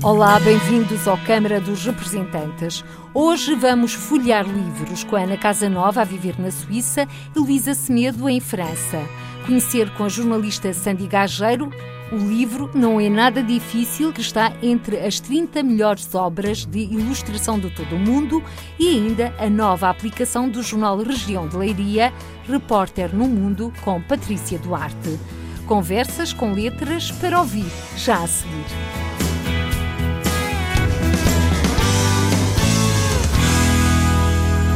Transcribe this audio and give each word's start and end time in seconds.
Olá, 0.00 0.38
bem-vindos 0.38 1.08
ao 1.08 1.18
Câmara 1.18 1.60
dos 1.60 1.84
Representantes. 1.84 2.84
Hoje 3.12 3.56
vamos 3.56 3.94
folhear 3.94 4.46
livros 4.46 5.02
com 5.02 5.16
Ana 5.16 5.36
Casanova 5.36 6.02
a 6.02 6.04
viver 6.04 6.38
na 6.38 6.52
Suíça 6.52 7.06
e 7.34 7.38
Luísa 7.38 7.74
Semedo 7.74 8.28
em 8.28 8.38
França. 8.38 9.04
Conhecer 9.44 9.90
com 9.94 10.04
a 10.04 10.08
jornalista 10.08 10.72
Sandy 10.72 11.08
Gageiro 11.08 11.68
o 12.12 12.16
livro 12.16 12.70
Não 12.74 13.00
é 13.00 13.10
Nada 13.10 13.42
Difícil, 13.42 14.12
que 14.12 14.20
está 14.20 14.52
entre 14.62 14.98
as 14.98 15.20
30 15.20 15.62
melhores 15.62 16.14
obras 16.14 16.64
de 16.64 16.78
ilustração 16.78 17.58
de 17.58 17.68
todo 17.68 17.96
o 17.96 17.98
mundo, 17.98 18.42
e 18.78 18.88
ainda 18.88 19.34
a 19.38 19.50
nova 19.50 19.90
aplicação 19.90 20.48
do 20.48 20.62
jornal 20.62 20.96
Região 20.98 21.48
de 21.48 21.56
Leiria, 21.56 22.12
Repórter 22.48 23.14
no 23.14 23.26
Mundo, 23.26 23.72
com 23.82 24.00
Patrícia 24.00 24.58
Duarte. 24.58 25.18
Conversas 25.66 26.32
com 26.32 26.52
letras 26.52 27.10
para 27.10 27.40
ouvir, 27.40 27.70
já 27.96 28.22
a 28.22 28.26
seguir. 28.26 29.27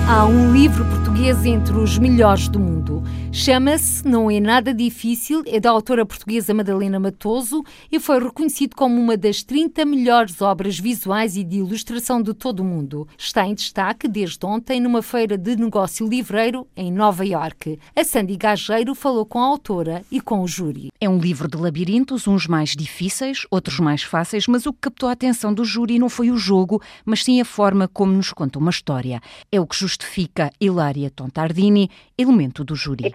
Há 0.09 0.27
um 0.27 0.53
livro 0.53 0.85
português 0.85 1.45
entre 1.45 1.77
os 1.77 1.97
melhores 1.97 2.49
do 2.49 2.59
mundo. 2.59 3.03
Chama-se 3.35 4.07
Não 4.07 4.31
é 4.31 4.39
Nada 4.39 4.75
Difícil, 4.75 5.43
é 5.47 5.59
da 5.59 5.71
autora 5.71 6.05
portuguesa 6.05 6.53
Madalena 6.53 7.01
Matoso 7.01 7.65
e 7.91 7.99
foi 7.99 8.23
reconhecido 8.23 8.77
como 8.77 9.01
uma 9.01 9.17
das 9.17 9.43
30 9.43 9.87
melhores 9.87 10.43
obras 10.43 10.79
visuais 10.79 11.35
e 11.35 11.43
de 11.43 11.57
ilustração 11.57 12.21
de 12.21 12.35
todo 12.35 12.61
o 12.61 12.65
mundo. 12.65 13.09
Está 13.17 13.47
em 13.47 13.55
destaque 13.55 14.07
desde 14.07 14.45
ontem 14.45 14.79
numa 14.81 15.01
feira 15.01 15.39
de 15.39 15.57
negócio 15.57 16.07
livreiro 16.07 16.69
em 16.77 16.93
Nova 16.93 17.25
Iorque. 17.25 17.79
A 17.97 18.05
Sandy 18.05 18.37
Gageiro 18.37 18.95
falou 18.95 19.25
com 19.25 19.39
a 19.39 19.47
autora 19.47 20.05
e 20.11 20.21
com 20.21 20.43
o 20.43 20.47
júri. 20.47 20.91
É 21.01 21.09
um 21.09 21.19
livro 21.19 21.49
de 21.49 21.57
labirintos, 21.57 22.29
uns 22.29 22.47
mais 22.47 22.77
difíceis, 22.77 23.47
outros 23.51 23.81
mais 23.81 24.03
fáceis, 24.03 24.47
mas 24.47 24.67
o 24.67 24.75
que 24.75 24.81
captou 24.83 25.09
a 25.09 25.13
atenção 25.13 25.55
do 25.55 25.65
júri 25.65 25.99
não 25.99 26.11
foi 26.11 26.31
o 26.31 26.37
jogo, 26.37 26.83
mas 27.03 27.25
sim 27.25 27.41
a 27.41 27.47
forma 27.47 27.89
como 27.89 28.13
nos 28.13 28.31
conta 28.31 28.59
uma 28.59 28.71
história. 28.71 29.23
É 29.51 29.59
o 29.59 29.67
que 29.67 29.75
justifica 29.75 30.53
Hilária 30.61 31.11
Tontardini, 31.11 31.91
elemento 32.19 32.63
do 32.63 32.77
júri. 32.77 33.07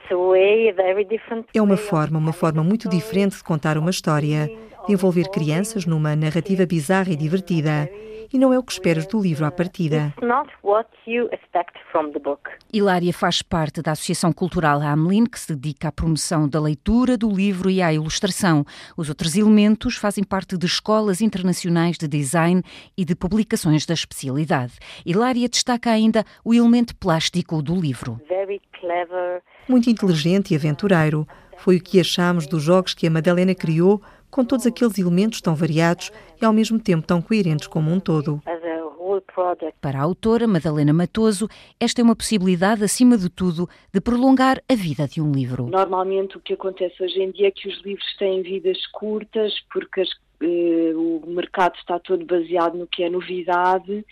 É 1.54 1.62
uma 1.62 1.78
forma, 1.78 2.18
uma 2.18 2.34
forma 2.34 2.64
muito 2.64 2.90
diferente 2.90 3.38
de 3.38 3.44
contar 3.44 3.78
uma 3.78 3.90
história, 3.90 4.50
de 4.88 4.94
envolver 4.94 5.30
crianças 5.30 5.86
numa 5.86 6.16
narrativa 6.16 6.66
bizarra 6.66 7.12
e 7.12 7.16
divertida. 7.16 7.90
E 8.32 8.38
não 8.38 8.52
é 8.52 8.60
o 8.60 8.64
que 8.64 8.74
esperas 8.74 9.08
do 9.08 9.22
livro 9.22 9.46
à 9.46 9.52
partida. 9.52 10.14
Hilária 12.74 13.14
faz 13.14 13.42
parte 13.42 13.82
da 13.82 13.94
Associação 13.94 14.34
Cultural 14.34 14.82
Hamelin, 14.82 15.26
que 15.26 15.40
se 15.40 15.56
dedica 15.56 15.88
à 15.88 15.92
promoção 15.94 16.48
da 16.48 16.60
leitura 16.60 17.18
do 17.18 17.30
livro 17.30 17.70
e 17.70 17.82
à 17.82 17.94
ilustração. 17.94 18.66
Os 18.98 19.08
outros 19.08 19.38
elementos 19.38 19.96
fazem 19.96 20.26
parte 20.26 20.58
de 20.58 20.66
escolas 20.66 21.22
internacionais 21.22 21.98
de 21.98 22.08
design 22.08 22.62
e 22.98 23.06
de 23.06 23.16
publicações 23.16 23.86
da 23.86 23.94
especialidade. 23.94 24.74
Hilária 25.06 25.48
destaca 25.48 25.90
ainda 25.90 26.26
o 26.44 26.54
elemento 26.54 26.96
plástico 26.98 27.62
do 27.62 27.76
livro. 27.76 28.20
Muito 29.68 29.90
inteligente 29.90 30.54
e 30.54 30.56
aventureiro. 30.58 31.28
Foi 31.58 31.78
o 31.78 31.84
que 31.84 32.00
achámos 32.00 32.46
dos 32.46 32.62
jogos 32.62 32.94
que 32.94 33.08
a 33.08 33.12
Madalena 33.12 33.56
criou, 33.56 34.02
com 34.30 34.46
todos 34.46 34.66
aqueles 34.66 34.98
elementos 34.98 35.42
tão 35.42 35.56
variados 35.56 36.12
e 36.42 36.46
ao 36.46 36.54
mesmo 36.54 36.80
tempo 36.80 37.06
tão 37.06 37.22
coerentes 37.22 37.68
como 37.68 37.92
um 37.92 38.00
todo. 38.00 38.42
Para 39.82 40.00
a 40.00 40.04
autora 40.04 40.48
Madalena 40.48 40.94
Matoso, 40.94 41.48
esta 41.80 42.02
é 42.02 42.04
uma 42.04 42.16
possibilidade, 42.16 42.84
acima 42.84 43.18
de 43.18 43.30
tudo, 43.30 43.68
de 43.94 44.02
prolongar 44.02 44.62
a 44.70 44.76
vida 44.76 45.08
de 45.08 45.22
um 45.22 45.32
livro. 45.32 45.68
Normalmente 45.68 46.38
o 46.38 46.40
que 46.42 46.54
acontece 46.54 47.02
hoje 47.02 47.20
em 47.22 47.32
dia 47.32 47.48
é 47.48 47.52
que 47.52 47.68
os 47.68 47.82
livros 47.84 48.16
têm 48.18 48.42
vidas 48.42 48.86
curtas, 48.88 49.54
porque 49.72 50.02
as, 50.02 50.10
eh, 50.42 50.94
o 50.96 51.24
mercado 51.28 51.76
está 51.78 51.98
todo 52.00 52.26
baseado 52.26 52.78
no 52.78 52.86
que 52.86 53.04
é 53.04 53.10
novidade. 53.10 54.06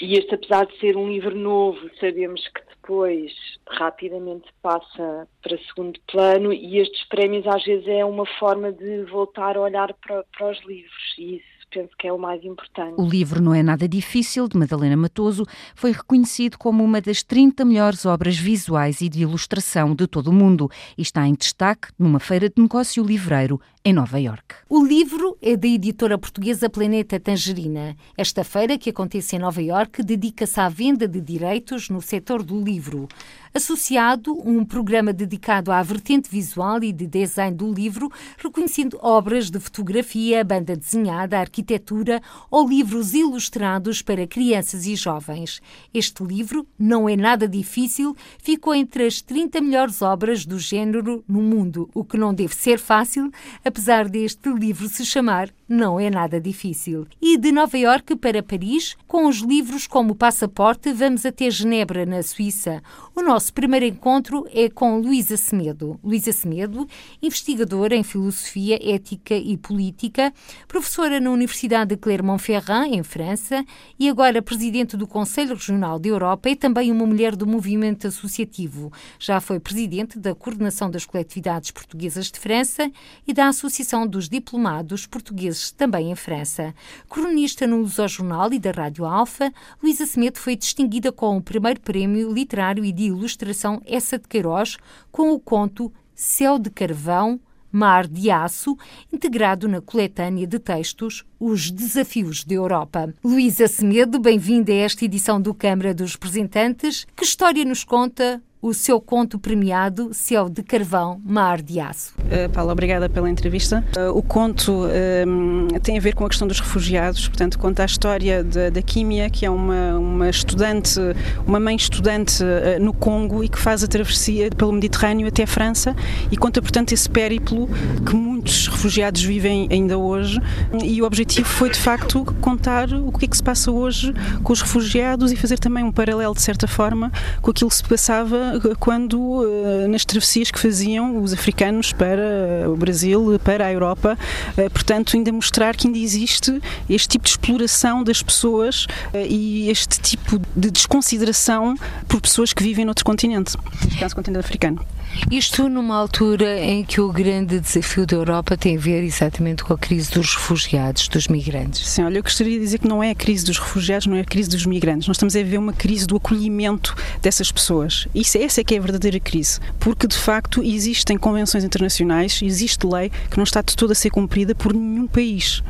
E 0.00 0.14
este, 0.14 0.34
apesar 0.34 0.66
de 0.66 0.78
ser 0.78 0.96
um 0.96 1.08
livro 1.08 1.36
novo, 1.36 1.78
sabemos 2.00 2.40
que 2.48 2.60
depois 2.70 3.32
rapidamente 3.68 4.48
passa 4.60 5.28
para 5.42 5.58
segundo 5.68 6.00
plano 6.10 6.52
e 6.52 6.78
estes 6.78 7.04
prémios 7.08 7.46
às 7.46 7.64
vezes 7.64 7.86
é 7.86 8.04
uma 8.04 8.26
forma 8.38 8.72
de 8.72 9.04
voltar 9.04 9.56
a 9.56 9.60
olhar 9.60 9.94
para, 9.94 10.24
para 10.36 10.50
os 10.50 10.60
livros 10.64 11.14
e 11.18 11.36
isso 11.36 11.52
penso 11.70 11.90
que 11.98 12.06
é 12.06 12.12
o 12.12 12.18
mais 12.18 12.44
importante. 12.44 13.00
O 13.00 13.08
livro 13.08 13.40
Não 13.40 13.54
é 13.54 13.62
Nada 13.62 13.88
Difícil, 13.88 14.46
de 14.46 14.58
Madalena 14.58 14.96
Matoso, 14.96 15.46
foi 15.74 15.92
reconhecido 15.92 16.58
como 16.58 16.84
uma 16.84 17.00
das 17.00 17.22
30 17.22 17.64
melhores 17.64 18.04
obras 18.04 18.36
visuais 18.36 19.00
e 19.00 19.08
de 19.08 19.22
ilustração 19.22 19.94
de 19.94 20.06
todo 20.06 20.28
o 20.28 20.32
mundo 20.32 20.68
e 20.98 21.02
está 21.02 21.26
em 21.26 21.34
destaque 21.34 21.88
numa 21.98 22.20
feira 22.20 22.48
de 22.48 22.60
negócio 22.60 23.02
livreiro 23.02 23.60
em 23.84 23.92
Nova 23.92 24.20
York. 24.20 24.54
O 24.68 24.84
livro 24.84 25.36
é 25.42 25.56
da 25.56 25.66
editora 25.66 26.16
portuguesa 26.16 26.70
Planeta 26.70 27.18
Tangerina. 27.18 27.96
Esta 28.16 28.44
feira, 28.44 28.78
que 28.78 28.90
acontece 28.90 29.34
em 29.34 29.40
Nova 29.40 29.60
York, 29.60 30.04
dedica-se 30.04 30.60
à 30.60 30.68
venda 30.68 31.08
de 31.08 31.20
direitos 31.20 31.90
no 31.90 32.00
setor 32.00 32.44
do 32.44 32.62
livro. 32.62 33.08
Associado 33.54 34.32
um 34.48 34.64
programa 34.64 35.12
dedicado 35.12 35.72
à 35.72 35.82
vertente 35.82 36.30
visual 36.30 36.82
e 36.82 36.92
de 36.92 37.06
design 37.06 37.54
do 37.54 37.70
livro, 37.70 38.10
reconhecendo 38.38 38.98
obras 39.02 39.50
de 39.50 39.58
fotografia, 39.58 40.42
banda 40.42 40.74
desenhada, 40.74 41.38
arquitetura 41.38 42.22
ou 42.50 42.66
livros 42.66 43.12
ilustrados 43.12 44.00
para 44.00 44.26
crianças 44.26 44.86
e 44.86 44.94
jovens. 44.94 45.60
Este 45.92 46.22
livro, 46.22 46.66
não 46.78 47.08
é 47.08 47.16
nada 47.16 47.46
difícil, 47.46 48.16
ficou 48.38 48.74
entre 48.74 49.06
as 49.06 49.20
30 49.20 49.60
melhores 49.60 50.00
obras 50.00 50.46
do 50.46 50.58
género 50.58 51.22
no 51.28 51.42
mundo, 51.42 51.90
o 51.92 52.04
que 52.04 52.16
não 52.16 52.32
deve 52.32 52.54
ser 52.54 52.78
fácil, 52.78 53.30
apesar 53.72 54.06
deste 54.06 54.50
livro 54.50 54.86
se 54.86 55.04
chamar 55.04 55.48
Não 55.74 55.98
é 55.98 56.10
Nada 56.10 56.38
Difícil. 56.38 57.06
E 57.18 57.38
de 57.38 57.50
Nova 57.50 57.78
Iorque 57.78 58.14
para 58.14 58.42
Paris, 58.42 58.94
com 59.08 59.26
os 59.26 59.38
livros 59.38 59.86
como 59.86 60.14
passaporte, 60.14 60.92
vamos 60.92 61.24
até 61.24 61.50
Genebra, 61.50 62.04
na 62.04 62.22
Suíça. 62.22 62.82
O 63.16 63.22
nosso 63.22 63.54
primeiro 63.54 63.86
encontro 63.86 64.46
é 64.52 64.68
com 64.68 64.98
Luísa 64.98 65.38
Semedo. 65.38 65.98
Luísa 66.04 66.30
Semedo, 66.30 66.86
investigadora 67.22 67.96
em 67.96 68.02
filosofia, 68.02 68.78
ética 68.82 69.34
e 69.34 69.56
política, 69.56 70.30
professora 70.68 71.18
na 71.18 71.30
Universidade 71.30 71.94
de 71.94 71.96
Clermont-Ferrand, 71.96 72.88
em 72.88 73.02
França, 73.02 73.64
e 73.98 74.10
agora 74.10 74.42
presidente 74.42 74.94
do 74.94 75.06
Conselho 75.06 75.54
Regional 75.54 75.98
da 75.98 76.08
Europa 76.08 76.50
e 76.50 76.56
também 76.56 76.92
uma 76.92 77.06
mulher 77.06 77.34
do 77.34 77.46
movimento 77.46 78.06
associativo. 78.06 78.92
Já 79.18 79.40
foi 79.40 79.58
presidente 79.58 80.18
da 80.18 80.34
Coordenação 80.34 80.90
das 80.90 81.06
Coletividades 81.06 81.70
Portuguesas 81.70 82.30
de 82.30 82.38
França 82.38 82.90
e 83.26 83.32
da 83.32 83.48
Associação 83.48 84.06
dos 84.06 84.28
Diplomados 84.28 85.06
Portugueses, 85.06 85.61
também 85.70 86.10
em 86.10 86.14
França. 86.14 86.74
Cronista 87.08 87.66
no 87.66 87.78
Lusojornal 87.78 88.52
e 88.52 88.58
da 88.58 88.70
Rádio 88.70 89.04
Alfa, 89.04 89.52
Luísa 89.82 90.06
Semedo 90.06 90.38
foi 90.38 90.56
distinguida 90.56 91.12
com 91.12 91.36
o 91.36 91.42
primeiro 91.42 91.80
prémio 91.80 92.32
literário 92.32 92.84
e 92.84 92.90
de 92.90 93.04
ilustração 93.04 93.80
Essa 93.84 94.18
de 94.18 94.26
Queiroz, 94.26 94.76
com 95.10 95.32
o 95.32 95.38
conto 95.38 95.92
Céu 96.14 96.58
de 96.58 96.70
Carvão, 96.70 97.40
Mar 97.70 98.06
de 98.06 98.30
Aço, 98.30 98.76
integrado 99.10 99.66
na 99.66 99.80
coletânea 99.80 100.46
de 100.46 100.58
textos 100.58 101.24
Os 101.40 101.70
Desafios 101.70 102.44
da 102.44 102.54
Europa. 102.54 103.14
Luísa 103.24 103.66
Semedo, 103.66 104.18
bem-vinda 104.18 104.70
a 104.72 104.76
esta 104.76 105.06
edição 105.06 105.40
do 105.40 105.54
Câmara 105.54 105.94
dos 105.94 106.12
Representantes. 106.12 107.06
Que 107.16 107.24
história 107.24 107.64
nos 107.64 107.82
conta 107.82 108.42
o 108.62 108.72
seu 108.72 109.00
conto 109.00 109.40
premiado 109.40 110.14
Céu 110.14 110.48
de 110.48 110.62
Carvão, 110.62 111.20
Mar 111.24 111.60
de 111.60 111.80
Aço. 111.80 112.14
Uh, 112.20 112.48
Paula, 112.50 112.72
obrigada 112.72 113.08
pela 113.08 113.28
entrevista. 113.28 113.84
Uh, 113.96 114.16
o 114.16 114.22
conto 114.22 114.86
uh, 114.86 115.80
tem 115.80 115.98
a 115.98 116.00
ver 116.00 116.14
com 116.14 116.24
a 116.24 116.28
questão 116.28 116.46
dos 116.46 116.60
refugiados, 116.60 117.26
portanto, 117.26 117.58
conta 117.58 117.82
a 117.82 117.86
história 117.86 118.44
da, 118.44 118.82
Químia, 118.82 119.28
que 119.28 119.44
é 119.44 119.50
uma, 119.50 119.98
uma 119.98 120.30
estudante, 120.30 121.00
uma 121.44 121.58
mãe 121.58 121.74
estudante 121.74 122.44
no 122.80 122.92
Congo 122.92 123.42
e 123.42 123.48
que 123.48 123.58
faz 123.58 123.82
a 123.82 123.88
travessia 123.88 124.48
pelo 124.50 124.70
Mediterrâneo 124.70 125.26
até 125.26 125.42
a 125.42 125.46
França 125.46 125.96
e 126.30 126.36
conta, 126.36 126.62
portanto, 126.62 126.92
esse 126.92 127.08
périplo 127.08 127.68
que 128.06 128.14
muitos 128.42 128.66
refugiados 128.66 129.22
vivem 129.22 129.68
ainda 129.70 129.96
hoje. 129.96 130.40
E 130.82 131.00
o 131.00 131.04
objetivo 131.04 131.48
foi, 131.48 131.70
de 131.70 131.78
facto, 131.78 132.24
contar 132.40 132.92
o 132.92 133.12
que 133.12 133.24
é 133.24 133.28
que 133.28 133.36
se 133.36 133.42
passa 133.42 133.70
hoje 133.70 134.12
com 134.42 134.52
os 134.52 134.60
refugiados 134.60 135.30
e 135.30 135.36
fazer 135.36 135.58
também 135.58 135.84
um 135.84 135.92
paralelo, 135.92 136.34
de 136.34 136.42
certa 136.42 136.66
forma, 136.66 137.12
com 137.40 137.50
aquilo 137.52 137.70
que 137.70 137.76
se 137.76 137.84
passava 137.84 138.60
quando 138.80 139.44
eh, 139.44 139.86
nas 139.86 140.04
travessias 140.04 140.50
que 140.50 140.58
faziam 140.58 141.22
os 141.22 141.32
africanos 141.32 141.92
para 141.92 142.68
o 142.68 142.76
Brasil, 142.76 143.38
para 143.42 143.66
a 143.66 143.72
Europa, 143.72 144.18
eh, 144.56 144.68
portanto, 144.68 145.16
ainda 145.16 145.30
mostrar 145.30 145.76
que 145.76 145.86
ainda 145.86 145.98
existe 145.98 146.60
este 146.90 147.08
tipo 147.08 147.24
de 147.24 147.30
exploração 147.30 148.02
das 148.02 148.22
pessoas 148.22 148.86
eh, 149.14 149.26
e 149.28 149.70
este 149.70 150.00
tipo 150.00 150.40
de 150.56 150.70
desconsideração 150.70 151.76
por 152.08 152.20
pessoas 152.20 152.52
que 152.52 152.62
vivem 152.62 152.84
noutro 152.84 153.04
continente, 153.04 153.56
neste 153.84 153.98
caso, 153.98 154.14
continente 154.16 154.44
africano. 154.44 154.84
Isto 155.30 155.68
numa 155.68 155.96
altura 155.96 156.60
em 156.60 156.84
que 156.84 157.00
o 157.00 157.10
grande 157.12 157.58
desafio 157.60 158.06
da 158.06 158.16
Europa 158.16 158.56
tem 158.56 158.76
a 158.76 158.80
ver 158.80 159.02
exatamente 159.02 159.64
com 159.64 159.72
a 159.72 159.78
crise 159.78 160.10
dos 160.10 160.34
refugiados, 160.34 161.08
dos 161.08 161.28
migrantes. 161.28 161.88
Sim, 161.88 162.04
olha, 162.04 162.18
eu 162.18 162.22
gostaria 162.22 162.58
de 162.58 162.64
dizer 162.64 162.78
que 162.78 162.88
não 162.88 163.02
é 163.02 163.10
a 163.10 163.14
crise 163.14 163.44
dos 163.44 163.58
refugiados, 163.58 164.06
não 164.06 164.16
é 164.16 164.20
a 164.20 164.24
crise 164.24 164.48
dos 164.48 164.66
migrantes. 164.66 165.08
Nós 165.08 165.16
estamos 165.16 165.34
a 165.36 165.42
ver 165.42 165.58
uma 165.58 165.72
crise 165.72 166.06
do 166.06 166.16
acolhimento 166.16 166.94
dessas 167.20 167.50
pessoas. 167.50 168.06
Isso, 168.14 168.38
essa 168.38 168.60
é 168.60 168.64
que 168.64 168.74
é 168.74 168.78
a 168.78 168.82
verdadeira 168.82 169.18
crise. 169.20 169.58
Porque, 169.78 170.06
de 170.06 170.16
facto, 170.16 170.62
existem 170.62 171.16
convenções 171.16 171.64
internacionais, 171.64 172.40
existe 172.42 172.86
lei 172.86 173.10
que 173.30 173.36
não 173.36 173.44
está 173.44 173.62
de 173.62 173.74
todo 173.76 173.92
a 173.92 173.94
ser 173.94 174.10
cumprida 174.10 174.54
por 174.54 174.72
nenhum 174.72 175.06
país 175.06 175.62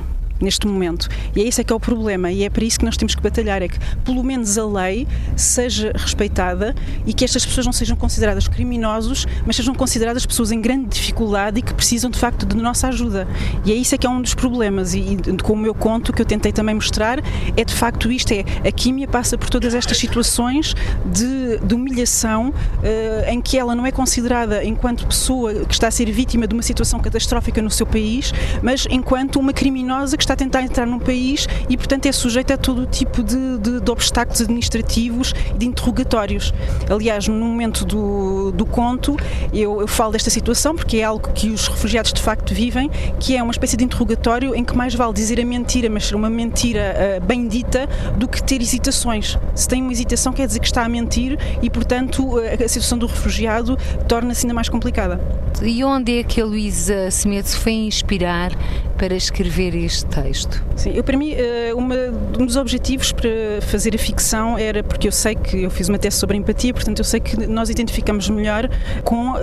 neste 0.43 0.67
momento. 0.67 1.09
E 1.35 1.41
é 1.41 1.45
isso 1.45 1.61
é 1.61 1.65
que 1.65 1.73
é 1.73 1.77
o 1.77 1.81
problema 1.81 2.31
e 2.31 2.45
é 2.45 2.51
para 2.51 2.65
isso 2.65 2.79
que 2.79 2.85
nós 2.85 2.97
temos 2.97 3.15
que 3.15 3.23
batalhar, 3.23 3.63
é 3.63 3.69
que 3.69 3.79
pelo 4.05 4.23
menos 4.23 4.59
a 4.59 4.67
lei 4.67 5.07
seja 5.37 5.93
respeitada 5.95 6.75
e 7.07 7.15
que 7.15 7.25
estas 7.25 7.47
pessoas 7.47 7.67
não 7.67 7.73
sejam 7.73 7.97
consideradas 7.97 8.49
criminosos, 8.49 9.27
mas 9.47 9.57
sejam 9.57 9.75
consideradas 9.75 10.27
pessoas 10.27 10.53
em 10.53 10.61
grande 10.61 10.89
dificuldade 10.89 11.61
e 11.61 11.63
que 11.63 11.73
precisam 11.73 12.11
de 12.11 12.19
facto 12.19 12.45
de 12.45 12.57
nossa 12.57 12.89
ajuda. 12.89 13.27
E 13.65 13.73
é 13.73 13.75
isso 13.75 13.95
é 13.95 13.99
que 13.99 14.07
é 14.07 14.11
um 14.11 14.21
dos 14.21 14.35
problemas 14.35 14.95
e, 14.95 15.01
e 15.01 15.43
com 15.43 15.53
o 15.53 15.57
meu 15.57 15.75
conto 15.75 16.13
que 16.13 16.21
eu 16.21 16.27
tentei 16.27 16.53
também 16.53 16.75
mostrar 16.75 17.21
é 17.57 17.65
de 17.65 17.75
facto 17.75 18.11
isto, 18.11 18.33
é 18.33 18.45
a 18.67 18.73
químia 18.73 19.07
passa 19.07 19.39
por 19.39 19.49
todas 19.49 19.75
estas 19.75 19.97
situações 19.99 20.75
de, 21.05 21.59
de 21.59 21.75
humilhação 21.75 22.49
uh, 22.49 23.31
em 23.31 23.41
que 23.41 23.59
ela 23.59 23.75
não 23.75 23.87
é 23.87 23.93
considerada 23.93 24.65
enquanto 24.65 25.07
pessoa 25.07 25.65
que 25.65 25.75
está 25.75 25.89
a 25.89 25.91
ser 25.91 26.11
vítima 26.11 26.47
de 26.47 26.55
uma 26.55 26.63
situação 26.63 26.99
catastrófica 27.01 27.63
no 27.63 27.71
seu 27.71 27.87
país, 27.87 28.33
mas 28.63 28.87
enquanto 28.91 29.39
uma 29.39 29.53
criminosa 29.53 30.17
que 30.17 30.23
está 30.23 30.32
está 30.33 30.35
a 30.35 30.37
tentar 30.37 30.63
entrar 30.63 30.87
num 30.87 30.99
país 30.99 31.47
e, 31.69 31.77
portanto, 31.77 32.07
é 32.07 32.13
sujeito 32.13 32.53
a 32.53 32.57
todo 32.57 32.87
tipo 32.87 33.23
de, 33.23 33.59
de, 33.59 33.81
de 33.81 33.91
obstáculos 33.91 34.41
administrativos 34.41 35.35
e 35.55 35.59
de 35.59 35.67
interrogatórios. 35.67 36.53
Aliás, 36.89 37.29
no 37.29 37.35
momento 37.35 37.85
do, 37.85 38.53
do 38.53 38.65
conto, 38.65 39.17
eu, 39.53 39.81
eu 39.81 39.87
falo 39.87 40.13
desta 40.13 40.31
situação 40.31 40.75
porque 40.75 40.99
é 40.99 41.05
algo 41.05 41.33
que 41.33 41.51
os 41.51 41.69
refugiados 41.69 42.13
de 42.13 42.21
facto 42.21 42.55
vivem, 42.55 42.91
que 43.21 43.37
é 43.37 43.43
uma 43.43 43.53
espécie 43.53 43.77
de 43.77 43.85
interrogatório 43.85 44.55
em 44.55 44.65
que 44.65 44.77
mais 44.77 44.95
vale 44.95 45.13
dizer 45.13 45.41
a 45.41 45.45
mentira, 45.45 45.89
mas 45.91 46.07
ser 46.07 46.15
uma 46.15 46.31
mentira 46.31 46.95
uh, 47.21 47.25
bem 47.25 47.47
dita, 47.47 47.89
do 48.17 48.27
que 48.27 48.43
ter 48.43 48.61
hesitações. 48.61 49.39
Se 49.55 49.69
tem 49.69 49.83
uma 49.83 49.93
hesitação, 49.93 50.33
quer 50.33 50.47
dizer 50.47 50.61
que 50.61 50.67
está 50.67 50.85
a 50.85 50.89
mentir 50.89 51.39
e, 51.61 51.69
portanto, 51.69 52.39
a 52.39 52.69
situação 52.69 52.99
do 52.99 53.07
refugiado 53.07 53.77
torna-se 54.09 54.47
ainda 54.47 54.55
mais 54.55 54.69
complicada. 54.69 55.21
E 55.63 55.85
onde 55.85 56.19
é 56.19 56.23
que 56.23 56.41
a 56.41 56.45
Luísa 56.45 57.11
Semedo 57.11 57.49
se 57.49 57.57
foi 57.57 57.73
inspirar 57.73 58.53
para 58.97 59.15
escrever 59.15 59.75
este 59.75 60.07
texto? 60.23 60.63
Sim, 60.77 60.93
eu 60.95 61.05
para 61.05 61.17
mim, 61.17 61.33
eh, 61.33 61.73
uma, 61.75 61.95
um 62.39 62.47
dos 62.47 62.57
objetivos 62.57 63.13
para 63.13 63.31
fazer 63.63 63.95
a 63.95 63.99
ficção 63.99 64.57
era 64.57 64.83
porque 64.83 65.09
eu 65.09 65.13
sei 65.13 65.35
que 65.35 65.63
eu 65.63 65.71
fiz 65.71 65.89
uma 65.89 65.99
tese 65.99 66.17
sobre 66.17 66.37
empatia, 66.37 66.73
portanto 66.73 66.99
eu 66.99 67.05
sei 67.05 67.21
que 67.21 67.47
nós 67.47 67.69
identificamos 67.69 68.29
melhor 68.29 68.69
com 69.05 69.33
uh, 69.33 69.39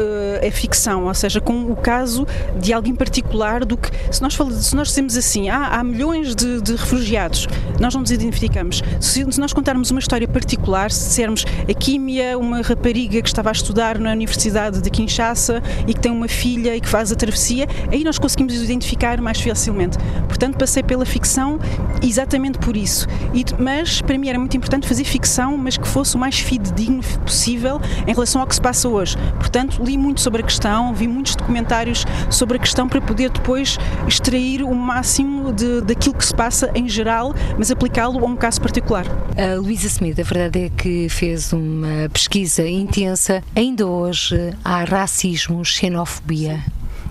a 0.47 0.51
ficção, 0.51 1.05
ou 1.05 1.13
seja, 1.13 1.41
com 1.41 1.71
o 1.71 1.75
caso 1.75 2.27
de 2.59 2.73
alguém 2.73 2.95
particular 2.95 3.65
do 3.65 3.77
que 3.77 3.89
se 4.11 4.21
nós 4.21 4.33
falamos, 4.33 4.65
se 4.65 4.75
nós 4.75 4.89
dizemos 4.89 5.15
assim, 5.17 5.49
ah, 5.49 5.67
há 5.71 5.83
milhões 5.83 6.35
de, 6.35 6.61
de 6.61 6.75
refugiados, 6.75 7.47
nós 7.79 7.93
não 7.93 8.01
nos 8.01 8.11
identificamos. 8.11 8.81
Se, 8.99 9.25
se, 9.31 9.39
nós 9.39 9.53
contarmos 9.53 9.91
uma 9.91 9.99
história 9.99 10.27
particular, 10.27 10.91
se 10.91 11.07
dissermos 11.07 11.45
a 11.67 11.73
Químia, 11.73 12.37
uma 12.37 12.61
rapariga 12.61 13.21
que 13.21 13.27
estava 13.27 13.49
a 13.49 13.51
estudar 13.51 13.97
na 13.97 14.11
Universidade 14.11 14.81
de 14.81 14.89
Kinshasa 14.89 15.61
e 15.87 15.93
que 15.93 15.99
tem 15.99 16.11
uma 16.11 16.27
filha 16.27 16.75
e 16.75 16.81
que 16.81 16.87
faz 16.87 17.11
a 17.11 17.15
travessia, 17.15 17.67
aí 17.91 18.03
nós 18.03 18.17
conseguimos 18.17 18.53
identificar 18.53 19.21
mais 19.21 19.39
facilmente. 19.39 19.97
Portanto, 20.27 20.57
passei 20.69 20.83
pela 20.83 21.03
ficção 21.03 21.59
exatamente 21.99 22.59
por 22.59 22.77
isso. 22.77 23.07
E, 23.33 23.43
mas 23.57 24.01
para 24.01 24.15
mim 24.19 24.29
era 24.29 24.37
muito 24.37 24.55
importante 24.55 24.87
fazer 24.87 25.03
ficção, 25.03 25.57
mas 25.57 25.77
que 25.77 25.87
fosse 25.87 26.15
o 26.15 26.19
mais 26.19 26.39
fidedigno 26.39 27.01
possível 27.25 27.81
em 28.05 28.13
relação 28.13 28.39
ao 28.39 28.45
que 28.45 28.53
se 28.53 28.61
passa 28.61 28.87
hoje. 28.87 29.17
Portanto, 29.39 29.83
li 29.83 29.97
muito 29.97 30.21
sobre 30.21 30.43
a 30.43 30.45
questão, 30.45 30.93
vi 30.93 31.07
muitos 31.07 31.35
documentários 31.35 32.05
sobre 32.29 32.57
a 32.57 32.59
questão 32.59 32.87
para 32.87 33.01
poder 33.01 33.31
depois 33.31 33.79
extrair 34.07 34.61
o 34.61 34.75
máximo 34.75 35.51
de, 35.51 35.81
daquilo 35.81 36.13
que 36.13 36.25
se 36.25 36.35
passa 36.35 36.69
em 36.75 36.87
geral, 36.87 37.33
mas 37.57 37.71
aplicá-lo 37.71 38.23
a 38.23 38.27
um 38.27 38.35
caso 38.35 38.61
particular. 38.61 39.05
A 39.35 39.59
Luísa 39.59 39.87
Smith, 39.87 40.19
a 40.19 40.23
verdade 40.23 40.65
é 40.65 40.69
que 40.69 41.09
fez 41.09 41.51
uma 41.51 42.07
pesquisa 42.13 42.67
intensa. 42.67 43.43
Ainda 43.55 43.87
hoje 43.87 44.53
há 44.63 44.83
racismo, 44.83 45.65
xenofobia. 45.65 46.63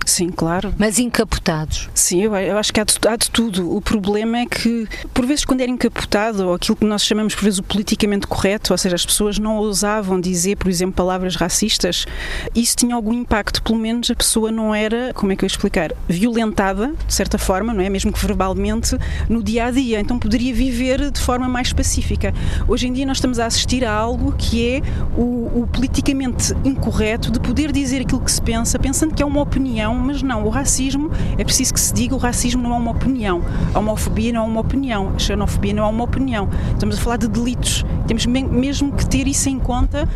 Sim, 0.09 0.31
claro. 0.31 0.75
Mas 0.79 0.99
encapotados. 0.99 1.91
Sim, 1.93 2.23
eu, 2.23 2.35
eu 2.35 2.57
acho 2.57 2.73
que 2.73 2.81
há 2.81 2.85
de, 2.85 2.97
há 3.07 3.15
de, 3.15 3.31
tudo. 3.31 3.77
O 3.77 3.81
problema 3.81 4.39
é 4.39 4.47
que, 4.47 4.89
por 5.13 5.27
vezes, 5.27 5.45
quando 5.45 5.61
era 5.61 5.71
encapotado, 5.71 6.49
ou 6.49 6.55
aquilo 6.55 6.75
que 6.75 6.87
nós 6.87 7.05
chamamos, 7.05 7.35
por 7.35 7.45
vezes, 7.45 7.59
o 7.59 7.63
politicamente 7.63 8.27
correto, 8.27 8.73
ou 8.73 8.79
seja, 8.79 8.97
as 8.97 9.05
pessoas 9.05 9.39
não 9.39 9.59
ousavam 9.59 10.19
dizer, 10.19 10.57
por 10.57 10.69
exemplo, 10.71 10.95
palavras 10.95 11.37
racistas, 11.37 12.07
isso 12.55 12.75
tinha 12.75 12.95
algum 12.95 13.13
impacto. 13.13 13.63
Pelo 13.63 13.79
menos 13.79 14.11
a 14.11 14.15
pessoa 14.15 14.51
não 14.51 14.75
era, 14.75 15.13
como 15.13 15.31
é 15.31 15.37
que 15.37 15.45
eu 15.45 15.47
ia 15.47 15.53
explicar, 15.53 15.93
violentada, 16.09 16.95
de 17.07 17.13
certa 17.13 17.37
forma, 17.37 17.75
não 17.75 17.83
é? 17.85 17.91
Mesmo 17.91 18.11
que 18.11 18.19
verbalmente, 18.19 18.97
no 19.29 19.43
dia 19.43 19.67
a 19.67 19.71
dia. 19.71 20.01
Então 20.01 20.19
poderia 20.19 20.55
viver 20.55 21.11
de 21.11 21.21
forma 21.21 21.47
mais 21.47 21.71
pacífica. 21.71 22.33
Hoje 22.67 22.89
em 22.89 22.95
dia 22.95 23.05
nós 23.05 23.19
estamos 23.19 23.39
a 23.39 23.45
assistir 23.45 23.85
a 23.85 23.93
algo 23.93 24.33
que 24.39 24.67
é 24.67 24.83
o, 25.15 25.63
o 25.63 25.69
politicamente 25.71 26.55
incorreto 26.65 27.31
de 27.31 27.39
poder 27.39 27.71
dizer 27.73 28.01
aquilo 28.01 28.23
que 28.23 28.33
se 28.33 28.41
pensa, 28.41 28.79
pensando 28.79 29.15
que 29.15 29.23
é 29.23 29.27
uma 29.27 29.43
opinião 29.43 29.98
mas 29.99 30.23
não, 30.23 30.45
o 30.45 30.49
racismo, 30.49 31.11
é 31.37 31.45
preciso 31.45 31.75
que 31.75 31.81
se 31.81 31.93
diga, 31.93 32.15
o 32.15 32.19
racismo 32.19 32.63
não 32.63 32.75
é 32.75 32.79
uma 32.79 32.91
opinião, 32.91 33.43
a 33.75 33.79
homofobia 33.79 34.33
não 34.33 34.43
é 34.43 34.47
uma 34.47 34.61
opinião, 34.61 35.13
a 35.15 35.19
xenofobia 35.19 35.75
não 35.75 35.85
é 35.85 35.89
uma 35.89 36.05
opinião. 36.05 36.49
Estamos 36.73 36.99
a 36.99 37.01
falar 37.01 37.17
de 37.17 37.29
delitos, 37.29 37.85
temos 38.07 38.27
mesmo 38.27 38.93
que 38.93 39.07
ter 39.07 39.27
isso 39.27 39.49
em 39.49 39.59
conta 39.59 40.09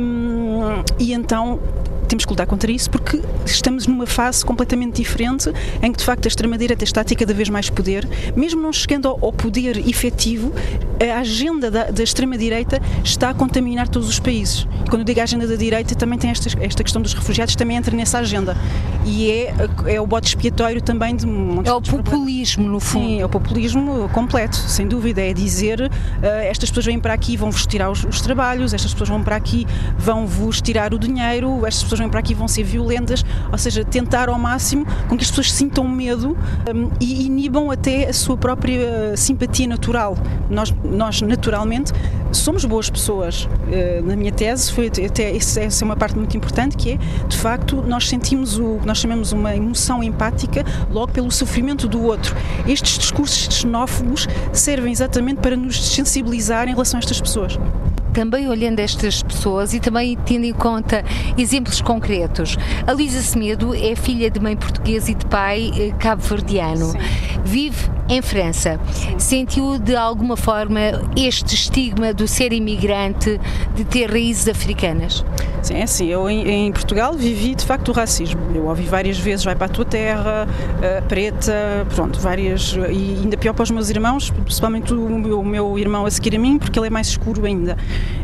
hum, 0.00 0.82
e 0.98 1.12
então 1.12 1.58
temos 2.06 2.24
que 2.24 2.30
lutar 2.30 2.46
contra 2.46 2.70
isso 2.70 2.90
porque 2.90 3.20
estamos 3.44 3.86
numa 3.86 4.06
fase 4.06 4.44
completamente 4.44 4.96
diferente 4.96 5.50
em 5.82 5.92
que 5.92 5.98
de 5.98 6.04
facto 6.04 6.26
a 6.26 6.28
extrema-direita 6.28 6.84
está 6.84 7.00
a 7.00 7.04
ter 7.04 7.16
cada 7.16 7.34
vez 7.34 7.48
mais 7.48 7.70
poder, 7.70 8.08
mesmo 8.34 8.60
não 8.60 8.72
chegando 8.72 9.08
ao, 9.08 9.32
poder 9.32 9.76
efetivo, 9.88 10.52
a 11.00 11.18
agenda 11.18 11.70
da, 11.70 11.84
da 11.84 12.02
extrema-direita 12.02 12.80
está 13.04 13.30
a 13.30 13.34
contaminar 13.34 13.88
todos 13.88 14.08
os 14.08 14.18
países. 14.18 14.66
E 14.84 14.88
quando 14.88 15.00
eu 15.00 15.04
digo 15.04 15.20
a 15.20 15.24
agenda 15.24 15.46
da 15.46 15.56
direita, 15.56 15.94
também 15.94 16.18
tem 16.18 16.30
esta, 16.30 16.48
esta 16.62 16.82
questão 16.82 17.02
dos 17.02 17.12
refugiados, 17.12 17.54
também 17.54 17.76
entra 17.76 17.94
nessa 17.94 18.18
agenda. 18.18 18.56
E 19.04 19.30
é, 19.30 19.54
é 19.86 20.00
o 20.00 20.06
bote 20.06 20.28
expiatório 20.28 20.80
também 20.80 21.14
de 21.14 21.26
É 21.64 21.72
o 21.72 21.82
populismo, 21.82 22.68
no 22.68 22.80
fundo. 22.80 23.06
Sim, 23.06 23.20
é 23.20 23.24
o 23.24 23.28
populismo 23.28 24.08
completo, 24.12 24.56
sem 24.56 24.86
dúvida. 24.86 25.20
É 25.20 25.32
dizer 25.32 25.80
uh, 25.80 26.26
estas 26.42 26.70
pessoas 26.70 26.86
vêm 26.86 26.98
para 26.98 27.14
aqui 27.14 27.34
e 27.34 27.36
vão 27.36 27.50
vos 27.50 27.66
tirar 27.66 27.90
os, 27.90 28.04
os 28.04 28.20
trabalhos, 28.20 28.74
estas 28.74 28.92
pessoas 28.92 29.08
vão 29.08 29.22
para 29.22 29.36
aqui 29.36 29.66
vão 29.98 30.26
vos 30.26 30.60
tirar 30.60 30.92
o 30.92 30.98
dinheiro, 30.98 31.66
estas 31.66 31.82
pessoas 31.82 31.95
vêm 31.98 32.08
para 32.08 32.20
aqui 32.20 32.34
vão 32.34 32.48
ser 32.48 32.62
violentas, 32.62 33.24
ou 33.50 33.58
seja, 33.58 33.84
tentar 33.84 34.28
ao 34.28 34.38
máximo 34.38 34.86
com 35.08 35.16
que 35.16 35.24
as 35.24 35.30
pessoas 35.30 35.52
sintam 35.52 35.86
medo 35.88 36.36
um, 36.74 36.90
e 37.00 37.26
inibam 37.26 37.70
até 37.70 38.08
a 38.08 38.12
sua 38.12 38.36
própria 38.36 39.16
simpatia 39.16 39.66
natural. 39.66 40.16
Nós, 40.50 40.74
nós 40.84 41.20
naturalmente, 41.22 41.92
somos 42.32 42.64
boas 42.64 42.90
pessoas. 42.90 43.44
Uh, 43.44 44.04
na 44.04 44.16
minha 44.16 44.32
tese, 44.32 44.72
foi 44.72 44.86
até 44.86 45.36
essa 45.36 45.60
é 45.60 45.84
uma 45.84 45.96
parte 45.96 46.16
muito 46.16 46.36
importante, 46.36 46.76
que 46.76 46.92
é, 46.92 46.98
de 47.28 47.36
facto, 47.36 47.82
nós 47.82 48.08
sentimos 48.08 48.58
o 48.58 48.78
que 48.80 48.86
nós 48.86 48.98
chamamos 48.98 49.32
uma 49.32 49.54
emoção 49.54 50.02
empática 50.02 50.64
logo 50.90 51.12
pelo 51.12 51.30
sofrimento 51.30 51.88
do 51.88 52.02
outro. 52.02 52.34
Estes 52.66 52.98
discursos 52.98 53.54
xenófobos 53.54 54.26
servem 54.52 54.92
exatamente 54.92 55.38
para 55.40 55.56
nos 55.56 55.94
sensibilizar 55.94 56.68
em 56.68 56.72
relação 56.72 56.98
a 56.98 57.00
estas 57.00 57.20
pessoas 57.20 57.58
também 58.16 58.48
olhando 58.48 58.80
estas 58.80 59.22
pessoas 59.22 59.74
e 59.74 59.78
também 59.78 60.16
tendo 60.24 60.44
em 60.44 60.52
conta 60.54 61.04
exemplos 61.36 61.82
concretos. 61.82 62.56
A 62.86 62.92
Luísa 62.92 63.20
Semedo 63.20 63.74
é 63.74 63.94
filha 63.94 64.30
de 64.30 64.40
mãe 64.40 64.56
portuguesa 64.56 65.10
e 65.10 65.14
de 65.14 65.26
pai 65.26 65.70
eh, 65.78 65.92
cabo-verdiano. 65.98 66.94
Vive 67.44 67.90
em 68.08 68.22
França. 68.22 68.80
Sentiu 69.18 69.78
de 69.78 69.94
alguma 69.94 70.34
forma 70.34 70.80
este 71.14 71.54
estigma 71.54 72.14
do 72.14 72.26
ser 72.26 72.54
imigrante, 72.54 73.38
de 73.74 73.84
ter 73.84 74.10
raízes 74.10 74.48
africanas? 74.48 75.22
Sim, 75.62 75.74
é 75.74 75.82
assim. 75.82 76.06
Eu 76.06 76.30
em, 76.30 76.48
em 76.48 76.72
Portugal 76.72 77.12
vivi 77.14 77.54
de 77.54 77.64
facto 77.64 77.88
o 77.88 77.92
racismo. 77.92 78.40
Eu 78.54 78.66
ouvi 78.66 78.84
várias 78.84 79.18
vezes: 79.18 79.44
vai 79.44 79.56
para 79.56 79.66
a 79.66 79.68
tua 79.68 79.84
terra, 79.84 80.46
uh, 80.46 81.04
preta, 81.06 81.86
pronto, 81.94 82.20
várias. 82.20 82.72
E 82.72 83.18
ainda 83.22 83.36
pior 83.36 83.52
para 83.52 83.64
os 83.64 83.70
meus 83.70 83.90
irmãos, 83.90 84.30
principalmente 84.30 84.94
o 84.94 85.18
meu, 85.18 85.40
o 85.40 85.44
meu 85.44 85.78
irmão 85.78 86.06
a 86.06 86.10
seguir 86.10 86.36
a 86.36 86.38
mim, 86.38 86.58
porque 86.58 86.78
ele 86.78 86.86
é 86.86 86.90
mais 86.90 87.08
escuro 87.08 87.44
ainda. 87.44 87.76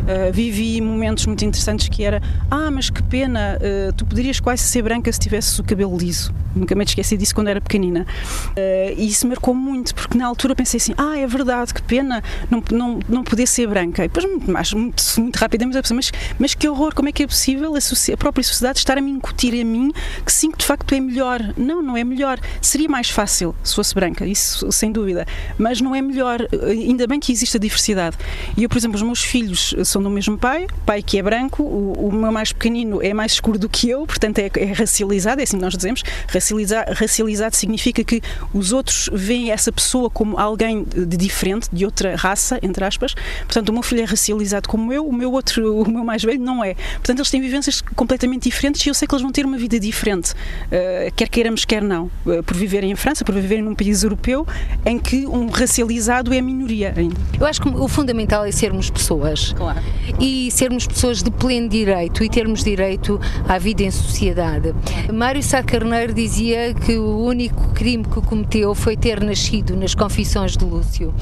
Uh, 0.03 0.33
vivi 0.33 0.81
momentos 0.81 1.27
muito 1.27 1.45
interessantes 1.45 1.89
que 1.89 2.03
era 2.05 2.23
ah, 2.51 2.71
mas 2.71 2.91
que 2.91 3.03
pena, 3.03 3.59
uh, 3.59 3.93
tu 3.93 4.05
poderias 4.05 4.41
quase 4.41 4.63
ser 4.63 4.83
branca 4.83 5.13
se 5.13 5.19
tivesses 5.19 5.59
o 5.59 5.65
cabelo 5.65 5.97
liso. 5.97 6.33
Nunca 6.55 6.75
me 6.75 6.85
esqueci 6.85 7.17
disso 7.17 7.35
quando 7.35 7.49
era 7.49 7.61
pequenina. 7.61 8.07
Uh, 8.51 8.95
e 8.97 9.09
isso 9.09 9.27
marcou 9.27 9.55
muito, 9.55 9.95
porque 9.95 10.19
na 10.19 10.27
altura 10.27 10.55
pensei 10.55 10.79
assim, 10.79 10.93
ah, 10.99 11.17
é 11.17 11.27
verdade, 11.27 11.73
que 11.73 11.83
pena 11.83 12.23
não, 12.51 12.63
não, 12.71 13.01
não 13.09 13.25
poder 13.25 13.47
ser 13.47 13.67
branca. 13.67 14.05
E 14.05 14.09
depois, 14.09 14.27
mais, 14.47 14.73
muito, 14.73 15.03
muito 15.19 15.37
rapidamente, 15.37 15.95
mas, 15.95 16.13
mas 16.39 16.55
que 16.55 16.69
horror, 16.69 16.95
como 16.95 17.09
é 17.09 17.13
que 17.13 17.27
possível 17.33 17.75
a, 17.75 18.17
própria 18.17 18.45
sociedade 18.45 18.79
estar 18.79 18.99
a 18.99 19.01
me 19.01 19.11
incutir 19.11 19.59
a 19.61 19.65
mim 19.65 19.91
que 20.25 20.33
sim, 20.33 20.51
que 20.51 20.59
de 20.59 20.67
facto 20.67 20.95
é 20.95 21.01
melhor. 21.01 21.41
Não, 21.57 21.83
não 21.83 21.97
é 21.97 22.05
melhor. 22.05 22.39
Seria 22.61 22.89
mais 22.89 23.09
fácil 23.09 23.55
se 23.63 23.75
fosse 23.75 23.95
branca, 23.95 24.27
isso 24.27 24.71
sem 24.71 24.93
dúvida. 24.93 25.27
Mas 25.59 25.81
não 25.81 25.95
é 25.95 26.03
melhor. 26.03 26.47
Ainda 26.69 27.07
bem 27.07 27.19
que 27.19 27.33
existe 27.33 27.57
a 27.57 27.61
diversidade. 27.61 28.17
E 28.57 28.63
eu, 28.63 28.69
por 28.69 28.77
exemplo, 28.77 28.97
os 28.97 29.03
meus 29.03 29.23
filhos 29.23 29.72
são 29.85 30.03
do 30.03 30.11
mesmo 30.11 30.39
pai, 30.39 30.67
pai 30.85 31.03
que 31.03 31.19
é 31.19 31.23
branco, 31.23 31.63
o, 31.63 32.09
o 32.09 32.13
meu 32.13 32.33
mais 32.33 32.53
pequenino 32.53 33.03
é 33.03 33.13
mais 33.15 33.33
escuro 33.33 33.59
do 33.59 33.69
que 33.69 33.89
eu, 33.89 34.07
portanto 34.07 34.39
é, 34.39 34.51
é 34.57 34.73
racializado, 34.73 35.41
é 35.41 35.45
assim 35.45 35.57
que 35.57 35.63
nós 35.63 35.77
dizemos. 35.77 36.03
Racializado, 36.29 36.93
racializado 36.93 37.57
significa 37.57 38.05
que 38.05 38.21
os 38.53 38.73
outros 38.73 39.09
veem 39.13 39.51
essa 39.51 39.73
pessoa 39.73 40.11
como 40.11 40.39
alguém 40.39 40.85
de 40.85 41.17
diferente, 41.17 41.69
de 41.73 41.85
outra 41.85 42.17
raça, 42.17 42.59
entre 42.63 42.85
aspas. 42.85 43.15
Portanto, 43.45 43.69
o 43.69 43.73
meu 43.73 43.83
filho 43.83 44.03
é 44.03 44.05
racializado 44.05 44.69
como 44.69 44.93
eu, 44.93 45.07
o 45.07 45.13
meu 45.13 45.33
outro, 45.33 45.83
o 45.83 45.91
meu 45.91 46.05
mais 46.05 46.23
velho, 46.23 46.41
não 46.41 46.65
é. 46.65 46.75
Portanto, 46.95 47.19
eles 47.19 47.31
têm 47.31 47.41
vivências 47.41 47.81
completamente 47.81 48.45
diferentes 48.45 48.85
e 48.85 48.89
eu 48.89 48.95
sei 48.95 49.07
que 49.07 49.15
eles 49.15 49.23
vão 49.23 49.33
ter 49.33 49.45
uma 49.45 49.59
vida 49.59 49.79
diferente, 49.79 50.33
uh, 50.33 51.13
quer 51.17 51.29
queiramos, 51.29 51.65
quer 51.65 51.83
não, 51.83 52.11
uh, 52.27 52.43
por 52.43 52.57
viverem 52.57 52.91
em 52.91 52.97
França, 52.97 53.25
por 53.25 53.35
viverem 53.35 53.65
num 53.65 53.75
país 53.75 54.03
europeu 54.03 54.47
em 54.85 54.99
que 54.99 55.27
um 55.27 55.49
racializado 55.49 56.33
é 56.33 56.39
a 56.39 56.43
minoria. 56.43 56.95
Eu 57.39 57.47
acho 57.47 57.61
que 57.61 57.69
o 57.69 57.89
fundamental 57.89 58.45
é 58.45 58.53
sermos 58.53 58.91
pessoas. 58.91 59.55
Claro. 59.63 59.81
E 60.21 60.51
sermos 60.51 60.87
pessoas 60.87 61.23
de 61.23 61.31
pleno 61.31 61.69
direito 61.69 62.25
e 62.25 62.29
termos 62.29 62.65
direito 62.65 63.21
à 63.49 63.59
vida 63.59 63.83
em 63.83 63.91
sociedade. 63.91 64.75
Mário 65.13 65.43
Sá 65.43 65.63
Carneiro 65.63 66.13
dizia 66.13 66.75
que 66.75 66.97
o 66.97 67.19
único 67.19 67.69
crime 67.73 68.05
que 68.05 68.21
cometeu 68.21 68.75
foi 68.75 68.97
ter 68.97 69.23
nascido 69.23 69.77
nas 69.77 69.95
confissões 69.95 70.57
de 70.57 70.65
Lúcio. 70.65 71.15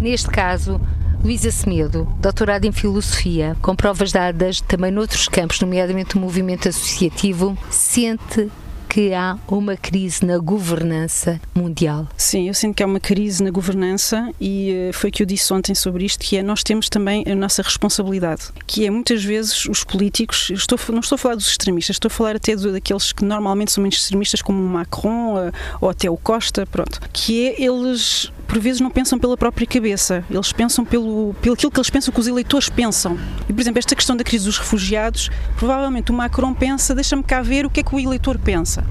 Neste 0.00 0.28
caso, 0.28 0.80
Luísa 1.22 1.50
Semedo, 1.50 2.06
doutorada 2.20 2.66
em 2.66 2.72
Filosofia, 2.72 3.56
com 3.62 3.74
provas 3.74 4.12
dadas 4.12 4.60
também 4.60 4.90
noutros 4.90 5.26
campos, 5.28 5.60
nomeadamente 5.60 6.16
o 6.16 6.20
movimento 6.20 6.68
associativo, 6.68 7.56
sente 7.70 8.50
que 8.94 9.12
há 9.12 9.36
uma 9.48 9.76
crise 9.76 10.24
na 10.24 10.38
governança 10.38 11.40
mundial. 11.52 12.06
Sim, 12.16 12.46
eu 12.46 12.54
sinto 12.54 12.76
que 12.76 12.82
há 12.84 12.86
uma 12.86 13.00
crise 13.00 13.42
na 13.42 13.50
governança 13.50 14.30
e 14.40 14.70
eh, 14.70 14.92
foi 14.92 15.10
que 15.10 15.20
eu 15.20 15.26
disse 15.26 15.52
ontem 15.52 15.74
sobre 15.74 16.04
isto, 16.04 16.20
que 16.20 16.36
é 16.36 16.44
nós 16.44 16.62
temos 16.62 16.88
também 16.88 17.24
a 17.26 17.34
nossa 17.34 17.60
responsabilidade, 17.60 18.52
que 18.68 18.86
é 18.86 18.90
muitas 18.90 19.24
vezes 19.24 19.66
os 19.66 19.82
políticos, 19.82 20.48
estou, 20.50 20.78
não 20.90 21.00
estou 21.00 21.16
a 21.16 21.18
falar 21.18 21.34
dos 21.34 21.48
extremistas, 21.48 21.96
estou 21.96 22.06
a 22.06 22.10
falar 22.10 22.36
até 22.36 22.54
daqueles 22.54 23.10
que 23.10 23.24
normalmente 23.24 23.72
são 23.72 23.82
menos 23.82 23.96
extremistas, 23.96 24.40
como 24.40 24.62
o 24.62 24.68
Macron 24.68 25.40
eh, 25.40 25.50
ou 25.80 25.90
até 25.90 26.08
o 26.08 26.16
Costa, 26.16 26.64
pronto, 26.64 27.00
que 27.12 27.48
é 27.48 27.62
eles 27.64 28.30
por 28.46 28.58
vezes 28.58 28.80
não 28.80 28.90
pensam 28.90 29.18
pela 29.18 29.36
própria 29.36 29.66
cabeça, 29.66 30.24
eles 30.30 30.52
pensam 30.52 30.84
pelo, 30.84 31.34
pelo 31.40 31.54
aquilo 31.54 31.70
que 31.70 31.78
eles 31.78 31.90
pensam 31.90 32.12
que 32.12 32.20
os 32.20 32.26
eleitores 32.26 32.68
pensam. 32.68 33.18
E, 33.48 33.52
por 33.52 33.60
exemplo, 33.60 33.78
esta 33.78 33.94
questão 33.94 34.16
da 34.16 34.24
crise 34.24 34.44
dos 34.44 34.58
refugiados, 34.58 35.30
provavelmente 35.56 36.10
o 36.10 36.14
Macron 36.14 36.54
pensa, 36.54 36.94
deixa-me 36.94 37.22
cá 37.22 37.42
ver 37.42 37.66
o 37.66 37.70
que 37.70 37.80
é 37.80 37.82
que 37.82 37.94
o 37.94 38.00
eleitor 38.00 38.38
pensa. 38.38 38.84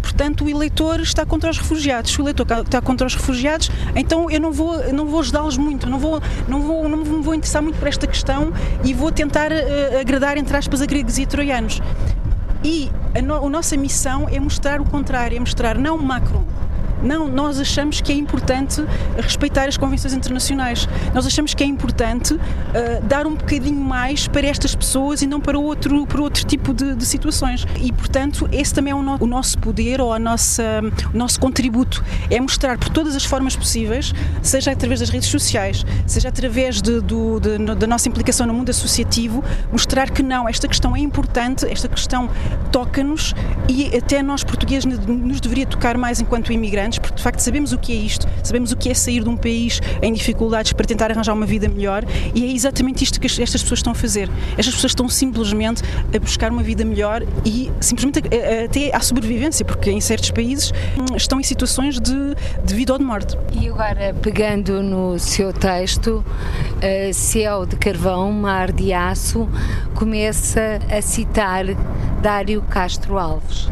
Portanto, 0.00 0.44
o 0.44 0.48
eleitor 0.48 1.00
está 1.00 1.26
contra 1.26 1.50
os 1.50 1.58
refugiados. 1.58 2.12
Se 2.12 2.20
o 2.20 2.22
eleitor 2.22 2.46
está 2.64 2.80
contra 2.80 3.06
os 3.06 3.14
refugiados, 3.14 3.70
então 3.94 4.30
eu 4.30 4.40
não 4.40 4.52
vou, 4.52 4.92
não 4.92 5.06
vou 5.06 5.20
ajudá-los 5.20 5.56
muito, 5.58 5.88
não 5.88 5.98
vou, 5.98 6.22
não, 6.46 6.62
vou, 6.62 6.88
não 6.88 6.98
me 6.98 7.22
vou 7.22 7.34
interessar 7.34 7.62
muito 7.62 7.78
por 7.78 7.88
esta 7.88 8.06
questão 8.06 8.52
e 8.84 8.94
vou 8.94 9.12
tentar 9.12 9.50
uh, 9.52 10.00
agradar, 10.00 10.38
entre 10.38 10.56
aspas, 10.56 10.80
a 10.80 10.86
gregos 10.86 11.18
e 11.18 11.24
a 11.24 11.26
troianos. 11.26 11.80
E 12.64 12.90
a, 13.14 13.22
no, 13.22 13.46
a 13.46 13.50
nossa 13.50 13.76
missão 13.76 14.28
é 14.30 14.40
mostrar 14.40 14.80
o 14.80 14.84
contrário, 14.84 15.36
é 15.36 15.40
mostrar 15.40 15.76
não 15.78 15.98
Macron, 15.98 16.44
não, 17.02 17.28
nós 17.28 17.60
achamos 17.60 18.00
que 18.00 18.12
é 18.12 18.14
importante 18.14 18.84
respeitar 19.16 19.68
as 19.68 19.76
convenções 19.76 20.14
internacionais. 20.14 20.88
Nós 21.14 21.26
achamos 21.26 21.54
que 21.54 21.62
é 21.62 21.66
importante 21.66 22.34
uh, 22.34 22.40
dar 23.04 23.26
um 23.26 23.34
bocadinho 23.34 23.80
mais 23.80 24.26
para 24.26 24.46
estas 24.46 24.74
pessoas 24.74 25.22
e 25.22 25.26
não 25.26 25.40
para 25.40 25.58
outro, 25.58 26.06
para 26.06 26.20
outro 26.20 26.44
tipo 26.44 26.74
de, 26.74 26.94
de 26.94 27.06
situações. 27.06 27.66
E, 27.80 27.92
portanto, 27.92 28.48
esse 28.52 28.74
também 28.74 28.92
é 28.92 28.96
o, 28.96 29.02
no, 29.02 29.16
o 29.20 29.26
nosso 29.26 29.58
poder 29.58 30.00
ou 30.00 30.12
a 30.12 30.18
nossa, 30.18 30.62
o 31.12 31.16
nosso 31.16 31.38
contributo. 31.40 32.04
É 32.30 32.40
mostrar 32.40 32.78
por 32.78 32.88
todas 32.88 33.14
as 33.14 33.24
formas 33.24 33.54
possíveis, 33.54 34.12
seja 34.42 34.72
através 34.72 35.00
das 35.00 35.10
redes 35.10 35.28
sociais, 35.28 35.84
seja 36.06 36.28
através 36.28 36.80
de, 36.82 37.00
do, 37.00 37.38
de, 37.40 37.58
da 37.58 37.86
nossa 37.86 38.08
implicação 38.08 38.46
no 38.46 38.54
mundo 38.54 38.70
associativo, 38.70 39.42
mostrar 39.70 40.10
que 40.10 40.22
não, 40.22 40.48
esta 40.48 40.66
questão 40.66 40.96
é 40.96 41.00
importante, 41.00 41.66
esta 41.66 41.88
questão 41.88 42.28
toca-nos 42.72 43.34
e 43.68 43.96
até 43.96 44.22
nós 44.22 44.42
portugueses 44.44 44.84
nos 44.84 45.40
deveria 45.40 45.66
tocar 45.66 45.96
mais 45.96 46.20
enquanto 46.20 46.52
imigrantes 46.52 46.87
porque 46.96 47.16
de 47.16 47.22
facto 47.22 47.40
sabemos 47.40 47.72
o 47.72 47.78
que 47.78 47.92
é 47.92 47.96
isto, 47.96 48.26
sabemos 48.42 48.72
o 48.72 48.76
que 48.76 48.88
é 48.88 48.94
sair 48.94 49.22
de 49.22 49.28
um 49.28 49.36
país 49.36 49.80
em 50.00 50.12
dificuldades 50.12 50.72
para 50.72 50.86
tentar 50.86 51.10
arranjar 51.10 51.34
uma 51.34 51.46
vida 51.46 51.68
melhor 51.68 52.04
e 52.34 52.44
é 52.44 52.52
exatamente 52.52 53.04
isto 53.04 53.20
que 53.20 53.26
estas 53.26 53.62
pessoas 53.62 53.80
estão 53.80 53.92
a 53.92 53.94
fazer. 53.94 54.30
Estas 54.56 54.74
pessoas 54.74 54.92
estão 54.92 55.08
simplesmente 55.08 55.82
a 56.14 56.18
buscar 56.18 56.50
uma 56.50 56.62
vida 56.62 56.84
melhor 56.84 57.22
e 57.44 57.70
simplesmente 57.80 58.22
até 58.64 58.94
à 58.94 59.00
sobrevivência, 59.00 59.64
porque 59.64 59.90
em 59.90 60.00
certos 60.00 60.30
países 60.30 60.72
hum, 60.98 61.16
estão 61.16 61.40
em 61.40 61.42
situações 61.42 61.98
de, 62.00 62.34
de 62.64 62.74
vida 62.74 62.92
ou 62.92 62.98
de 62.98 63.04
morte. 63.04 63.36
E 63.52 63.68
agora, 63.68 64.14
pegando 64.22 64.82
no 64.82 65.18
seu 65.18 65.52
texto, 65.52 66.24
uh, 66.24 67.14
Céu 67.14 67.66
de 67.66 67.76
Carvão, 67.76 68.32
Mar 68.32 68.72
de 68.72 68.92
Aço, 68.92 69.48
começa 69.94 70.78
a 70.90 71.02
citar 71.02 71.64
Dário 72.22 72.62
Castro 72.62 73.18
Alves. 73.18 73.68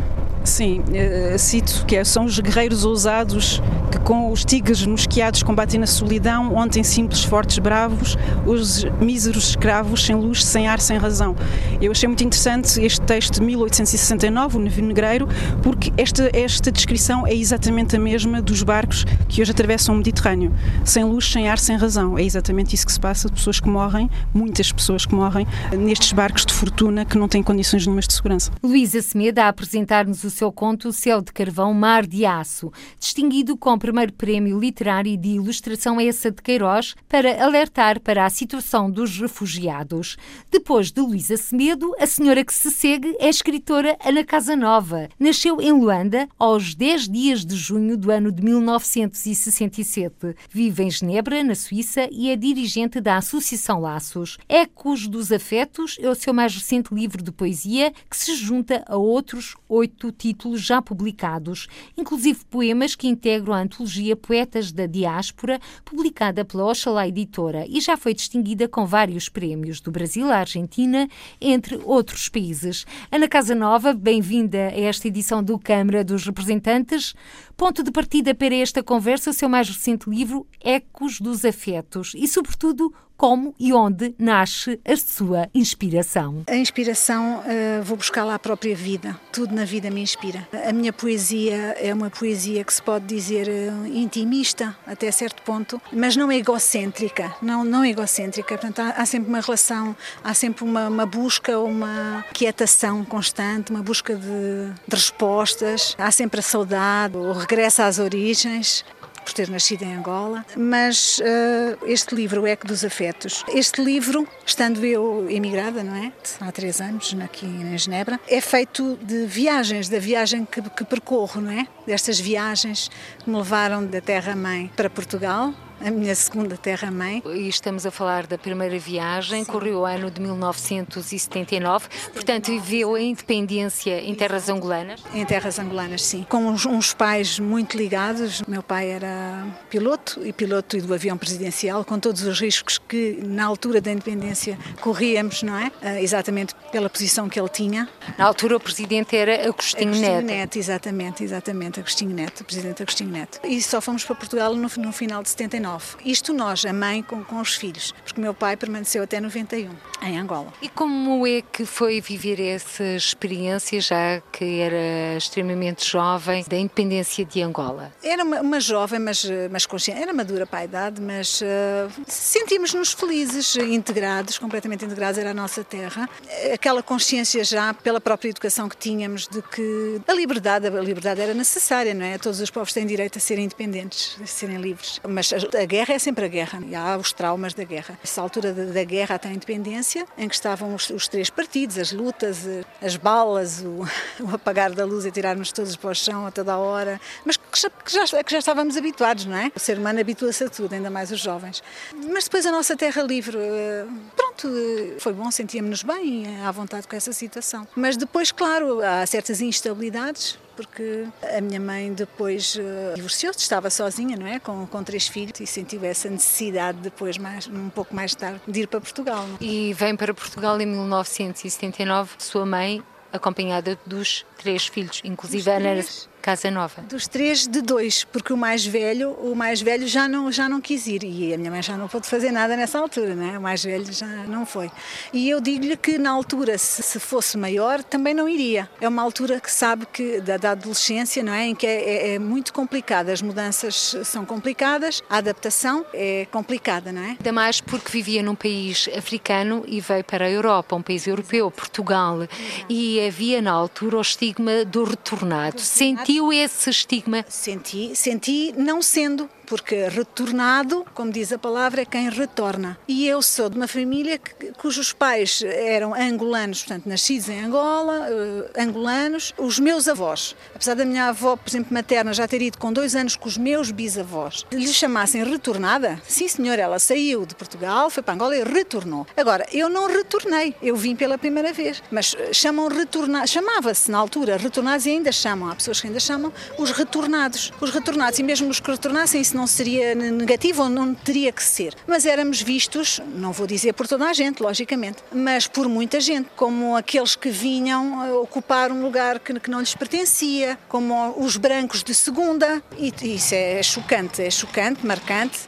Sim, 0.47 0.81
uh, 0.81 1.39
cito 1.39 1.85
que 1.87 1.97
é, 1.97 2.05
são 2.05 2.25
os 2.25 2.39
guerreiros 2.39 2.85
ousados 2.85 3.61
que 3.91 3.99
com 3.99 4.31
os 4.31 4.45
tigres 4.45 4.85
mosqueados 4.87 5.43
combatem 5.43 5.79
na 5.81 5.87
solidão, 5.87 6.55
ontem 6.55 6.83
simples, 6.83 7.25
fortes, 7.25 7.59
bravos, 7.59 8.17
os 8.47 8.85
míseros 9.01 9.51
escravos, 9.51 10.05
sem 10.05 10.15
luz, 10.15 10.45
sem 10.45 10.69
ar, 10.69 10.81
sem 10.81 10.99
razão. 10.99 11.35
Eu 11.81 11.91
achei 11.91 12.09
muito 12.09 12.23
interessante 12.23 12.81
este 12.81 13.01
texto 13.03 13.41
de 13.41 13.43
1869, 13.43 14.57
o 14.57 14.61
Navio 14.61 14.85
Negreiro, 14.85 15.29
porque 15.63 15.93
esta, 15.97 16.31
esta 16.33 16.71
descrição 16.71 17.27
é 17.27 17.35
exatamente 17.35 17.97
a 17.97 17.99
mesma 17.99 18.41
dos 18.41 18.63
barcos 18.63 19.05
que 19.29 19.43
hoje 19.43 19.51
atravessam 19.51 19.95
o 19.95 19.99
Mediterrâneo. 19.99 20.55
Sem 20.85 21.05
luz, 21.05 21.31
sem 21.31 21.49
ar, 21.49 21.59
sem 21.59 21.77
razão. 21.77 22.17
É 22.17 22.23
exatamente 22.23 22.75
isso 22.75 22.87
que 22.87 22.93
se 22.93 23.01
passa, 23.01 23.29
pessoas 23.29 23.59
que 23.59 23.69
morrem, 23.69 24.09
muitas 24.33 24.71
pessoas 24.71 25.05
que 25.05 25.15
morrem, 25.15 25.47
nestes 25.77 26.13
barcos 26.13 26.47
de 26.47 26.55
fortuna 26.55 27.05
que 27.05 27.19
não 27.19 27.29
têm 27.29 27.43
condições 27.43 27.85
nenhumas 27.85 28.07
de 28.07 28.15
segurança. 28.15 28.53
Luísa 28.63 29.03
Semeda 29.03 29.45
a 29.45 29.49
apresentar-nos 29.49 30.23
o 30.25 30.31
seu 30.37 30.53
conto 30.53 30.93
Céu 30.93 31.23
de 31.23 31.33
Carvão, 31.33 31.73
Mar 31.73 32.07
de 32.07 32.27
Aço, 32.27 32.71
distinguido 33.01 33.57
com 33.57 33.73
o 33.73 33.79
primeiro 33.79 34.13
prémio 34.13 34.61
literário 34.61 35.17
de 35.17 35.31
ilustração 35.31 35.99
essa 35.99 36.31
de 36.31 36.43
Queiroz 36.43 36.95
para 37.09 37.43
alertar 37.43 37.99
para 38.01 38.27
a 38.27 38.29
situação 38.29 38.91
dos 38.91 39.19
refugiados. 39.19 40.19
Depois 40.51 40.93
de 40.93 41.01
Luísa 41.01 41.39
Semedo, 41.39 41.95
a 41.99 42.07
senhora 42.07 42.45
que 42.45 42.53
se 42.53 42.71
segue 42.71 43.17
é 43.19 43.31
escritora 43.31 43.97
Ana 44.05 44.23
Casanova. 44.23 45.09
Nasceu 45.19 45.59
em 45.59 45.73
Luanda 45.73 46.29
aos 46.39 46.75
10 46.75 47.09
dias 47.09 47.45
de 47.45 47.57
junho 47.57 47.97
do 47.97 48.11
ano 48.11 48.31
de 48.31 48.43
1967. 48.43 50.37
Vive 50.51 50.83
em 50.83 50.91
Genebra, 50.91 51.43
na 51.43 51.55
Suíça, 51.55 52.11
e 52.13 52.29
é 52.29 52.37
dirigente 52.37 53.01
da 53.01 53.17
Associação 53.17 53.81
Laços. 53.81 54.37
Ecos 54.47 55.09
dos 55.09 55.33
Afetos 55.33 55.97
é 55.99 56.11
o 56.11 56.15
seu 56.15 56.35
mais 56.35 56.55
recente 56.55 56.95
livro 56.95 57.23
de 57.23 57.33
poesia 57.33 57.91
que 58.11 58.17
se 58.17 58.35
junta 58.35 58.85
a 58.87 58.99
outros 58.99 59.57
oito 59.67 60.13
títulos 60.13 60.26
títulos 60.27 60.61
já 60.61 60.83
publicados, 60.83 61.69
inclusive 61.97 62.45
poemas 62.51 62.97
que 62.97 63.07
integram 63.07 63.55
a 63.55 63.61
antologia 63.61 64.17
Poetas 64.17 64.73
da 64.73 64.85
Diáspora, 64.85 65.61
publicada 65.85 66.45
pela 66.45 66.65
Oxalá 66.65 67.07
Editora 67.07 67.65
e 67.69 67.81
já 67.81 67.97
foi 67.97 68.13
distinguida 68.13 68.67
com 68.67 68.85
vários 68.85 69.29
prémios 69.29 69.81
do 69.81 69.93
Brasil 69.93 70.29
à 70.29 70.39
Argentina, 70.39 71.09
entre 71.41 71.79
outros 71.85 72.29
países. 72.29 72.85
Ana 73.13 73.29
Casanova, 73.29 73.93
bem-vinda 73.93 74.59
a 74.59 74.81
esta 74.81 75.07
edição 75.07 75.45
do 75.45 75.61
Câmara 75.61 76.03
dos 76.03 76.27
Representantes. 76.27 77.15
Ponto 77.57 77.85
de 77.85 77.93
partida 77.93 78.35
para 78.35 78.55
esta 78.57 78.83
conversa, 78.83 79.31
o 79.31 79.33
seu 79.33 79.49
mais 79.49 79.69
recente 79.69 80.11
livro, 80.11 80.45
Ecos 80.61 81.21
dos 81.21 81.45
Afetos, 81.45 82.15
e, 82.17 82.27
sobretudo, 82.27 82.93
como 83.17 83.55
e 83.59 83.73
onde 83.73 84.15
nasce 84.19 84.79
a 84.85 84.97
sua 84.97 85.49
inspiração? 85.55 86.45
A 86.47 86.57
inspiração 86.57 87.41
uh, 87.41 87.83
vou 87.83 87.97
buscar 87.97 88.25
lá 88.25 88.35
a 88.35 88.39
própria 88.39 88.75
vida. 88.77 89.19
Tudo 89.33 89.55
na 89.55 89.65
vida 89.65 89.91
me 89.91 90.01
inspira. 90.01 90.47
A 90.67 90.73
minha 90.73 90.93
poesia 90.93 91.77
é 91.81 91.93
uma 91.93 92.11
poesia 92.11 92.63
que 92.63 92.73
se 92.73 92.83
pode 92.83 93.07
dizer 93.07 93.49
uh, 93.49 93.87
intimista 93.87 94.77
até 94.87 95.11
certo 95.11 95.43
ponto, 95.43 95.81
mas 95.93 96.17
não 96.17 96.31
egocêntrica. 96.31 97.35
Não, 97.41 97.65
não 97.65 97.85
egocêntrica. 97.85 98.59
Portanto, 98.59 98.81
há, 98.81 98.91
há 98.91 99.07
sempre 99.07 99.29
uma 99.29 99.41
relação, 99.41 99.97
há 100.23 100.35
sempre 100.35 100.65
uma, 100.65 100.89
uma, 100.89 101.07
busca, 101.07 101.59
uma 101.59 102.25
quietação 102.33 103.05
constante, 103.05 103.71
uma 103.71 103.83
busca 103.83 104.15
de, 104.15 104.71
de 104.87 104.95
respostas. 104.95 105.95
Há 105.99 106.11
sempre 106.11 106.41
a 106.41 106.43
saudade, 106.43 107.17
o 107.17 107.33
regresso 107.33 107.83
às 107.83 107.99
origens 107.99 108.85
por 109.27 109.33
ter 109.33 109.51
nascido 109.51 109.83
em 109.83 109.93
Angola, 109.93 110.47
mas 110.57 111.19
uh, 111.19 111.85
este 111.85 112.15
livro, 112.15 112.43
O 112.43 112.47
Eco 112.47 112.65
dos 112.65 112.85
Afetos, 112.85 113.45
este 113.49 113.83
livro, 113.83 114.27
estando 114.47 114.87
eu 114.87 115.27
emigrada, 115.29 115.83
não 115.83 115.97
é? 115.97 116.13
Há 116.41 116.53
três 116.53 116.81
anos, 116.81 117.15
aqui 117.25 117.45
em 117.45 117.77
Genebra, 117.77 118.21
é 118.29 118.41
feito 118.41 118.97
de 119.03 119.27
viagens, 119.27 119.89
da 119.89 119.99
viagem 119.99 120.45
que, 120.45 120.63
que 120.63 120.85
percorro, 120.85 121.41
não 121.41 121.51
é? 121.51 121.67
Destas 121.85 122.21
viagens 122.21 122.89
que 123.19 123.29
me 123.29 123.37
levaram 123.37 123.85
da 123.85 124.01
terra-mãe 124.01 124.71
para 124.77 124.89
Portugal, 124.89 125.53
a 125.81 125.91
minha 125.91 126.15
segunda 126.15 126.57
terra-mãe. 126.57 127.23
E 127.27 127.49
estamos 127.49 127.87
a 127.87 127.91
falar 127.91 128.27
da 128.27 128.39
primeira 128.39 128.79
viagem, 128.79 129.45
Sim. 129.45 129.51
correu 129.51 129.81
o 129.81 129.85
ano 129.85 130.11
de 130.11 130.21
1979, 130.21 131.89
portanto 132.13 132.47
viveu 132.47 132.95
a 132.95 133.01
independência 133.01 134.01
em 134.01 134.15
terras 134.15 134.49
angolanas? 134.49 135.03
Em 135.15 135.25
terras 135.25 135.59
angolanas, 135.59 136.03
sim. 136.03 136.27
Com 136.29 136.47
uns, 136.47 136.65
uns 136.67 136.95
pais 136.95 137.39
muito 137.39 137.77
ligados. 137.77 138.43
Meu 138.43 138.63
pai 138.63 138.91
era 138.91 139.47
piloto 139.71 140.27
e 140.27 140.33
piloto 140.33 140.81
do 140.81 140.95
avião 140.95 141.17
presidencial, 141.17 141.85
com 141.85 141.99
todos 141.99 142.23
os 142.23 142.41
riscos 142.41 142.79
que 142.79 143.19
na 143.23 143.45
altura 143.45 143.81
da 143.81 143.93
independência 143.93 144.59
corríamos, 144.81 145.43
não 145.43 145.57
é? 145.57 145.67
Uh, 145.67 145.99
exatamente 146.01 146.55
pela 146.73 146.89
posição 146.89 147.29
que 147.29 147.39
ele 147.39 147.49
tinha. 147.49 147.89
Na 148.19 148.25
altura 148.25 148.57
o 148.57 148.61
presidente 148.61 149.17
era 149.17 149.49
Agostinho, 149.49 149.91
Agostinho 149.91 150.15
Neto. 150.15 150.27
Neto. 150.27 150.57
Exatamente, 150.57 151.25
exatamente, 151.25 151.81
Agostinho 151.81 152.15
Neto, 152.15 152.45
presidente 152.45 152.83
Agostinho 152.83 153.11
Neto. 153.11 153.41
E 153.45 153.61
só 153.61 153.81
fomos 153.81 154.05
para 154.05 154.15
Portugal 154.15 154.55
no, 154.55 154.69
no 154.77 154.93
final 154.93 155.23
de 155.23 155.31
79. 155.31 155.66
Isto 156.05 156.33
nós, 156.33 156.65
a 156.65 156.73
mãe 156.73 157.03
com, 157.03 157.25
com 157.25 157.41
os 157.41 157.55
filhos, 157.55 157.93
porque 158.05 158.21
o 158.21 158.23
meu 158.23 158.33
pai 158.33 158.57
permaneceu 158.57 159.03
até 159.03 159.21
91, 159.21 159.71
em 160.03 160.19
Angola. 160.19 160.53
E 160.63 160.69
como 160.69 161.27
é 161.27 161.43
que 161.43 161.65
foi 161.67 162.01
viver 162.01 162.41
essa 162.41 162.85
experiência, 162.85 163.81
já 163.81 164.21
que 164.33 164.61
era 164.61 165.17
extremamente 165.17 165.89
jovem, 165.89 166.45
da 166.49 166.57
independência 166.57 167.25
de 167.25 167.43
Angola? 167.43 167.93
Era 168.03 168.23
uma, 168.23 168.41
uma 168.41 168.61
jovem, 168.61 169.01
mas, 169.01 169.27
mas 169.51 169.67
consciente, 169.67 170.01
era 170.01 170.13
madura 170.13 170.47
para 170.47 170.61
a 170.61 170.65
idade, 170.65 171.01
mas 171.01 171.41
uh, 171.41 171.91
sentimos-nos 172.07 172.93
felizes, 172.93 173.57
integrados, 173.57 174.39
completamente 174.39 174.85
integrados, 174.85 175.19
era 175.19 175.31
a 175.31 175.35
nossa 175.35 175.65
terra. 175.65 176.09
Aquela 176.53 176.83
consciência 176.83 177.43
já, 177.43 177.75
pela 177.75 178.01
própria 178.01 178.31
educação 178.31 178.69
que 178.69 178.77
tínhamos, 178.77 179.27
de 179.27 179.43
que 179.43 180.01
a 180.07 180.13
liberdade, 180.13 180.67
a 180.67 180.81
liberdade 180.81 181.21
era 181.21 181.35
necessária, 181.35 181.93
não 181.95 182.05
é? 182.05 182.19
Todos 182.19 182.41
os 182.41 182.51
povos 182.51 182.73
têm 182.73 182.87
direito 182.87 183.19
a 183.19 183.21
serem 183.21 183.45
independentes, 183.45 184.17
a 184.23 184.27
serem 184.27 184.59
livres. 184.59 185.01
Mas 185.07 185.33
a, 185.61 185.65
guerra 185.65 185.95
é 185.95 185.99
sempre 185.99 186.25
a 186.25 186.29
guerra, 186.29 186.61
e 186.67 186.75
há 186.75 186.97
os 186.97 187.13
traumas 187.13 187.55
da 187.55 187.65
guerra. 187.65 187.99
Essa 188.03 188.21
altura 188.21 188.53
da, 188.53 188.85
guerra 188.85 189.17
até 189.17 189.29
a 189.29 189.33
independência, 189.33 190.07
em 190.17 190.29
que 190.29 190.35
estavam 190.35 190.75
os, 190.75 190.91
os, 190.91 191.09
três 191.09 191.31
partidos, 191.31 191.79
as 191.79 191.93
lutas, 191.93 192.47
as 192.81 192.97
balas, 192.97 193.63
o, 193.63 193.87
o 194.25 194.35
apagar 194.35 194.73
da 194.73 194.85
luz 194.85 195.05
e 195.05 195.11
tirarmos 195.11 195.53
todos 195.53 195.77
para 195.77 195.91
o 195.91 195.95
chão 195.95 196.27
a 196.27 196.31
toda 196.31 196.57
hora, 196.57 197.01
mas 197.25 197.37
que 197.37 197.61
já, 197.61 197.71
que 197.71 197.93
já, 197.93 198.25
que 198.25 198.33
já 198.33 198.39
estávamos 198.39 198.77
habituados, 198.77 199.25
não 199.25 199.37
é? 199.37 199.51
O 199.55 199.61
ser 199.61 199.79
humano 199.79 200.01
habitua-se 200.01 200.45
a 200.45 200.51
tudo, 200.51 200.75
ainda 200.75 200.91
mais 200.91 201.11
os 201.11 201.21
jovens. 201.21 201.63
Mas 202.09 202.25
depois 202.25 202.45
a 202.47 202.51
nossa 202.51 202.77
terra 202.77 203.03
livre, 203.03 203.37
eh, 203.39 203.87
pronto, 204.15 204.49
eh, 204.49 204.97
foi 204.99 205.13
bom, 205.13 205.31
sentíamos-nos 205.31 205.83
bem 205.83 206.27
à 206.45 206.51
vontade 206.51 206.87
com 206.87 206.97
essa 206.97 207.13
situação. 207.13 207.67
Mas 207.75 207.97
depois, 207.97 208.31
claro, 208.31 208.81
há 208.83 209.07
certas 209.07 209.41
instabilidades, 209.41 210.39
porque 210.57 211.07
a 211.37 211.41
minha 211.41 211.61
mãe 211.61 211.93
depois 211.93 212.57
uh, 212.57 212.95
divorciou-se, 212.95 213.41
estava 213.41 213.69
sozinha, 213.71 214.17
não 214.17 214.27
é? 214.27 214.39
Com, 214.39 214.67
com 214.67 214.83
três 214.83 215.07
filhos 215.07 215.39
e 215.41 215.47
sentiu 215.47 215.85
essa 215.85 216.09
necessidade 216.09 216.79
depois, 216.79 217.19
mais, 217.19 217.47
um 217.47 217.69
pouco 217.69 217.95
mais 217.95 218.15
tarde, 218.15 218.41
de 218.49 218.63
ir 218.63 218.67
para 218.67 218.81
Portugal. 218.81 219.27
Não? 219.27 219.37
E 219.41 219.73
vem 219.75 219.95
para 219.95 220.15
Portugal 220.15 220.61
em 220.61 220.67
1979, 220.67 222.15
sua 222.19 222.47
mãe 222.47 222.83
acompanhada 223.13 223.79
dos 223.87 224.25
três 224.37 224.67
filhos, 224.67 225.01
inclusive 225.05 225.51
a 225.51 225.57
Ana 225.57 225.85
Casa 226.27 226.51
Nova. 226.51 226.83
Dos 226.83 227.07
três, 227.07 227.47
de 227.47 227.63
dois, 227.63 228.03
porque 228.03 228.33
o 228.33 228.37
mais 228.37 228.67
velho, 228.67 229.13
o 229.13 229.37
mais 229.37 229.63
velho 229.63 229.87
já 229.87 230.09
não, 230.09 230.33
já 230.33 230.49
não 230.49 230.61
quis 230.61 230.89
ir 230.89 231.05
e 231.05 231.33
a 231.33 231.39
minha 231.39 231.53
mãe 231.53 231.63
já 231.63 231.77
não 231.77 231.87
pôde 231.87 232.09
fazer 232.09 232.33
nada 232.33 232.57
nessa 232.57 232.81
altura, 232.81 233.15
né? 233.15 233.39
o 233.39 233.41
mais 233.41 233.63
velho 233.63 233.93
já 233.93 234.09
não 234.27 234.45
foi. 234.45 234.69
E 235.13 235.31
eu 235.31 235.41
digo-lhe 235.41 235.77
que 235.77 235.99
na 235.99 236.11
altura, 236.11 236.59
se, 236.59 236.83
se, 236.83 236.99
fosse 236.99 237.39
maior, 237.39 237.81
também 237.81 238.13
não 238.13 238.29
iria. 238.29 238.69
É 238.81 238.89
uma 238.89 239.03
altura 239.03 239.39
que 239.39 239.49
sabe 239.49 239.87
que, 239.87 240.21
da, 240.21 240.37
da 240.37 240.51
adolescência, 240.51 241.23
não 241.23 241.33
é? 241.33 241.47
em 241.47 241.55
que 241.55 241.65
é, 241.65 241.75
é, 241.75 242.15
é, 242.15 242.19
muito 242.19 242.53
complicada, 242.53 243.13
as 243.13 243.23
mudanças 243.23 243.95
são 244.03 244.27
complicadas, 244.27 245.05
a 245.09 245.19
adaptação 245.19 245.87
é 245.95 246.27
complicada, 246.33 246.91
não 246.91 247.03
é? 247.03 247.11
Ainda 247.11 247.31
mais 247.31 247.61
porque 247.61 247.93
vivia 247.93 248.21
num 248.21 248.35
país 248.35 248.89
africano 248.99 249.63
e 249.65 249.81
veio 249.81 250.03
para 250.03 250.25
a 250.25 250.31
Europa, 250.31 250.75
um 250.75 250.83
país 250.83 251.07
europeu, 251.07 251.49
Portugal, 251.53 252.27
e 252.69 253.01
havia 253.07 253.41
na 253.41 253.53
altura 253.53 253.99
o 253.99 254.01
estigma 254.01 254.65
do 254.65 254.83
retornado. 254.83 255.61
Sentiu 255.61 256.16
sentiu 256.17 256.33
esse 256.33 256.71
estigma? 256.71 257.25
Senti, 257.29 257.95
senti 257.95 258.53
não 258.57 258.81
sendo, 258.81 259.29
porque 259.47 259.89
retornado, 259.89 260.85
como 260.95 261.11
diz 261.11 261.33
a 261.33 261.39
palavra, 261.39 261.83
é 261.83 261.85
quem 261.85 262.11
retorna. 262.11 262.79
E 262.87 263.07
eu 263.07 263.23
sou 263.23 263.49
de 263.49 263.57
uma 263.57 263.69
família 263.69 264.19
que, 264.19 264.53
cujos 264.53 264.93
pais 264.93 265.43
eram 265.43 265.95
angolanos, 265.95 266.63
portanto, 266.63 266.87
nascidos 266.87 267.29
em 267.29 267.45
Angola, 267.45 268.09
uh, 268.11 268.61
angolanos. 268.61 269.33
Os 269.39 269.59
meus 269.59 269.89
avós, 269.89 270.35
apesar 270.55 270.75
da 270.75 270.85
minha 270.85 271.09
avó, 271.09 271.37
por 271.37 271.49
exemplo, 271.49 271.73
materna, 271.73 272.13
já 272.13 272.27
ter 272.27 272.43
ido 272.43 272.59
com 272.59 272.73
dois 272.73 272.95
anos 272.95 273.17
com 273.17 273.29
os 273.29 273.39
meus 273.39 273.71
bisavós, 273.71 274.45
lhe 274.53 274.69
chamassem 274.69 275.23
retornada, 275.25 276.01
sim 276.07 276.29
senhor, 276.29 276.59
ela 276.59 276.79
saiu 276.79 277.25
de 277.25 277.35
Portugal, 277.35 277.89
foi 277.91 278.03
para 278.03 278.15
Angola 278.15 278.37
e 278.37 278.43
retornou. 278.43 279.07
Agora, 279.17 279.47
eu 279.53 279.69
não 279.69 279.87
retornei, 279.87 280.55
eu 280.61 280.77
vim 280.77 280.97
pela 280.97 281.17
primeira 281.17 281.53
vez, 281.53 281.83
mas 281.91 282.17
eh, 282.19 282.33
chamam 282.33 282.69
retornar, 282.69 283.27
chamava-se 283.27 283.91
na 283.91 283.99
altura 283.99 284.37
retornados 284.37 284.87
e 284.87 284.91
ainda 284.91 285.13
chamam, 285.13 285.51
há 285.51 285.55
pessoas 285.55 285.81
que 285.81 285.87
ainda 285.87 286.01
chamam 286.01 286.33
os 286.59 286.71
retornados. 286.71 287.53
Os 287.61 287.71
retornados, 287.71 288.19
e 288.19 288.23
mesmo 288.23 288.49
os 288.49 288.61
que 288.61 288.71
retornassem, 288.71 289.21
isso 289.21 289.36
não 289.37 289.47
seria 289.47 289.95
negativo 289.95 290.63
ou 290.63 290.69
não 290.69 290.95
teria 290.95 291.31
que 291.31 291.43
ser. 291.43 291.75
Mas 291.87 292.07
éramos 292.07 292.41
vistos, 292.41 293.01
não 293.15 293.33
vou 293.33 293.47
dizer 293.47 293.75
por 293.75 293.87
toda 293.87 294.07
a 294.07 294.13
gente, 294.13 294.43
logicamente, 294.43 295.03
mas 295.13 295.47
por 295.47 295.69
muita 295.69 296.01
gente, 296.01 296.29
como 296.35 296.75
aqueles 296.75 297.15
que 297.15 297.29
vinham 297.29 298.21
ocupar 298.23 298.73
um 298.73 298.83
lugar 298.83 299.19
que, 299.21 299.39
que 299.39 299.51
não 299.51 299.61
lhes 299.61 299.75
pertencia, 299.75 300.59
como 300.69 301.15
os 301.19 301.37
brancos 301.37 301.85
de 301.85 301.95
segunda, 301.95 302.63
e 302.79 302.93
isso 303.15 303.35
é 303.35 303.63
chocante, 303.63 304.23
é 304.23 304.31
chocante, 304.31 304.85
marcante 304.87 305.41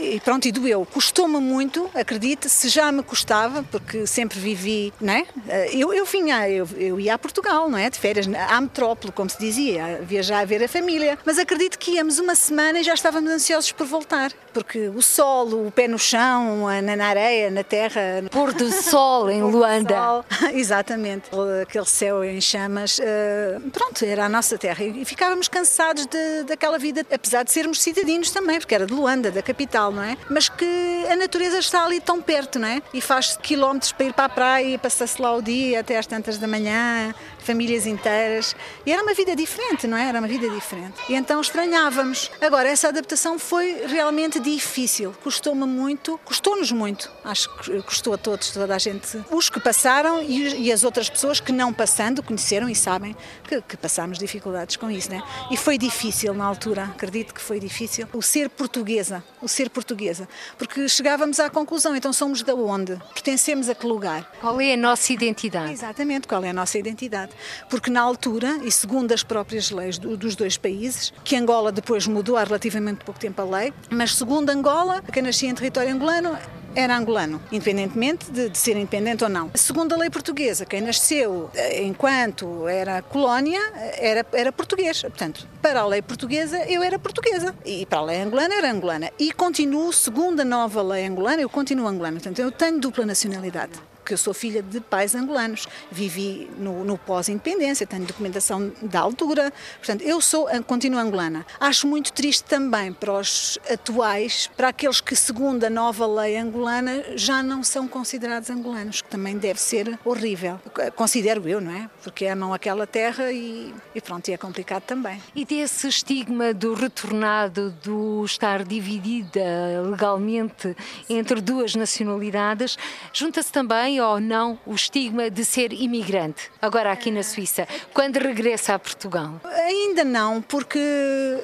e 0.00 0.20
pronto, 0.20 0.46
e 0.46 0.52
doeu. 0.52 0.86
Custou-me 0.86 1.38
muito, 1.38 1.90
acredite, 1.94 2.48
se 2.48 2.68
já 2.68 2.90
me 2.90 3.02
custava, 3.02 3.62
porque 3.62 4.06
sempre 4.06 4.38
vivi, 4.38 4.92
não 5.00 5.12
é? 5.12 5.26
Eu, 5.72 5.92
eu 5.92 6.04
vinha, 6.04 6.48
eu, 6.48 6.68
eu 6.76 7.00
ia 7.00 7.14
a 7.14 7.18
Portugal, 7.18 7.68
não 7.70 7.78
é? 7.78 7.88
De 7.88 7.98
férias, 7.98 8.26
à 8.48 8.60
metrópole, 8.60 9.12
como 9.12 9.30
se 9.30 9.38
dizia, 9.38 10.00
viajar 10.02 10.40
a 10.40 10.44
ver 10.44 10.62
a 10.62 10.68
família. 10.68 11.18
Mas 11.24 11.38
acredito 11.38 11.78
que 11.78 11.92
íamos 11.92 12.18
uma 12.18 12.34
semana 12.34 12.80
e 12.80 12.82
já 12.82 12.94
estávamos 12.94 13.30
ansiosos 13.34 13.72
por 13.72 13.86
voltar, 13.86 14.32
porque 14.52 14.88
o 14.88 15.02
sol, 15.02 15.66
o 15.66 15.70
pé 15.70 15.86
no 15.86 15.98
chão, 15.98 16.66
na, 16.82 17.06
areia, 17.06 17.50
na 17.50 17.62
terra. 17.62 18.00
Pôr 18.30 18.52
do 18.52 18.70
sol 18.72 19.30
em 19.30 19.42
Luanda. 19.44 19.96
Sol. 19.96 20.24
Exatamente, 20.54 21.30
aquele 21.62 21.86
céu 21.86 22.24
em 22.24 22.40
chamas. 22.40 22.98
Uh, 22.98 23.70
pronto, 23.70 24.04
era 24.04 24.24
a 24.24 24.28
nossa 24.28 24.56
terra. 24.56 24.84
E 24.84 25.04
ficávamos 25.04 25.48
cansados 25.48 26.06
de, 26.06 26.44
daquela 26.44 26.78
vida, 26.78 27.04
apesar 27.12 27.42
de 27.42 27.52
sermos 27.52 27.82
cidadinos 27.82 28.30
também, 28.30 28.58
porque 28.58 28.74
era 28.74 28.86
de 28.86 28.92
Luanda, 28.92 29.30
da 29.30 29.42
capital 29.42 29.74
não 29.90 30.02
é? 30.02 30.16
Mas 30.28 30.48
que 30.48 31.06
a 31.10 31.16
natureza 31.16 31.58
está 31.58 31.84
ali 31.84 32.00
tão 32.00 32.20
perto, 32.20 32.58
não 32.58 32.68
é? 32.68 32.82
E 32.92 33.00
faz 33.00 33.36
quilómetros 33.36 33.92
para 33.92 34.06
ir 34.06 34.12
para 34.12 34.24
a 34.24 34.28
praia 34.28 34.74
e 34.74 34.78
passar-se 34.78 35.20
lá 35.20 35.34
o 35.34 35.42
dia 35.42 35.80
até 35.80 35.98
às 35.98 36.06
tantas 36.06 36.38
da 36.38 36.46
manhã, 36.46 37.14
famílias 37.44 37.86
inteiras. 37.86 38.56
E 38.84 38.92
era 38.92 39.02
uma 39.02 39.14
vida 39.14 39.36
diferente, 39.36 39.86
não 39.86 39.96
é? 39.96 40.08
Era 40.08 40.18
uma 40.18 40.28
vida 40.28 40.48
diferente. 40.48 40.94
E 41.08 41.14
então 41.14 41.40
estranhávamos. 41.40 42.30
Agora, 42.40 42.68
essa 42.68 42.88
adaptação 42.88 43.38
foi 43.38 43.86
realmente 43.86 44.40
difícil. 44.40 45.14
Custou-me 45.22 45.66
muito, 45.66 46.18
custou-nos 46.24 46.72
muito. 46.72 47.10
Acho 47.24 47.54
que 47.58 47.82
custou 47.82 48.14
a 48.14 48.18
todos, 48.18 48.50
toda 48.50 48.74
a 48.74 48.78
gente. 48.78 49.22
Os 49.30 49.48
que 49.48 49.60
passaram 49.60 50.22
e, 50.22 50.72
as 50.72 50.82
outras 50.82 51.08
pessoas 51.08 51.40
que 51.40 51.52
não 51.52 51.72
passando 51.72 52.22
conheceram 52.22 52.68
e 52.68 52.74
sabem 52.74 53.14
que, 53.46 53.60
que 53.62 53.76
passámos 53.76 54.18
dificuldades 54.18 54.76
com 54.76 54.90
isso, 54.90 55.10
né? 55.10 55.22
E 55.50 55.56
foi 55.56 55.76
difícil 55.78 56.32
na 56.34 56.44
altura, 56.44 56.84
acredito 56.84 57.34
que 57.34 57.40
foi 57.40 57.60
difícil. 57.60 58.08
O 58.12 58.22
ser 58.22 58.48
portuguesa, 58.48 59.22
o 59.42 59.48
ser 59.48 59.68
portuguesa. 59.68 60.28
Porque 60.58 60.88
chegávamos 60.88 61.38
à 61.38 61.50
conclusão, 61.50 61.94
então 61.94 62.12
somos 62.12 62.42
da 62.42 62.54
onde? 62.54 62.96
Pertencemos 63.12 63.68
a 63.68 63.74
que 63.74 63.86
lugar? 63.86 64.30
Qual 64.40 64.60
é 64.60 64.74
a 64.74 64.76
nossa 64.76 65.12
identidade? 65.12 65.72
Exatamente, 65.72 66.26
qual 66.26 66.42
é 66.42 66.50
a 66.50 66.52
nossa 66.52 66.78
identidade? 66.78 67.33
Porque 67.68 67.90
na 67.90 68.00
altura, 68.00 68.58
e 68.62 68.70
segundo 68.70 69.12
as 69.12 69.22
próprias 69.22 69.70
leis 69.70 69.98
do, 69.98 70.16
dos 70.16 70.36
dois 70.36 70.56
países, 70.56 71.12
que 71.22 71.36
Angola 71.36 71.72
depois 71.72 72.06
mudou 72.06 72.36
há 72.36 72.44
relativamente 72.44 73.04
pouco 73.04 73.20
tempo 73.20 73.40
a 73.42 73.44
lei, 73.44 73.72
mas 73.90 74.14
segundo 74.14 74.50
Angola, 74.50 75.02
quem 75.12 75.22
nascia 75.22 75.48
em 75.48 75.54
território 75.54 75.92
angolano 75.92 76.36
era 76.74 76.96
angolano, 76.96 77.40
independentemente 77.52 78.30
de, 78.30 78.48
de, 78.48 78.58
ser 78.58 78.76
independente 78.76 79.22
ou 79.22 79.30
não. 79.30 79.50
Segundo 79.54 79.92
a 79.94 79.96
lei 79.96 80.10
portuguesa, 80.10 80.66
quem 80.66 80.80
nasceu 80.80 81.50
eh, 81.54 81.84
enquanto 81.84 82.66
era 82.66 83.00
colónia 83.02 83.60
era, 83.96 84.26
era 84.32 84.52
português. 84.52 85.02
Portanto, 85.02 85.46
para 85.62 85.80
a 85.80 85.86
lei 85.86 86.02
portuguesa, 86.02 86.58
eu 86.64 86.82
era 86.82 86.98
portuguesa. 86.98 87.54
E 87.64 87.86
para 87.86 88.00
a 88.00 88.02
lei 88.02 88.20
angolana, 88.20 88.54
era 88.54 88.70
angolana. 88.70 89.10
E 89.18 89.32
continuo, 89.32 89.92
segundo 89.92 90.40
a 90.40 90.44
nova 90.44 90.82
lei 90.82 91.06
angolana, 91.06 91.42
eu 91.42 91.48
continuo 91.48 91.86
angolana. 91.86 92.16
Portanto, 92.16 92.40
eu 92.40 92.50
tenho 92.50 92.80
dupla 92.80 93.06
nacionalidade 93.06 93.72
porque 94.04 94.12
eu 94.12 94.18
sou 94.18 94.34
filha 94.34 94.62
de 94.62 94.80
pais 94.80 95.14
angolanos. 95.14 95.66
Vivi 95.90 96.50
no, 96.58 96.84
no 96.84 96.98
pós-independência, 96.98 97.86
tenho 97.86 98.04
documentação 98.04 98.70
da 98.82 99.00
altura. 99.00 99.50
Portanto, 99.78 100.02
eu 100.02 100.20
sou, 100.20 100.46
continuo 100.66 101.00
angolana. 101.00 101.46
Acho 101.58 101.86
muito 101.86 102.12
triste 102.12 102.44
também 102.44 102.92
para 102.92 103.14
os 103.14 103.58
atuais, 103.70 104.50
para 104.54 104.68
aqueles 104.68 105.00
que, 105.00 105.16
segundo 105.16 105.64
a 105.64 105.70
nova 105.70 106.06
lei 106.06 106.36
angolana, 106.36 107.02
já 107.16 107.42
não 107.42 107.64
são 107.64 107.88
considerados 107.88 108.50
angolanos, 108.50 109.00
que 109.00 109.08
também 109.08 109.38
deve 109.38 109.58
ser 109.58 109.98
horrível. 110.04 110.60
Considero 110.94 111.48
eu, 111.48 111.58
não 111.58 111.72
é? 111.72 111.88
Porque 112.02 112.26
amam 112.26 112.52
aquela 112.52 112.86
terra 112.86 113.32
e, 113.32 113.72
e 113.94 114.00
pronto, 114.02 114.28
e 114.28 114.34
é 114.34 114.36
complicado 114.36 114.82
também. 114.82 115.18
E 115.34 115.46
desse 115.46 115.88
estigma 115.88 116.52
do 116.52 116.74
retornado, 116.74 117.70
do 117.82 118.22
estar 118.26 118.64
dividida 118.64 119.40
legalmente 119.88 120.76
entre 121.08 121.40
duas 121.40 121.74
nacionalidades, 121.74 122.76
junta-se 123.10 123.50
também 123.50 123.93
ou 124.00 124.20
não 124.20 124.58
o 124.66 124.74
estigma 124.74 125.30
de 125.30 125.44
ser 125.44 125.72
imigrante, 125.72 126.50
agora 126.60 126.92
aqui 126.92 127.10
na 127.10 127.22
Suíça, 127.22 127.66
quando 127.92 128.16
regressa 128.16 128.74
a 128.74 128.78
Portugal? 128.78 129.40
Ainda 129.44 130.04
não, 130.04 130.42
porque 130.42 130.78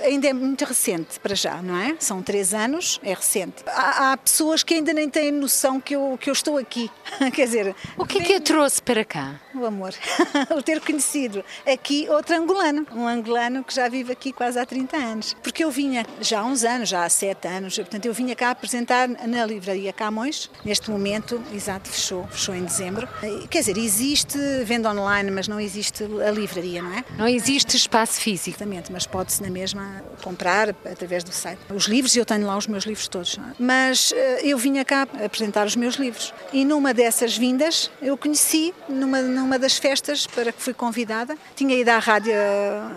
ainda 0.03 0.29
é 0.29 0.33
muito 0.33 0.65
recente 0.65 1.19
para 1.21 1.35
já, 1.35 1.63
não 1.63 1.77
é? 1.77 1.97
São 1.99 2.23
três 2.23 2.55
anos, 2.55 3.01
é 3.03 3.15
recente. 3.15 3.63
Há, 3.67 4.13
há 4.13 4.17
pessoas 4.17 4.63
que 4.63 4.75
ainda 4.75 4.93
nem 4.93 5.09
têm 5.09 5.31
noção 5.33 5.81
que 5.81 5.95
eu, 5.95 6.19
que 6.21 6.31
eu 6.31 6.33
estou 6.33 6.57
aqui. 6.57 6.91
Quer 7.35 7.45
dizer. 7.45 7.75
O 7.97 8.05
que 8.05 8.19
é 8.19 8.23
que 8.23 8.35
a 8.35 8.41
trouxe 8.41 8.83
para 8.83 9.05
cá? 9.05 9.41
O 9.55 9.65
amor. 9.65 9.95
o 10.57 10.63
ter 10.63 10.81
conhecido 10.81 11.45
aqui 11.67 12.07
outro 12.09 12.35
angolano. 12.35 12.87
Um 12.93 13.07
angolano 13.07 13.65
que 13.65 13.75
já 13.75 13.89
vive 13.89 14.13
aqui 14.13 14.33
quase 14.33 14.59
há 14.59 14.67
30 14.67 14.97
anos. 14.97 15.37
Porque 15.43 15.65
eu 15.65 15.71
vinha 15.71 16.05
já 16.21 16.41
há 16.41 16.45
uns 16.45 16.65
anos, 16.65 16.89
já 16.89 17.05
há 17.05 17.09
sete 17.09 17.49
anos, 17.49 17.77
portanto 17.77 18.07
eu 18.07 18.13
vinha 18.13 18.35
cá 18.35 18.51
apresentar 18.51 19.09
na 19.09 19.45
livraria 19.45 19.93
Camões. 19.93 20.51
Neste 20.65 20.91
momento, 20.91 21.43
exato, 21.53 21.89
fechou, 21.89 22.27
fechou 22.41 22.55
em 22.55 22.65
dezembro. 22.65 23.07
Quer 23.51 23.61
dizer, 23.61 23.77
existe 23.77 24.39
venda 24.65 24.91
online, 24.91 25.31
mas 25.31 25.47
não 25.47 25.61
existe 25.61 26.05
a 26.05 26.31
livraria, 26.31 26.81
não 26.83 26.93
é? 26.93 27.05
Não 27.19 27.29
existe 27.29 27.77
espaço 27.77 28.21
físico. 28.21 28.57
Exatamente, 28.57 28.91
mas 28.91 29.07
pode-se 29.07 29.43
na 29.43 29.51
mesma 29.51 30.03
comprar 30.23 30.71
através 30.71 31.23
do 31.23 31.33
site. 31.33 31.61
Os 31.75 31.85
livros, 31.85 32.17
eu 32.17 32.25
tenho 32.25 32.47
lá 32.47 32.57
os 32.57 32.67
meus 32.67 32.85
livros 32.85 33.07
todos. 33.09 33.39
É? 33.39 33.55
Mas 33.59 34.13
eh, 34.17 34.41
eu 34.45 34.57
vinha 34.57 34.85
cá 34.85 35.07
apresentar 35.25 35.67
os 35.67 35.77
meus 35.77 35.97
livros. 35.97 36.33
E 36.53 36.65
numa 36.65 36.95
dessas 36.95 37.37
vindas, 37.37 37.91
eu 38.01 38.17
conheci, 38.17 38.75
numa, 38.89 39.21
numa 39.21 39.59
das 39.59 39.77
festas 39.77 40.27
para 40.27 40.53
que 40.53 40.63
fui 40.63 40.73
convidada, 40.73 41.37
tinha 41.55 41.75
ido 41.75 41.91
à 41.91 41.99
rádio, 41.99 42.33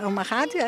a 0.01 0.08
uma 0.08 0.23
rádio 0.23 0.60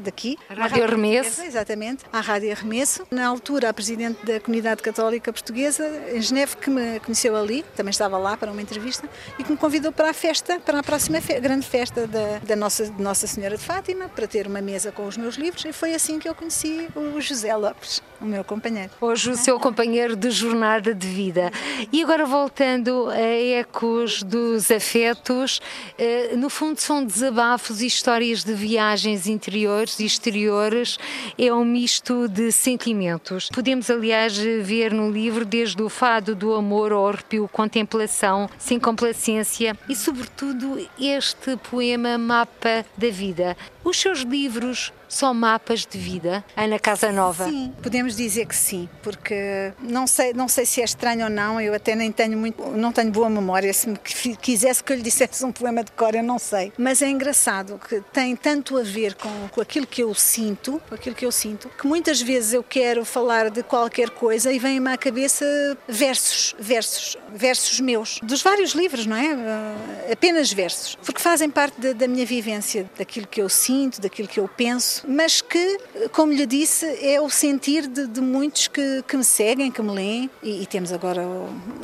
daqui. 0.00 0.36
A 0.48 0.54
Rádio 0.54 0.82
Arremesso. 0.84 1.42
Exatamente, 1.42 2.04
à 2.12 2.20
Rádio 2.20 2.50
Arremesso. 2.50 3.06
Na 3.10 3.26
altura, 3.26 3.68
a 3.68 3.72
Presidente 3.72 4.24
da 4.26 4.40
Comunidade 4.40 4.82
Católica 4.82 5.32
Portuguesa, 5.32 5.84
em 6.12 6.20
Geneve, 6.20 6.56
que 6.56 6.70
me 6.70 6.98
conheceu 7.00 7.36
ali, 7.36 7.64
também 7.76 7.90
estava 7.90 8.18
lá 8.18 8.23
para 8.36 8.50
uma 8.50 8.62
entrevista, 8.62 9.08
e 9.38 9.44
que 9.44 9.52
me 9.52 9.56
convidou 9.56 9.92
para 9.92 10.10
a 10.10 10.14
festa, 10.14 10.58
para 10.58 10.80
a 10.80 10.82
próxima 10.82 11.20
fe 11.20 11.38
grande 11.38 11.66
festa 11.66 12.06
da, 12.06 12.38
da 12.38 12.56
Nossa, 12.56 12.92
Nossa 12.98 13.26
Senhora 13.26 13.56
de 13.56 13.62
Fátima, 13.62 14.08
para 14.08 14.26
ter 14.26 14.46
uma 14.46 14.60
mesa 14.60 14.90
com 14.90 15.06
os 15.06 15.16
meus 15.16 15.36
livros, 15.36 15.64
e 15.64 15.72
foi 15.72 15.94
assim 15.94 16.18
que 16.18 16.28
eu 16.28 16.34
conheci 16.34 16.88
o 16.96 17.20
José 17.20 17.54
Lopes, 17.54 18.02
o 18.20 18.24
meu 18.24 18.42
companheiro. 18.42 18.90
Hoje 19.00 19.30
o 19.30 19.36
seu 19.36 19.60
companheiro 19.60 20.16
de 20.16 20.30
jornada 20.30 20.94
de 20.94 21.06
vida. 21.06 21.50
E 21.92 22.02
agora 22.02 22.24
voltando 22.24 23.08
a 23.10 23.20
ecos 23.20 24.22
dos 24.22 24.70
afetos, 24.70 25.60
eh, 25.98 26.34
no 26.36 26.48
fundo 26.48 26.80
são 26.80 27.04
desabafos 27.04 27.82
e 27.82 27.86
histórias 27.86 28.42
de 28.42 28.54
viagens 28.54 29.26
interiores 29.26 30.00
e 30.00 30.06
exteriores, 30.06 30.98
é 31.38 31.52
um 31.52 31.64
misto 31.64 32.28
de 32.28 32.50
sentimentos. 32.50 33.48
Podemos, 33.52 33.90
aliás, 33.90 34.36
ver 34.36 34.92
no 34.92 35.10
livro 35.10 35.44
desde 35.44 35.82
o 35.82 35.88
fado 35.88 36.34
do 36.34 36.54
amor 36.54 36.92
ao 36.92 37.08
arrepio, 37.08 37.48
contemplação, 37.52 38.13
sem 38.58 38.78
complacência 38.78 39.76
e, 39.88 39.96
sobretudo, 39.96 40.78
este 40.98 41.56
poema 41.56 42.16
Mapa 42.16 42.84
da 42.96 43.10
Vida. 43.10 43.56
Os 43.82 43.98
seus 43.98 44.20
livros 44.20 44.92
são 45.14 45.32
mapas 45.32 45.86
de 45.86 45.96
vida, 45.96 46.44
Ana 46.56 46.78
Casa 46.78 47.12
Nova? 47.12 47.48
Sim, 47.48 47.72
podemos 47.82 48.16
dizer 48.16 48.46
que 48.46 48.56
sim, 48.56 48.88
porque 49.02 49.72
não 49.80 50.06
sei, 50.06 50.32
não 50.32 50.48
sei 50.48 50.66
se 50.66 50.80
é 50.80 50.84
estranho 50.84 51.24
ou 51.24 51.30
não, 51.30 51.60
eu 51.60 51.72
até 51.72 51.94
nem 51.94 52.10
tenho 52.10 52.36
muito, 52.36 52.62
não 52.70 52.92
tenho 52.92 53.10
boa 53.10 53.30
memória, 53.30 53.72
se 53.72 53.88
me 53.88 53.96
quisesse 53.96 54.82
que 54.82 54.92
eu 54.92 54.96
lhe 54.96 55.02
dissesse 55.02 55.44
um 55.44 55.52
poema 55.52 55.84
de 55.84 55.92
cor, 55.92 56.14
eu 56.14 56.22
não 56.22 56.38
sei. 56.38 56.72
Mas 56.76 57.00
é 57.00 57.08
engraçado 57.08 57.80
que 57.88 58.00
tem 58.12 58.34
tanto 58.34 58.76
a 58.76 58.82
ver 58.82 59.14
com, 59.14 59.48
com 59.48 59.60
aquilo 59.60 59.86
que 59.86 60.02
eu 60.02 60.12
sinto, 60.14 60.82
com 60.88 60.94
aquilo 60.94 61.14
que 61.14 61.24
eu 61.24 61.32
sinto, 61.32 61.70
que 61.78 61.86
muitas 61.86 62.20
vezes 62.20 62.52
eu 62.52 62.62
quero 62.62 63.04
falar 63.04 63.50
de 63.50 63.62
qualquer 63.62 64.10
coisa 64.10 64.52
e 64.52 64.58
vem-me 64.58 64.90
à 64.90 64.96
cabeça 64.96 65.44
versos, 65.86 66.56
versos, 66.58 67.16
versos 67.32 67.80
meus, 67.80 68.18
dos 68.22 68.42
vários 68.42 68.72
livros, 68.72 69.06
não 69.06 69.16
é? 69.16 70.12
Apenas 70.12 70.52
versos, 70.52 70.96
porque 70.96 71.20
fazem 71.20 71.48
parte 71.48 71.94
da 71.94 72.08
minha 72.08 72.26
vivência, 72.26 72.90
daquilo 72.98 73.26
que 73.26 73.40
eu 73.40 73.48
sinto, 73.48 74.00
daquilo 74.00 74.26
que 74.26 74.40
eu 74.40 74.48
penso 74.48 75.03
mas 75.06 75.40
que, 75.40 75.78
como 76.12 76.32
lhe 76.32 76.46
disse, 76.46 76.86
é 77.04 77.20
o 77.20 77.28
sentir 77.28 77.86
de, 77.86 78.06
de 78.06 78.20
muitos 78.20 78.68
que, 78.68 79.02
que, 79.06 79.16
me 79.16 79.24
seguem, 79.24 79.70
que 79.70 79.82
me 79.82 79.90
leem, 79.90 80.30
e, 80.42 80.62
e, 80.62 80.66
temos 80.66 80.92
agora 80.92 81.22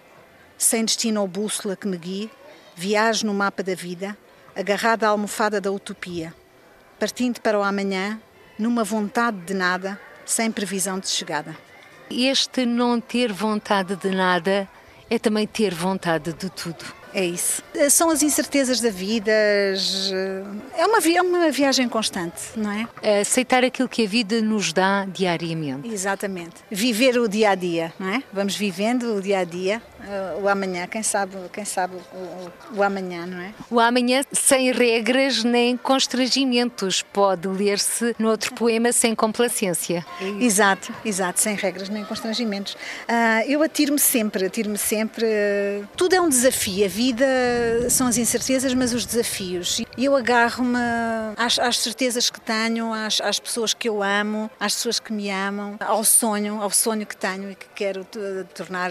Sem 0.59 0.85
destino 0.85 1.23
ou 1.23 1.27
bússola 1.27 1.77
que 1.77 1.89
me 1.89 1.97
guie, 1.97 2.31
viajo 2.77 3.27
no 3.27 3.35
mapa 3.35 3.63
da 3.63 3.75
vida, 3.75 4.17
agarrada 4.55 5.07
à 5.07 5.11
almofada 5.11 5.61
da 5.61 5.71
utopia, 5.71 6.35
partindo 6.99 7.41
para 7.41 7.59
o 7.59 7.63
amanhã, 7.63 8.21
numa 8.59 8.85
vontade 8.85 9.39
de 9.39 9.55
nada, 9.55 10.01
sem 10.25 10.51
previsão 10.51 10.99
de 10.99 11.09
chegada. 11.09 11.57
Este 12.11 12.65
não 12.65 13.01
ter 13.01 13.33
vontade 13.33 13.97
de 13.97 14.11
nada 14.11 14.69
é 15.11 15.19
também 15.19 15.47
ter 15.47 15.75
vontade 15.75 16.33
de 16.33 16.51
tudo. 16.51 17.04
É 17.15 17.25
isso. 17.25 17.63
São 17.91 18.11
as 18.11 18.23
incertezas 18.23 18.81
da 18.81 18.91
vida, 18.91 19.31
é 19.31 20.85
uma, 20.85 20.99
é 20.99 21.23
uma 21.23 21.51
viagem 21.51 21.89
constante, 21.89 22.43
não 22.57 22.71
é? 22.73 22.89
é? 23.01 23.21
Aceitar 23.21 23.63
aquilo 23.63 23.89
que 23.89 24.05
a 24.05 24.09
vida 24.09 24.43
nos 24.43 24.73
dá 24.73 25.05
diariamente. 25.05 25.89
Exatamente. 25.89 26.57
Viver 26.69 27.17
o 27.19 27.29
dia 27.29 27.51
a 27.51 27.55
dia, 27.55 27.93
não 28.01 28.09
é? 28.09 28.23
Vamos 28.33 28.57
vivendo 28.57 29.15
o 29.15 29.23
dia 29.23 29.39
a 29.39 29.45
dia, 29.45 29.81
o 30.43 30.49
amanhã, 30.49 30.87
quem 30.89 31.03
sabe, 31.03 31.37
quem 31.53 31.65
sabe 31.65 31.95
o, 31.95 32.79
o, 32.79 32.83
amanhã, 32.83 33.27
não 33.27 33.41
é? 33.41 33.55
O 33.71 33.79
amanhã 33.79 34.23
sem 34.33 34.73
regras 34.73 35.45
nem 35.45 35.77
constrangimentos, 35.77 37.01
pode 37.01 37.47
ler-se 37.47 38.15
no 38.19 38.29
outro 38.29 38.53
poema 38.55 38.93
sem 38.93 39.15
complacência. 39.15 40.05
Exato, 40.41 40.93
exato, 41.05 41.41
sem 41.41 41.55
regras 41.55 41.89
nem 41.89 42.05
constrangimentos. 42.05 42.75
Uh, 42.75 43.49
eu 43.49 43.63
atiro-me 43.63 44.01
sempre, 44.01 44.47
atiro-me 44.47 44.79
sempre. 44.79 45.25
Uh, 45.25 45.89
tudo 45.97 46.15
é 46.15 46.21
um 46.21 46.29
desafio, 46.29 46.85
a 46.85 46.89
vida 46.89 47.04
vida 47.05 47.91
são 47.91 48.07
as 48.07 48.17
incertezas, 48.17 48.73
mas 48.73 48.95
os 48.95 49.05
desafios. 49.05 49.83
E 49.97 50.05
eu 50.07 50.17
agarro-me 50.17 50.79
às, 51.37 51.59
às, 51.59 51.79
certezas 51.79 52.31
que 52.31 52.41
tenho, 52.41 52.95
às, 52.95 53.21
às, 53.21 53.39
pessoas 53.39 53.75
que 53.75 53.89
eu 53.89 54.03
amo, 54.03 54.51
às 54.59 54.75
pessoas 54.75 54.99
que 54.99 55.13
me 55.13 55.31
amam, 55.31 55.77
ao 55.81 56.03
sonho, 56.03 56.63
ao 56.63 56.71
sonho 56.71 57.05
que 57.05 57.15
tenho 57.15 57.51
e 57.51 57.55
que 57.55 57.67
quero 57.75 58.07
tornar 58.55 58.91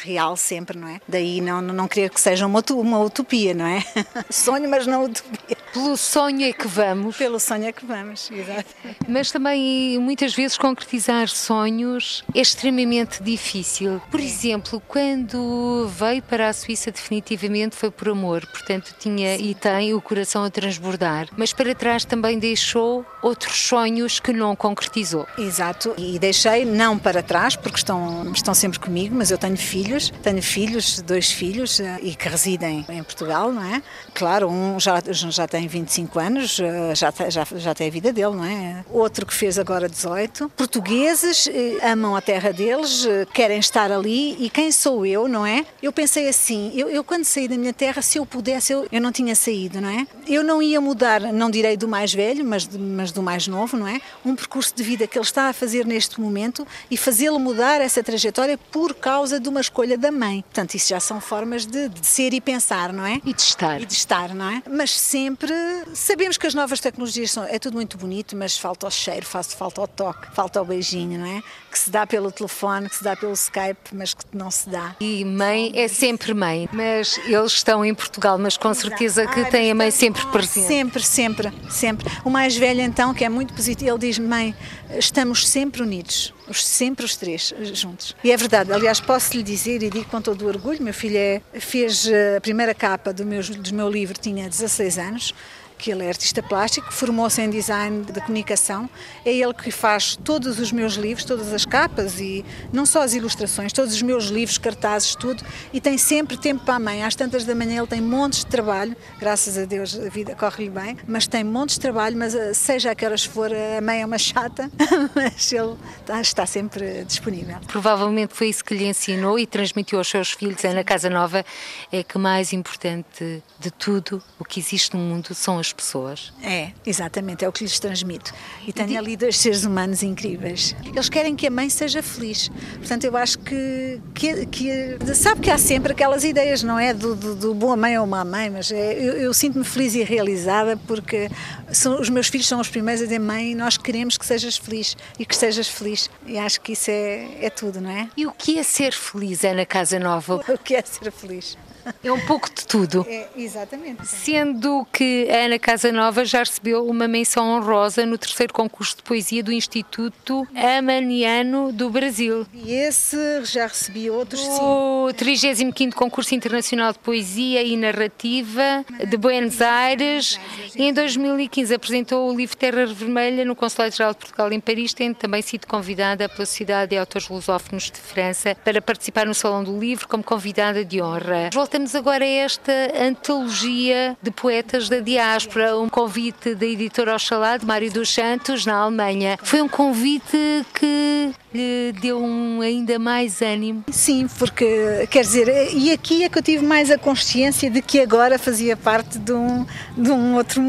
real 0.00 0.36
sempre, 0.36 0.78
não 0.78 0.86
é? 0.86 1.00
Daí 1.08 1.40
não, 1.40 1.60
não 1.60 1.88
querer 1.88 2.10
que 2.10 2.20
seja 2.20 2.46
uma, 2.46 2.62
uma 2.70 3.00
utopia, 3.00 3.54
não 3.54 3.66
é? 3.66 3.84
sonho, 4.30 4.68
mas 4.68 4.86
não 4.86 5.04
utopia. 5.04 5.56
Pelo 5.72 5.96
sonho 5.96 6.42
é 6.44 6.52
que 6.52 6.68
vamos. 6.68 7.16
Pelo 7.16 7.40
sonho 7.40 7.64
é 7.64 7.72
que 7.72 7.84
vamos, 7.84 8.30
exato. 8.30 8.70
Mas 9.08 9.32
também 9.32 9.98
muitas 9.98 10.34
vezes 10.34 10.56
concretizar 10.56 11.28
sonhos 11.28 12.22
é 12.34 12.40
extremamente 12.40 13.22
difícil. 13.22 14.00
Por 14.10 14.20
exemplo, 14.20 14.80
quando 14.86 15.88
veio 15.88 16.22
para 16.22 16.48
a 16.48 16.52
Suíça 16.52 16.90
definitivamente 16.90 17.31
foi 17.72 17.90
por 17.90 18.08
amor, 18.08 18.46
portanto 18.46 18.94
tinha 18.98 19.36
Sim. 19.36 19.50
e 19.50 19.54
tem 19.54 19.94
o 19.94 20.00
coração 20.00 20.44
a 20.44 20.50
transbordar, 20.50 21.28
mas 21.36 21.52
para 21.52 21.74
trás 21.74 22.04
também 22.04 22.38
deixou 22.38 23.04
outros 23.22 23.56
sonhos 23.68 24.20
que 24.20 24.32
não 24.32 24.54
concretizou. 24.56 25.26
Exato, 25.38 25.94
e 25.96 26.18
deixei 26.18 26.64
não 26.64 26.98
para 26.98 27.22
trás 27.22 27.56
porque 27.56 27.78
estão 27.78 28.30
estão 28.32 28.54
sempre 28.54 28.78
comigo, 28.78 29.14
mas 29.14 29.30
eu 29.30 29.38
tenho 29.38 29.56
filhos, 29.56 30.12
tenho 30.22 30.42
filhos, 30.42 31.00
dois 31.02 31.30
filhos 31.30 31.80
eh, 31.80 31.98
e 32.02 32.14
que 32.14 32.28
residem 32.28 32.84
em 32.88 33.02
Portugal, 33.02 33.52
não 33.52 33.64
é? 33.64 33.82
Claro, 34.14 34.48
um 34.48 34.78
já 34.78 35.02
já 35.30 35.46
tem 35.46 35.66
25 35.66 36.18
anos, 36.18 36.60
eh, 36.60 36.94
já 36.94 37.12
já 37.28 37.46
já 37.56 37.74
tem 37.74 37.88
a 37.88 37.90
vida 37.90 38.12
dele, 38.12 38.34
não 38.34 38.44
é? 38.44 38.84
Outro 38.90 39.26
que 39.26 39.34
fez 39.34 39.58
agora 39.58 39.88
18. 39.88 40.50
Portugueses 40.56 41.48
eh, 41.48 41.78
amam 41.90 42.16
a 42.16 42.20
terra 42.20 42.52
deles, 42.52 43.06
querem 43.32 43.58
estar 43.58 43.90
ali 43.90 44.36
e 44.44 44.50
quem 44.50 44.72
sou 44.72 45.06
eu, 45.06 45.28
não 45.28 45.46
é? 45.46 45.64
Eu 45.82 45.92
pensei 45.92 46.28
assim, 46.28 46.72
eu, 46.74 46.88
eu 46.88 47.04
quando 47.04 47.21
saí 47.24 47.48
da 47.48 47.56
minha 47.56 47.72
terra, 47.72 48.02
se 48.02 48.18
eu 48.18 48.26
pudesse, 48.26 48.72
eu, 48.72 48.86
eu 48.90 49.00
não 49.00 49.12
tinha 49.12 49.34
saído, 49.34 49.80
não 49.80 49.88
é? 49.88 50.06
Eu 50.26 50.42
não 50.42 50.62
ia 50.62 50.80
mudar, 50.80 51.20
não 51.32 51.50
direi 51.50 51.76
do 51.76 51.88
mais 51.88 52.12
velho, 52.12 52.44
mas, 52.44 52.68
mas 52.68 53.12
do 53.12 53.22
mais 53.22 53.46
novo, 53.46 53.76
não 53.76 53.86
é? 53.86 54.00
Um 54.24 54.34
percurso 54.34 54.74
de 54.74 54.82
vida 54.82 55.06
que 55.06 55.18
ele 55.18 55.24
está 55.24 55.48
a 55.48 55.52
fazer 55.52 55.86
neste 55.86 56.20
momento 56.20 56.66
e 56.90 56.96
fazê-lo 56.96 57.38
mudar 57.38 57.80
essa 57.80 58.02
trajetória 58.02 58.56
por 58.56 58.94
causa 58.94 59.38
de 59.38 59.48
uma 59.48 59.60
escolha 59.60 59.96
da 59.98 60.10
mãe. 60.10 60.42
Portanto, 60.42 60.74
isso 60.74 60.88
já 60.88 61.00
são 61.00 61.20
formas 61.20 61.66
de, 61.66 61.88
de 61.88 62.06
ser 62.06 62.32
e 62.32 62.40
pensar, 62.40 62.92
não 62.92 63.04
é? 63.04 63.20
E 63.24 63.32
de 63.32 63.42
estar. 63.42 63.80
E 63.80 63.86
de 63.86 63.94
estar, 63.94 64.34
não 64.34 64.48
é? 64.48 64.62
Mas 64.70 64.98
sempre 64.98 65.52
sabemos 65.94 66.36
que 66.36 66.46
as 66.46 66.54
novas 66.54 66.80
tecnologias 66.80 67.30
são, 67.30 67.44
é 67.44 67.58
tudo 67.58 67.74
muito 67.74 67.96
bonito, 67.96 68.36
mas 68.36 68.56
falta 68.56 68.86
o 68.86 68.90
cheiro, 68.90 69.26
falta 69.26 69.80
o 69.80 69.86
toque, 69.86 70.34
falta 70.34 70.60
o 70.60 70.64
beijinho, 70.64 71.18
não 71.18 71.26
é? 71.26 71.42
Que 71.70 71.78
se 71.78 71.90
dá 71.90 72.06
pelo 72.06 72.30
telefone, 72.30 72.88
que 72.88 72.96
se 72.96 73.04
dá 73.04 73.16
pelo 73.16 73.32
Skype, 73.32 73.94
mas 73.94 74.14
que 74.14 74.24
não 74.32 74.50
se 74.50 74.68
dá. 74.68 74.94
E 75.00 75.24
mãe 75.24 75.72
é 75.74 75.88
sempre 75.88 76.34
mãe, 76.34 76.68
mas 76.72 77.01
eles 77.26 77.52
estão 77.52 77.84
em 77.84 77.94
Portugal, 77.94 78.38
mas 78.38 78.56
com 78.56 78.72
certeza 78.74 79.26
que 79.26 79.44
têm 79.50 79.70
a 79.70 79.74
mãe 79.74 79.90
sempre 79.90 80.24
presente. 80.26 80.66
Sempre, 80.66 81.02
sempre, 81.02 81.52
sempre. 81.70 82.06
O 82.24 82.30
mais 82.30 82.56
velho 82.56 82.80
então, 82.80 83.12
que 83.14 83.24
é 83.24 83.28
muito 83.28 83.52
positivo, 83.54 83.90
ele 83.90 83.98
diz: 83.98 84.18
"Mãe, 84.18 84.54
estamos 84.90 85.48
sempre 85.48 85.82
unidos, 85.82 86.32
sempre 86.52 87.04
os 87.04 87.16
três 87.16 87.52
juntos". 87.74 88.14
E 88.22 88.30
é 88.30 88.36
verdade. 88.36 88.72
Aliás, 88.72 89.00
posso 89.00 89.36
lhe 89.36 89.42
dizer 89.42 89.82
e 89.82 89.90
digo 89.90 90.06
com 90.06 90.20
todo 90.20 90.42
o 90.42 90.48
orgulho, 90.48 90.82
meu 90.82 90.94
filho 90.94 91.16
é, 91.18 91.40
fez 91.54 92.06
eh, 92.06 92.36
a 92.36 92.40
primeira 92.40 92.74
capa 92.74 93.12
do 93.12 93.24
meu 93.24 93.42
do 93.42 93.74
meu 93.74 93.90
livro 93.90 94.16
tinha 94.18 94.48
16 94.48 94.98
anos 94.98 95.34
que 95.82 95.90
ele 95.90 96.04
é 96.04 96.08
artista 96.08 96.40
plástico, 96.40 96.92
formou-se 96.92 97.42
em 97.42 97.50
design 97.50 98.04
de 98.04 98.20
comunicação. 98.20 98.88
É 99.24 99.34
ele 99.34 99.52
que 99.52 99.72
faz 99.72 100.14
todos 100.14 100.60
os 100.60 100.70
meus 100.70 100.94
livros, 100.94 101.24
todas 101.24 101.52
as 101.52 101.64
capas 101.64 102.20
e 102.20 102.44
não 102.72 102.86
só 102.86 103.02
as 103.02 103.14
ilustrações, 103.14 103.72
todos 103.72 103.92
os 103.92 104.00
meus 104.00 104.26
livros, 104.26 104.58
cartazes, 104.58 105.16
tudo. 105.16 105.44
E 105.72 105.80
tem 105.80 105.98
sempre 105.98 106.36
tempo 106.36 106.64
para 106.64 106.76
a 106.76 106.78
mãe. 106.78 107.02
Às 107.02 107.16
tantas 107.16 107.44
da 107.44 107.52
manhã 107.52 107.78
ele 107.78 107.88
tem 107.88 108.00
montes 108.00 108.44
de 108.44 108.46
trabalho, 108.46 108.96
graças 109.18 109.58
a 109.58 109.64
Deus 109.64 109.98
a 109.98 110.08
vida 110.08 110.36
corre-lhe 110.36 110.70
bem, 110.70 110.96
mas 111.04 111.26
tem 111.26 111.42
montes 111.42 111.74
de 111.74 111.80
trabalho, 111.80 112.16
mas 112.16 112.32
eh, 112.32 112.54
seja 112.54 112.92
a 112.92 112.94
que 112.94 113.04
horas 113.04 113.24
for, 113.24 113.50
a 113.52 113.80
mãe 113.80 114.02
é 114.02 114.06
uma 114.06 114.18
chata, 114.18 114.70
mas 115.16 115.52
ele 115.52 115.74
está, 115.98 116.20
está 116.20 116.46
sempre 116.46 117.04
disponível. 117.04 117.56
Provavelmente 117.66 118.34
foi 118.34 118.48
isso 118.48 118.64
que 118.64 118.72
lhe 118.72 118.84
ensinou 118.84 119.36
e 119.36 119.48
transmitiu 119.48 119.98
aos 119.98 120.06
seus 120.06 120.30
filhos, 120.30 120.64
é 120.64 120.72
na 120.72 120.84
Casa 120.84 121.10
Nova, 121.10 121.44
é 121.90 122.04
que 122.04 122.18
mais 122.18 122.52
importante 122.52 123.42
de 123.58 123.70
tudo 123.72 124.22
o 124.38 124.44
que 124.44 124.60
existe 124.60 124.96
no 124.96 125.02
mundo 125.02 125.34
são 125.34 125.58
as 125.58 125.71
pessoas. 125.72 126.32
É, 126.42 126.72
exatamente, 126.84 127.44
é 127.44 127.48
o 127.48 127.52
que 127.52 127.64
lhes 127.64 127.78
transmito. 127.78 128.32
E 128.66 128.72
tenho 128.72 128.98
ali 128.98 129.16
dois 129.16 129.38
seres 129.38 129.64
humanos 129.64 130.02
incríveis. 130.02 130.74
Eles 130.84 131.08
querem 131.08 131.34
que 131.34 131.46
a 131.46 131.50
mãe 131.50 131.68
seja 131.70 132.02
feliz. 132.02 132.48
Portanto, 132.78 133.04
eu 133.04 133.16
acho 133.16 133.38
que, 133.38 134.00
que, 134.14 134.46
que 134.46 135.14
sabe 135.14 135.40
que 135.40 135.50
há 135.50 135.58
sempre 135.58 135.92
aquelas 135.92 136.24
ideias, 136.24 136.62
não 136.62 136.78
é? 136.78 136.92
Do, 136.92 137.14
do, 137.14 137.34
do 137.34 137.54
boa 137.54 137.76
mãe 137.76 137.98
ou 137.98 138.06
má 138.06 138.24
mãe, 138.24 138.50
mas 138.50 138.70
é, 138.70 138.94
eu, 138.94 139.14
eu 139.14 139.34
sinto-me 139.34 139.64
feliz 139.64 139.94
e 139.94 140.02
realizada 140.02 140.76
porque 140.76 141.30
são, 141.72 142.00
os 142.00 142.08
meus 142.08 142.28
filhos 142.28 142.46
são 142.46 142.60
os 142.60 142.68
primeiros 142.68 143.02
a 143.02 143.04
dizer 143.04 143.18
mãe, 143.18 143.54
nós 143.54 143.76
queremos 143.76 144.16
que 144.18 144.26
sejas 144.26 144.56
feliz 144.56 144.96
e 145.18 145.24
que 145.24 145.34
sejas 145.34 145.68
feliz. 145.68 146.10
E 146.26 146.38
acho 146.38 146.60
que 146.60 146.72
isso 146.72 146.90
é, 146.90 147.44
é 147.44 147.50
tudo, 147.50 147.80
não 147.80 147.90
é? 147.90 148.08
E 148.16 148.26
o 148.26 148.32
que 148.32 148.58
é 148.58 148.62
ser 148.62 148.92
feliz, 148.92 149.44
Ana 149.44 149.66
Casa 149.66 149.98
Nova? 149.98 150.42
O 150.52 150.58
que 150.58 150.74
é 150.74 150.82
ser 150.82 151.10
feliz? 151.10 151.56
É 152.02 152.12
um 152.12 152.20
pouco 152.26 152.48
de 152.52 152.66
tudo. 152.66 153.04
É, 153.08 153.28
exatamente. 153.36 154.06
Sendo 154.06 154.86
que 154.92 155.28
a 155.30 155.46
Ana 155.46 155.58
Casanova 155.58 156.24
já 156.24 156.40
recebeu 156.40 156.86
uma 156.86 157.08
menção 157.08 157.56
honrosa 157.56 158.04
no 158.06 158.18
terceiro 158.18 158.52
concurso 158.52 158.96
de 158.96 159.02
poesia 159.02 159.42
do 159.42 159.52
Instituto 159.52 160.46
Amaniano 160.54 161.72
do 161.72 161.90
Brasil. 161.90 162.46
E 162.52 162.72
esse 162.72 163.44
já 163.44 163.66
recebi 163.66 164.10
outros, 164.10 164.40
sim. 164.40 164.60
O 164.60 165.12
35 165.16 165.94
Concurso 165.94 166.34
Internacional 166.34 166.92
de 166.92 166.98
Poesia 166.98 167.62
e 167.62 167.76
Narrativa 167.76 168.84
de 169.08 169.16
Buenos 169.16 169.60
Aires. 169.60 170.38
E 170.76 170.84
em 170.84 170.92
2015 170.92 171.74
apresentou 171.74 172.30
o 172.30 172.36
livro 172.36 172.56
Terra 172.56 172.86
Vermelha 172.86 173.44
no 173.44 173.56
Consulado-Geral 173.56 174.12
de 174.12 174.18
Portugal 174.18 174.52
em 174.52 174.60
Paris, 174.60 174.94
tendo 174.94 175.14
também 175.14 175.42
sido 175.42 175.66
convidada 175.66 176.28
pela 176.28 176.46
Sociedade 176.46 176.90
de 176.90 176.98
Autores 176.98 177.28
Lusófonos 177.28 177.90
de 177.90 177.98
França 177.98 178.56
para 178.64 178.80
participar 178.80 179.26
no 179.26 179.34
Salão 179.34 179.64
do 179.64 179.78
Livro 179.78 180.06
como 180.08 180.22
convidada 180.22 180.84
de 180.84 181.00
honra 181.00 181.50
voltamos 181.72 181.94
agora 181.94 182.26
esta 182.26 182.70
antologia 183.00 184.14
de 184.20 184.30
poetas 184.30 184.90
da 184.90 185.00
diáspora, 185.00 185.78
um 185.78 185.88
convite 185.88 186.54
da 186.54 186.66
editora 186.66 187.14
Oxalá, 187.14 187.56
de 187.56 187.64
Mário 187.64 187.90
dos 187.90 188.12
Santos, 188.12 188.66
na 188.66 188.74
Alemanha. 188.74 189.38
Foi 189.42 189.62
um 189.62 189.68
convite 189.68 190.66
que 190.74 191.32
lhe 191.54 191.92
deu 192.00 192.22
um 192.22 192.60
ainda 192.60 192.98
mais 192.98 193.40
ânimo? 193.40 193.84
Sim, 193.90 194.26
porque, 194.38 195.06
quer 195.10 195.22
dizer, 195.22 195.48
e 195.74 195.90
aqui 195.92 196.24
é 196.24 196.28
que 196.28 196.38
eu 196.38 196.42
tive 196.42 196.64
mais 196.64 196.90
a 196.90 196.98
consciência 196.98 197.70
de 197.70 197.80
que 197.80 198.00
agora 198.00 198.38
fazia 198.38 198.76
parte 198.76 199.18
de 199.18 199.32
um, 199.32 199.66
de 199.96 200.10
um 200.10 200.36
outro. 200.36 200.62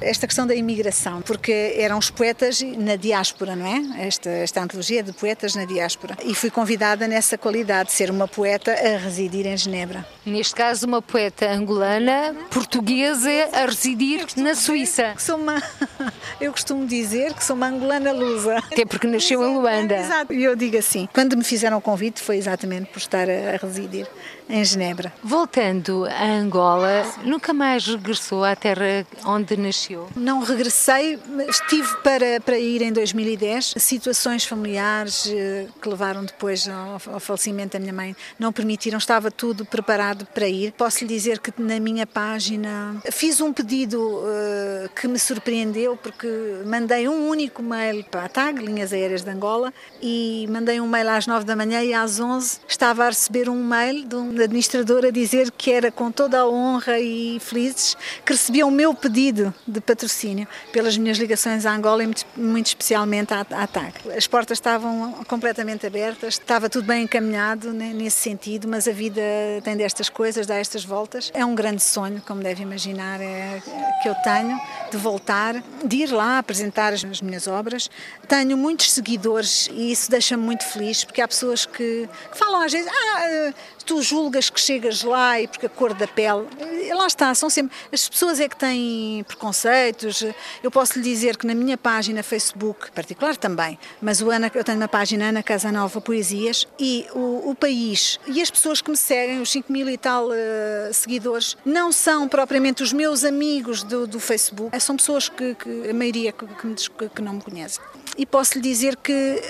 esta 0.00 0.26
questão 0.26 0.48
da 0.48 0.54
imigração, 0.54 1.22
porque 1.22 1.74
eram 1.76 1.98
os 1.98 2.10
poetas 2.10 2.60
na 2.76 2.96
diáspora, 2.96 3.54
não 3.54 3.66
é? 3.66 4.06
Esta, 4.06 4.30
esta 4.30 4.62
antologia 4.62 5.02
de 5.02 5.12
poetas 5.12 5.54
na 5.54 5.64
diáspora. 5.64 6.16
E 6.24 6.34
fui 6.34 6.50
convidada 6.50 7.06
nessa 7.06 7.38
qualidade, 7.38 7.88
de 7.88 7.94
ser 7.94 8.10
uma 8.10 8.26
poeta 8.26 8.72
a 8.72 8.98
residir 8.98 9.46
em 9.46 9.56
Genebra. 9.56 10.07
Neste 10.26 10.54
caso, 10.54 10.86
uma 10.86 11.00
poeta 11.00 11.50
angolana, 11.50 12.34
portuguesa, 12.50 13.30
a 13.52 13.64
residir 13.64 14.26
na 14.36 14.54
Suíça. 14.54 15.14
Sou 15.16 15.36
uma, 15.36 15.62
eu 16.40 16.52
costumo 16.52 16.86
dizer 16.86 17.32
que 17.32 17.42
sou 17.42 17.56
uma 17.56 17.68
angolana 17.68 18.12
lusa. 18.12 18.58
Até 18.58 18.84
porque 18.84 19.06
nasceu 19.06 19.42
em 19.42 19.54
Luanda. 19.54 19.96
Exato. 19.96 20.34
E 20.34 20.44
eu 20.44 20.54
digo 20.54 20.76
assim, 20.76 21.08
quando 21.14 21.36
me 21.36 21.44
fizeram 21.44 21.78
o 21.78 21.80
convite 21.80 22.20
foi 22.20 22.36
exatamente 22.36 22.90
por 22.90 22.98
estar 22.98 23.28
a, 23.28 23.54
a 23.54 23.56
residir 23.56 24.06
em 24.48 24.64
Genebra. 24.64 25.12
Voltando 25.22 26.06
a 26.06 26.24
Angola, 26.24 27.04
nunca 27.24 27.52
mais 27.52 27.86
regressou 27.86 28.44
à 28.44 28.56
terra 28.56 29.06
onde 29.24 29.56
nasceu? 29.56 30.08
Não 30.16 30.40
regressei, 30.40 31.18
estive 31.48 31.96
para, 32.02 32.40
para 32.40 32.58
ir 32.58 32.82
em 32.82 32.92
2010. 32.92 33.74
Situações 33.76 34.44
familiares 34.44 35.28
eh, 35.30 35.66
que 35.80 35.88
levaram 35.88 36.24
depois 36.24 36.68
ao, 36.68 37.14
ao 37.14 37.20
falecimento 37.20 37.74
da 37.74 37.78
minha 37.78 37.92
mãe 37.92 38.16
não 38.38 38.52
permitiram, 38.52 38.98
estava 38.98 39.30
tudo 39.30 39.64
preparado 39.64 40.26
para 40.26 40.48
ir. 40.48 40.72
Posso 40.72 41.04
lhe 41.04 41.08
dizer 41.08 41.40
que 41.40 41.52
na 41.60 41.78
minha 41.78 42.06
página 42.06 42.96
fiz 43.10 43.40
um 43.40 43.52
pedido 43.52 44.00
uh, 44.00 44.88
que 44.94 45.06
me 45.06 45.18
surpreendeu 45.18 45.96
porque 45.96 46.28
mandei 46.64 47.08
um 47.08 47.28
único 47.28 47.62
mail 47.62 48.04
para 48.04 48.24
a 48.24 48.28
TAG, 48.28 48.64
Linhas 48.64 48.92
Aéreas 48.92 49.22
de 49.22 49.30
Angola, 49.30 49.72
e 50.00 50.46
mandei 50.50 50.80
um 50.80 50.88
mail 50.88 51.10
às 51.10 51.26
9 51.26 51.44
da 51.44 51.54
manhã 51.54 51.82
e 51.82 51.92
às 51.92 52.18
11 52.18 52.60
estava 52.66 53.04
a 53.04 53.08
receber 53.08 53.48
um 53.48 53.62
mail 53.62 54.06
de 54.06 54.16
um 54.16 54.37
administrador 54.44 55.04
a 55.04 55.10
dizer 55.10 55.50
que 55.50 55.72
era 55.72 55.90
com 55.90 56.10
toda 56.10 56.40
a 56.40 56.48
honra 56.48 56.98
e 56.98 57.38
felizes 57.40 57.96
que 58.24 58.32
recebia 58.32 58.66
o 58.66 58.70
meu 58.70 58.94
pedido 58.94 59.54
de 59.66 59.80
patrocínio 59.80 60.46
pelas 60.72 60.96
minhas 60.96 61.18
ligações 61.18 61.66
à 61.66 61.74
Angola 61.74 62.04
e 62.04 62.10
muito 62.36 62.66
especialmente 62.66 63.32
à, 63.32 63.40
à 63.40 63.66
TAG. 63.66 63.94
As 64.16 64.26
portas 64.26 64.58
estavam 64.58 65.12
completamente 65.24 65.86
abertas, 65.86 66.34
estava 66.34 66.68
tudo 66.68 66.86
bem 66.86 67.04
encaminhado 67.04 67.72
nesse 67.72 68.18
sentido, 68.18 68.68
mas 68.68 68.86
a 68.88 68.92
vida 68.92 69.20
tem 69.64 69.76
destas 69.76 70.08
coisas, 70.08 70.46
dá 70.46 70.56
estas 70.56 70.84
voltas. 70.84 71.30
É 71.34 71.44
um 71.44 71.54
grande 71.54 71.82
sonho, 71.82 72.22
como 72.26 72.42
deve 72.42 72.62
imaginar, 72.62 73.20
é, 73.20 73.62
que 74.02 74.08
eu 74.08 74.14
tenho 74.16 74.58
de 74.90 74.96
voltar, 74.96 75.62
de 75.84 75.96
ir 75.96 76.10
lá 76.10 76.38
apresentar 76.38 76.92
as 76.92 77.20
minhas 77.20 77.46
obras. 77.46 77.90
Tenho 78.26 78.56
muitos 78.56 78.92
seguidores 78.92 79.68
e 79.72 79.92
isso 79.92 80.10
deixa-me 80.10 80.42
muito 80.42 80.64
feliz 80.64 81.04
porque 81.04 81.20
há 81.20 81.28
pessoas 81.28 81.66
que, 81.66 82.08
que 82.30 82.38
falam 82.38 82.62
às 82.62 82.72
vezes, 82.72 82.90
ah, 82.90 83.52
tu 83.88 84.02
julgas 84.02 84.50
que 84.50 84.60
chegas 84.60 85.02
lá 85.02 85.40
e 85.40 85.48
porque 85.48 85.64
a 85.64 85.68
cor 85.68 85.94
da 85.94 86.06
pele. 86.06 86.46
Lá 86.94 87.06
está, 87.06 87.34
são 87.34 87.48
sempre. 87.48 87.74
As 87.90 88.06
pessoas 88.06 88.38
é 88.38 88.46
que 88.46 88.56
têm 88.56 89.24
preconceitos. 89.26 90.22
Eu 90.62 90.70
posso 90.70 90.98
lhe 90.98 91.02
dizer 91.02 91.38
que 91.38 91.46
na 91.46 91.54
minha 91.54 91.78
página 91.78 92.22
Facebook, 92.22 92.92
particular 92.92 93.34
também, 93.34 93.78
mas 94.00 94.20
o 94.20 94.30
Ana, 94.30 94.52
eu 94.54 94.62
tenho 94.62 94.76
uma 94.76 94.88
página 94.88 95.30
Ana 95.30 95.42
Casanova 95.42 96.02
Poesias 96.02 96.68
e 96.78 97.06
o, 97.14 97.50
o 97.50 97.54
país 97.54 98.20
e 98.26 98.42
as 98.42 98.50
pessoas 98.50 98.82
que 98.82 98.90
me 98.90 98.96
seguem, 98.96 99.40
os 99.40 99.50
5 99.50 99.72
mil 99.72 99.88
e 99.88 99.96
tal 99.96 100.26
uh, 100.28 100.92
seguidores, 100.92 101.56
não 101.64 101.90
são 101.90 102.28
propriamente 102.28 102.82
os 102.82 102.92
meus 102.92 103.24
amigos 103.24 103.82
do, 103.82 104.06
do 104.06 104.20
Facebook, 104.20 104.78
são 104.78 104.96
pessoas 104.96 105.30
que, 105.30 105.54
que 105.54 105.88
a 105.88 105.94
maioria 105.94 106.30
que, 106.30 106.46
que, 106.46 107.08
que 107.08 107.22
não 107.22 107.34
me 107.34 107.40
conhecem 107.40 107.82
e 108.18 108.26
posso 108.26 108.54
lhe 108.54 108.60
dizer 108.60 108.96
que 108.96 109.40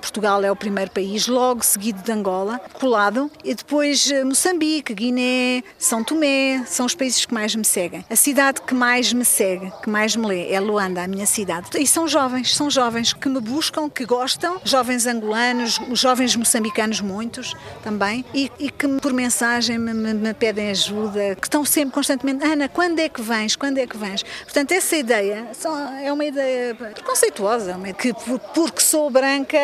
Portugal 0.00 0.42
é 0.44 0.52
o 0.52 0.56
primeiro 0.56 0.88
país, 0.90 1.26
logo 1.26 1.64
seguido 1.64 2.00
de 2.00 2.12
Angola, 2.12 2.60
colado, 2.74 3.28
e 3.44 3.52
depois 3.58 4.10
eh, 4.10 4.24
Moçambique, 4.24 4.94
Guiné, 4.94 5.62
São 5.78 6.02
Tomé, 6.02 6.62
são 6.66 6.86
os 6.86 6.94
países 6.94 7.26
que 7.26 7.34
mais 7.34 7.54
me 7.54 7.64
seguem. 7.64 8.04
A 8.08 8.16
cidade 8.16 8.62
que 8.62 8.72
mais 8.72 9.12
me 9.12 9.24
segue, 9.24 9.72
que 9.82 9.90
mais 9.90 10.16
me 10.16 10.26
lê, 10.26 10.50
é 10.52 10.60
Luanda, 10.60 11.02
a 11.02 11.08
minha 11.08 11.26
cidade. 11.26 11.68
E 11.78 11.86
são 11.86 12.06
jovens, 12.06 12.54
são 12.54 12.70
jovens 12.70 13.12
que 13.12 13.28
me 13.28 13.40
buscam, 13.40 13.90
que 13.90 14.06
gostam, 14.06 14.60
jovens 14.64 15.06
angolanos, 15.06 15.80
jovens 15.92 16.36
moçambicanos, 16.36 17.00
muitos 17.00 17.54
também, 17.82 18.24
e, 18.32 18.50
e 18.58 18.70
que 18.70 18.88
por 19.00 19.12
mensagem 19.12 19.78
me, 19.78 19.92
me, 19.92 20.14
me, 20.14 20.32
pedem 20.32 20.70
ajuda, 20.70 21.34
que 21.34 21.46
estão 21.46 21.64
sempre 21.64 21.92
constantemente, 21.94 22.44
Ana, 22.44 22.68
quando 22.68 23.00
é 23.00 23.08
que 23.08 23.20
vens? 23.20 23.56
Quando 23.56 23.78
é 23.78 23.86
que 23.86 23.96
vens? 23.96 24.22
Portanto, 24.44 24.72
essa 24.72 24.96
ideia 24.96 25.48
é 26.02 26.12
uma 26.12 26.24
ideia 26.24 26.74
preconceituosa, 26.74 27.78
que 27.98 28.14
porque 28.54 28.80
sou 28.80 29.10
branca 29.10 29.58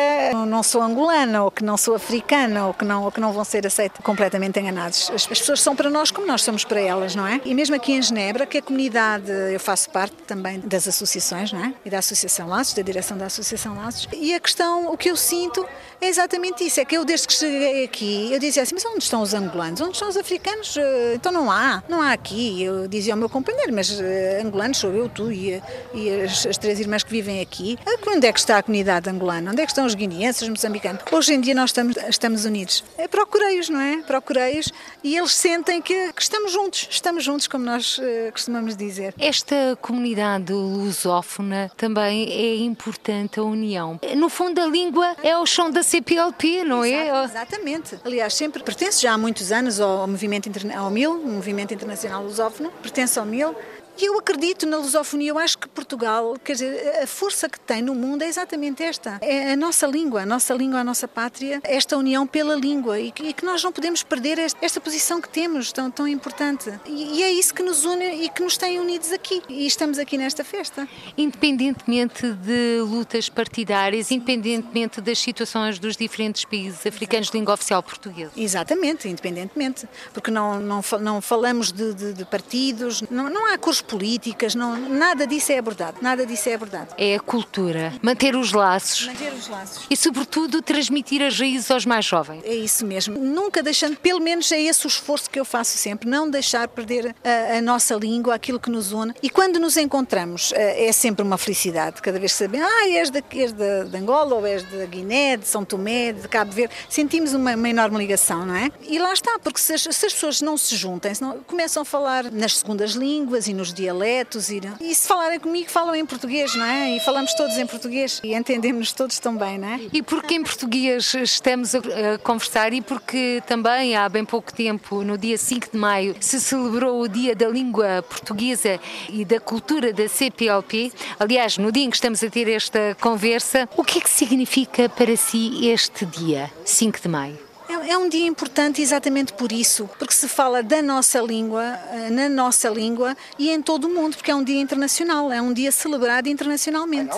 não 0.45 0.61
sou 0.61 0.81
angolana 0.81 1.43
ou 1.43 1.51
que 1.51 1.63
não 1.63 1.77
sou 1.77 1.95
africana 1.95 2.67
ou 2.67 2.73
que 2.73 2.83
não, 2.83 3.03
ou 3.03 3.11
que 3.11 3.19
não 3.19 3.31
vão 3.31 3.43
ser 3.43 3.65
aceitas 3.65 3.84
completamente 4.03 4.59
enganados. 4.59 5.09
As, 5.13 5.27
as 5.31 5.39
pessoas 5.39 5.61
são 5.61 5.75
para 5.75 5.89
nós 5.89 6.11
como 6.11 6.27
nós 6.27 6.43
somos 6.43 6.63
para 6.63 6.79
elas, 6.79 7.15
não 7.15 7.27
é? 7.27 7.41
E 7.45 7.53
mesmo 7.53 7.75
aqui 7.75 7.93
em 7.93 8.01
Genebra, 8.01 8.45
que 8.45 8.57
a 8.57 8.61
comunidade, 8.61 9.31
eu 9.51 9.59
faço 9.59 9.89
parte 9.89 10.15
também 10.27 10.59
das 10.59 10.87
associações, 10.87 11.51
não 11.51 11.63
é? 11.63 11.73
E 11.85 11.89
da 11.89 11.99
Associação 11.99 12.47
Laços, 12.47 12.73
da 12.73 12.81
direção 12.81 13.17
da 13.17 13.25
Associação 13.25 13.75
Laços. 13.75 14.07
E 14.13 14.33
a 14.33 14.39
questão, 14.39 14.91
o 14.91 14.97
que 14.97 15.09
eu 15.09 15.15
sinto 15.15 15.65
é 16.01 16.07
exatamente 16.07 16.63
isso, 16.63 16.79
é 16.79 16.85
que 16.85 16.95
eu 16.95 17.05
desde 17.05 17.27
que 17.27 17.33
cheguei 17.33 17.83
aqui, 17.83 18.31
eu 18.31 18.39
dizia 18.39 18.63
assim, 18.63 18.75
mas 18.75 18.85
onde 18.85 19.03
estão 19.03 19.21
os 19.21 19.33
angolanos? 19.33 19.81
Onde 19.81 19.93
estão 19.93 20.09
os 20.09 20.17
africanos? 20.17 20.75
Eh, 20.77 21.13
então 21.15 21.31
não 21.31 21.51
há, 21.51 21.83
não 21.87 22.01
há 22.01 22.11
aqui. 22.11 22.63
Eu 22.63 22.87
dizia 22.87 23.13
ao 23.13 23.17
meu 23.17 23.29
companheiro, 23.29 23.73
mas 23.73 23.89
uh, 23.89 24.03
angolanos 24.43 24.77
sou 24.77 24.91
eu, 24.91 25.09
tu 25.09 25.31
e, 25.31 25.61
e 25.93 26.21
as, 26.21 26.45
as, 26.45 26.57
três 26.57 26.79
irmãs 26.79 27.03
que 27.03 27.11
vivem 27.11 27.41
aqui. 27.41 27.77
Onde 28.07 28.27
é 28.27 28.33
que 28.33 28.39
está 28.39 28.57
a 28.57 28.63
comunidade 28.63 29.09
angolana? 29.09 29.51
Onde 29.51 29.61
é 29.61 29.65
que 29.65 29.71
estão 29.71 29.85
os 29.85 29.95
guineenses, 29.95 30.41
os 30.41 30.49
moçambicanos? 30.49 31.01
Hoje 31.11 31.33
em 31.33 31.41
dia 31.41 31.55
nós 31.55 31.69
estamos, 31.69 31.95
estamos 32.09 32.45
unidos. 32.45 32.83
É, 32.97 33.07
procurei-os, 33.07 33.69
não 33.75 33.81
é? 33.81 34.01
Procurei-os 34.03 34.71
e 35.03 35.17
eles 35.17 35.33
sentem 35.33 35.81
que, 35.81 36.13
que, 36.13 36.21
estamos 36.21 36.51
juntos, 36.51 36.87
estamos 36.89 37.23
juntos, 37.23 37.47
como 37.47 37.65
nós 37.65 37.97
uh, 37.97 38.31
costumamos 38.31 38.75
dizer. 38.75 39.13
Esta 39.19 39.77
comunidade 39.81 40.53
lusófona 40.53 41.71
também 41.75 42.29
é 42.31 42.55
importante 42.57 43.39
a 43.39 43.43
união. 43.43 43.99
No 44.15 44.29
fundo, 44.29 44.61
a 44.61 44.65
língua 44.65 45.15
é 45.21 45.37
o 45.37 45.45
chão 45.45 45.69
da 45.69 45.83
CPLP, 45.83 46.63
não 46.63 46.83
é? 46.83 47.23
Exatamente. 47.23 47.99
Aliás, 48.03 48.33
sempre 48.33 48.63
pertence 48.63 49.01
já 49.01 49.13
há 49.13 49.17
muitos 49.17 49.51
anos 49.51 49.79
ao 49.79 50.07
movimento 50.07 50.49
ao 50.75 50.89
MIL, 50.89 51.11
o 51.11 51.27
Movimento 51.27 51.73
Internacional 51.73 52.23
Lusófono, 52.23 52.71
pertence 52.81 53.19
ao 53.19 53.25
MIL 53.25 53.55
e 53.97 54.05
eu 54.05 54.17
acredito 54.17 54.65
na 54.65 54.77
lusofonia, 54.77 55.29
eu 55.29 55.39
acho 55.39 55.57
que 55.57 55.67
Portugal, 55.67 56.35
quer 56.43 56.53
dizer, 56.53 56.99
a 57.03 57.07
força 57.07 57.47
que 57.47 57.59
tem 57.59 57.81
no 57.81 57.95
mundo 57.95 58.23
é 58.23 58.27
exatamente 58.27 58.83
esta. 58.83 59.17
É 59.21 59.53
a 59.53 59.55
nossa 59.55 59.87
língua, 59.87 60.21
a 60.21 60.25
nossa 60.25 60.53
língua, 60.53 60.79
a 60.79 60.83
nossa 60.83 61.07
pátria, 61.07 61.61
esta 61.63 61.97
união 61.97 62.27
pela 62.27 62.55
língua 62.55 62.99
e 62.99 63.11
que, 63.11 63.23
e 63.23 63.33
que 63.33 63.45
nós 63.45 63.63
não 63.63 63.71
podemos 63.71 64.03
perder 64.03 64.37
esta, 64.37 64.57
esta, 64.63 64.81
posição 64.81 65.21
que 65.21 65.29
temos 65.29 65.71
tão, 65.71 65.89
tão 65.89 66.07
importante. 66.07 66.71
E, 66.85 67.19
e, 67.19 67.23
é 67.23 67.31
isso 67.31 67.53
que 67.53 67.63
nos 67.63 67.85
une 67.85 68.25
e 68.25 68.29
que 68.29 68.43
nos 68.43 68.57
tem 68.57 68.79
unidos 68.79 69.11
aqui. 69.11 69.41
E 69.47 69.65
estamos 69.65 69.97
aqui 69.97 70.17
nesta 70.17 70.43
festa. 70.43 70.87
Independentemente 71.17 72.31
de 72.33 72.79
lutas 72.81 73.29
partidárias, 73.29 74.11
independentemente 74.11 74.99
das 75.01 75.19
situações 75.19 75.79
dos 75.79 75.95
diferentes 75.95 76.45
países 76.45 76.85
africanos 76.85 77.29
de 77.29 77.37
língua 77.37 77.53
oficial 77.53 77.81
portuguesa. 77.81 78.31
Exatamente, 78.35 79.07
independentemente. 79.07 79.87
Porque 80.13 80.29
não, 80.29 80.59
não, 80.59 80.81
não 80.99 81.21
falamos 81.21 81.71
de, 81.71 81.93
de, 81.93 82.13
de 82.13 82.25
partidos, 82.25 83.01
não, 83.09 83.29
não 83.29 83.51
há 83.51 83.57
cores 83.57 83.81
políticas, 83.85 84.55
não, 84.55 84.75
nada 84.75 85.25
disso 85.25 85.51
é 85.51 85.57
abordado, 85.57 85.97
nada 86.01 86.25
disso 86.25 86.49
é 86.49 86.55
abordado. 86.55 86.93
É 86.97 87.15
a 87.15 87.19
cultura, 87.19 87.93
manter 88.01 88.35
os 88.35 88.51
laços. 88.51 89.07
Manter 89.07 89.33
os 89.33 89.47
laços. 89.47 89.85
E 89.89 89.95
sobretudo 89.95 90.61
transmitir 90.61 91.21
as 91.21 91.39
raízes 91.39 91.71
aos 91.71 91.85
mais 91.85 92.05
jovens. 92.05 92.43
É 92.43 92.53
isso 92.53 92.85
mesmo, 92.85 93.17
nunca 93.17 93.61
deixando, 93.61 93.97
pelo 93.97 94.19
menos 94.19 94.51
é 94.51 94.59
esse 94.61 94.85
o 94.85 94.89
esforço 94.89 95.29
que 95.29 95.39
eu 95.39 95.45
faço 95.45 95.77
sempre, 95.77 96.09
não 96.09 96.29
deixar 96.29 96.67
perder 96.67 97.15
a, 97.23 97.57
a 97.57 97.61
nossa 97.61 97.95
língua, 97.95 98.35
aquilo 98.35 98.59
que 98.59 98.69
nos 98.69 98.91
une. 98.91 99.13
E 99.21 99.29
quando 99.29 99.59
nos 99.59 99.77
encontramos 99.77 100.51
eh, 100.53 100.87
é 100.87 100.91
sempre 100.91 101.23
uma 101.23 101.37
felicidade, 101.37 102.01
cada 102.01 102.19
vez 102.19 102.31
que 102.33 102.37
sabemos, 102.39 102.67
ah, 102.67 102.89
és, 102.89 103.09
de, 103.09 103.23
és 103.31 103.51
de, 103.51 103.85
de 103.85 103.97
Angola, 103.97 104.35
ou 104.35 104.45
és 104.45 104.63
da 104.63 104.85
Guiné, 104.85 105.37
de 105.37 105.47
São 105.47 105.63
Tomé, 105.63 106.13
de 106.13 106.27
Cabo 106.27 106.51
Verde, 106.51 106.73
sentimos 106.89 107.33
uma, 107.33 107.55
uma 107.55 107.69
enorme 107.69 107.97
ligação, 107.97 108.45
não 108.45 108.55
é? 108.55 108.71
E 108.87 108.99
lá 108.99 109.13
está, 109.13 109.37
porque 109.39 109.59
se 109.59 109.73
as, 109.73 109.81
se 109.81 110.05
as 110.05 110.13
pessoas 110.13 110.41
não 110.41 110.57
se 110.57 110.75
juntem, 110.75 111.13
se 111.13 111.21
não, 111.21 111.39
começam 111.43 111.81
a 111.81 111.85
falar 111.85 112.31
nas 112.31 112.57
segundas 112.57 112.91
línguas 112.91 113.47
e 113.47 113.53
nos 113.53 113.73
dialetos 113.75 114.49
e, 114.49 114.61
e 114.79 114.95
se 114.95 115.07
falarem 115.07 115.39
comigo 115.39 115.69
falam 115.69 115.95
em 115.95 116.05
português, 116.05 116.55
não 116.55 116.65
é? 116.65 116.95
E 116.95 116.99
falamos 116.99 117.33
todos 117.33 117.57
em 117.57 117.67
português 117.67 118.21
e 118.23 118.33
entendemos 118.33 118.93
todos 118.93 119.19
também, 119.19 119.57
não 119.57 119.67
é? 119.67 119.81
E 119.91 120.01
porque 120.01 120.33
em 120.33 120.43
português 120.43 121.13
estamos 121.13 121.75
a, 121.75 121.79
a 121.79 122.17
conversar 122.19 122.73
e 122.73 122.81
porque 122.81 123.43
também 123.45 123.95
há 123.95 124.07
bem 124.07 124.25
pouco 124.25 124.53
tempo, 124.53 125.03
no 125.03 125.17
dia 125.17 125.37
5 125.37 125.71
de 125.73 125.77
maio, 125.77 126.15
se 126.19 126.39
celebrou 126.39 127.01
o 127.01 127.07
Dia 127.07 127.35
da 127.35 127.47
Língua 127.47 128.03
Portuguesa 128.07 128.79
e 129.09 129.25
da 129.25 129.39
Cultura 129.39 129.91
da 129.91 130.07
CPLP. 130.07 130.91
Aliás, 131.19 131.57
no 131.57 131.71
dia 131.71 131.83
em 131.83 131.89
que 131.89 131.97
estamos 131.97 132.23
a 132.23 132.29
ter 132.29 132.49
esta 132.49 132.95
conversa, 133.01 133.67
o 133.75 133.83
que 133.83 133.99
é 133.99 134.01
que 134.01 134.09
significa 134.09 134.87
para 134.87 135.15
si 135.17 135.67
este 135.67 136.05
dia, 136.05 136.51
5 136.63 137.01
de 137.01 137.07
maio? 137.07 137.44
É, 137.67 137.91
é 137.91 137.97
um 137.97 138.07
dia 138.07 138.27
importante 138.27 138.81
exatamente 138.81 139.33
por 139.33 139.51
isso, 139.51 139.89
porque 139.97 140.13
se 140.13 140.27
fala 140.27 140.61
da 140.61 140.81
nossa 140.81 141.19
língua, 141.19 141.63
eh, 141.91 142.09
na 142.09 142.29
nossa 142.29 142.69
língua 142.69 143.15
e 143.39 143.49
em 143.49 143.61
todo 143.61 143.85
o 143.85 143.89
mundo, 143.89 144.15
porque 144.15 144.31
é 144.31 144.35
um 144.35 144.43
dia 144.43 144.59
internacional, 144.59 145.31
é 145.31 145.41
um 145.41 145.53
dia 145.53 145.71
celebrado 145.71 146.27
internacionalmente. 146.27 147.15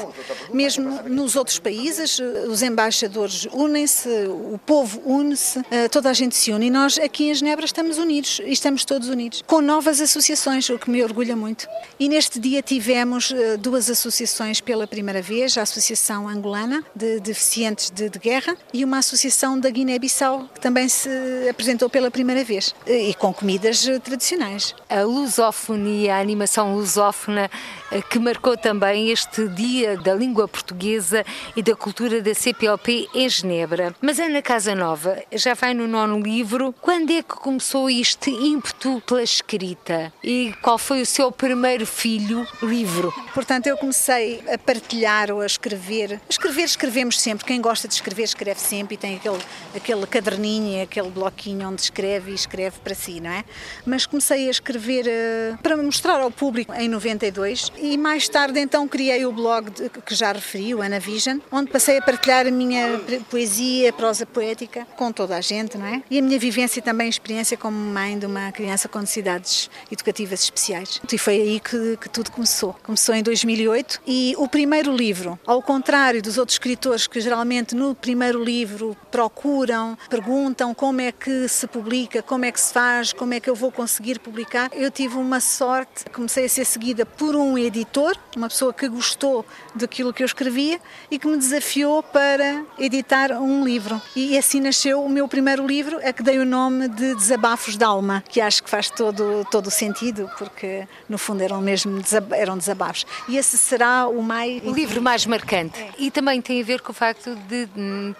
Mesmo 0.54 1.04
nos 1.04 1.36
outros 1.36 1.60
países, 1.60 2.20
eh, 2.20 2.48
os 2.48 2.62
embaixadores 2.62 3.48
unem-se, 3.52 4.10
o 4.28 4.60
povo 4.66 5.02
une-se, 5.06 5.62
eh, 5.70 5.88
toda 5.90 6.10
a 6.10 6.14
gente 6.14 6.36
se 6.36 6.52
une 6.52 6.68
e 6.68 6.70
nós 6.70 6.98
aqui 6.98 7.30
em 7.30 7.34
Genebra 7.34 7.66
estamos 7.66 7.98
unidos 7.98 8.42
e 8.44 8.52
estamos 8.52 8.86
todos 8.86 9.10
unidos, 9.10 9.44
com 9.46 9.62
novas 9.62 10.00
associações, 10.02 10.70
o 10.70 10.80
que 10.80 10.90
me 10.90 11.04
orgulha 11.04 11.36
muito. 11.36 11.68
E 12.00 12.08
neste 12.08 12.40
dia 12.40 12.62
tivemos 12.62 13.34
duas 13.60 13.90
associações 13.90 14.62
pela 14.62 14.88
primeira 14.88 15.22
vez, 15.22 15.58
a 15.58 15.62
Associação 15.62 16.28
Angolana 16.28 16.84
de 16.96 17.20
Deficientes 17.20 17.90
de, 17.90 18.10
de 18.10 18.20
Guerra 18.20 18.56
e 18.74 18.84
uma 18.84 19.00
associação 19.00 19.60
da 19.60 19.70
Guiné-Bissau 19.70 20.47
que 20.54 20.60
também 20.60 20.88
se 20.88 21.10
apresentou 21.50 21.90
pela 21.90 22.10
primeira 22.10 22.44
vez 22.44 22.74
e 22.86 23.14
com 23.14 23.34
comidas 23.34 23.88
eh, 23.88 24.00
tradicionais. 24.00 24.76
A 24.90 25.02
lusofonia, 25.02 26.16
a 26.16 26.20
animação 26.20 26.76
lusófona 26.76 27.50
eh, 27.92 28.02
que 28.02 28.20
marcou 28.20 28.58
também 28.58 29.10
este 29.10 29.48
Dia 29.48 29.98
da 29.98 30.14
Língua 30.14 30.48
Portuguesa 30.48 31.26
e 31.56 31.62
da 31.62 31.76
Cultura 31.76 32.22
da 32.22 32.34
CPLP 32.34 33.08
em 33.14 33.30
Genebra. 33.30 33.96
Mas 34.02 34.20
Ana 34.20 34.42
Casanova 34.42 35.22
já 35.32 35.54
vai 35.54 35.74
no 35.74 35.88
nono 35.88 36.20
livro. 36.20 36.74
Quando 36.82 37.12
é 37.12 37.22
que 37.22 37.36
começou 37.36 37.90
este 37.90 38.30
ímpeto 38.30 39.02
pela 39.06 39.24
escrita? 39.24 40.12
E 40.24 40.54
qual 40.62 40.78
foi 40.78 41.02
o 41.02 41.06
seu 41.06 41.32
primeiro 41.32 41.86
filho 41.86 42.46
livro? 42.62 43.14
Portanto, 43.34 43.68
eu 43.68 43.78
comecei 43.78 44.44
a 44.52 44.58
partilhar 44.58 45.32
ou 45.32 45.42
a 45.42 45.46
escrever. 45.46 46.20
Escrever, 46.30 46.64
escrevemos 46.64 47.20
sempre. 47.20 47.46
Quem 47.46 47.62
gosta 47.62 47.88
de 47.88 47.94
escrever, 47.94 48.24
escreve 48.24 48.60
sempre 48.60 48.96
e 48.96 48.98
tem 48.98 49.16
aquele, 49.16 49.40
aquele 49.76 50.08
caderninho, 50.28 50.84
aquele 50.84 51.10
bloquinho 51.10 51.70
onde 51.70 51.82
escreve 51.82 52.32
e 52.32 52.36
escreve 52.36 52.78
para 52.84 52.94
si, 52.94 53.22
não 53.22 53.32
é? 53.32 53.46
Mas 53.86 54.06
comecei 54.06 54.48
a 54.48 54.52
escrever 54.52 55.06
uh, 55.06 55.58
para 55.60 55.78
mostrar 55.78 56.20
ao 56.20 56.30
público 56.30 56.74
em 56.74 56.90
92 56.90 57.72
e 57.78 57.98
mais 57.98 58.28
tarde 58.28 58.60
então 58.60 58.88
criei 58.88 59.26
o 59.26 59.32
blog 59.32 59.72
que 60.06 60.16
já 60.16 60.34
referi, 60.34 60.76
o 60.76 60.82
Ana 60.82 61.00
Vision, 61.00 61.40
onde 61.52 61.72
passei 61.72 61.98
a 61.98 62.02
partilhar 62.02 62.46
a 62.46 62.52
minha 62.52 63.00
poesia, 63.30 63.94
prosa 63.94 64.26
poética 64.26 64.86
com 64.98 65.12
toda 65.12 65.38
a 65.38 65.42
gente, 65.42 65.78
não 65.78 65.86
é? 65.86 66.04
E 66.10 66.20
a 66.20 66.22
minha 66.22 66.38
vivência 66.38 66.80
e 66.80 66.82
também 66.82 67.08
experiência 67.08 67.56
como 67.56 67.78
mãe 67.78 68.20
de 68.20 68.26
uma 68.26 68.52
criança 68.52 68.90
com 68.90 69.00
necessidades 69.00 69.70
educativas 69.92 70.42
especiais. 70.42 71.00
E 71.12 71.18
foi 71.18 71.36
aí 71.36 71.60
que, 71.60 71.98
que 71.98 72.10
tudo 72.10 72.32
começou. 72.32 72.76
Começou 72.84 73.16
em 73.16 73.24
2008 73.24 74.02
e 74.06 74.36
o 74.38 74.48
primeiro 74.48 74.94
livro, 74.96 75.40
ao 75.46 75.62
contrário 75.62 76.22
dos 76.22 76.38
outros 76.38 76.56
escritores 76.56 77.08
que 77.08 77.22
geralmente 77.22 77.76
no 77.76 77.96
primeiro 77.96 78.44
livro 78.44 78.96
procuram, 79.10 79.98
perguntam 80.18 80.74
como 80.74 81.00
é 81.00 81.12
que 81.12 81.48
se 81.48 81.68
publica, 81.68 82.24
como 82.24 82.44
é 82.44 82.52
que 82.52 82.60
se 82.60 82.74
faz, 82.74 83.14
como 83.14 83.36
é 83.36 83.40
que 83.40 83.48
eu 83.48 83.54
vou 83.54 83.72
conseguir 83.72 84.18
publicar, 84.20 84.68
eu 84.74 84.90
tive 84.90 85.16
uma 85.16 85.40
sorte, 85.40 86.06
comecei 86.12 86.46
a 86.46 86.50
ser 86.50 86.66
seguida 86.66 87.06
por 87.06 87.36
um 87.36 87.56
editor, 87.56 88.18
uma 88.36 88.50
pessoa 88.50 88.74
que 88.74 88.88
gostou 88.88 89.46
daquilo 89.76 90.12
que 90.12 90.24
eu 90.24 90.26
escrevia 90.26 90.82
e 91.12 91.20
que 91.20 91.28
me 91.28 91.38
desafiou 91.38 92.02
para 92.02 92.66
editar 92.80 93.32
um 93.34 93.64
livro. 93.64 94.02
E 94.16 94.36
assim 94.36 94.60
nasceu 94.60 95.04
o 95.04 95.10
meu 95.10 95.28
primeiro 95.28 95.68
livro, 95.68 96.00
a 96.04 96.12
que 96.12 96.24
dei 96.24 96.40
o 96.40 96.46
nome 96.46 96.88
de 96.88 97.14
Desabafos 97.14 97.78
da 97.78 97.86
Alma, 97.86 98.24
que 98.28 98.42
acho 98.42 98.64
que 98.64 98.70
faz 98.72 98.90
todo, 98.90 99.46
todo 99.52 99.68
o 99.68 99.72
sentido, 99.72 100.28
porque 100.40 100.88
no 101.08 101.20
fundo 101.20 101.44
eram 101.44 101.62
mesmo 101.62 102.02
eram 102.32 102.58
desabafos. 102.58 103.06
E 103.28 103.38
esse 103.38 103.56
será 103.56 104.08
o 104.08 104.24
mais. 104.24 104.64
O 104.64 104.74
livro 104.74 105.00
mais 105.00 105.28
marcante. 105.28 105.80
É. 105.80 105.90
E 106.00 106.10
também 106.10 106.42
tem 106.42 106.60
a 106.60 106.66
ver 106.66 106.82
com 106.82 106.92
o 106.92 106.96
facto 106.96 107.36
de 107.48 107.68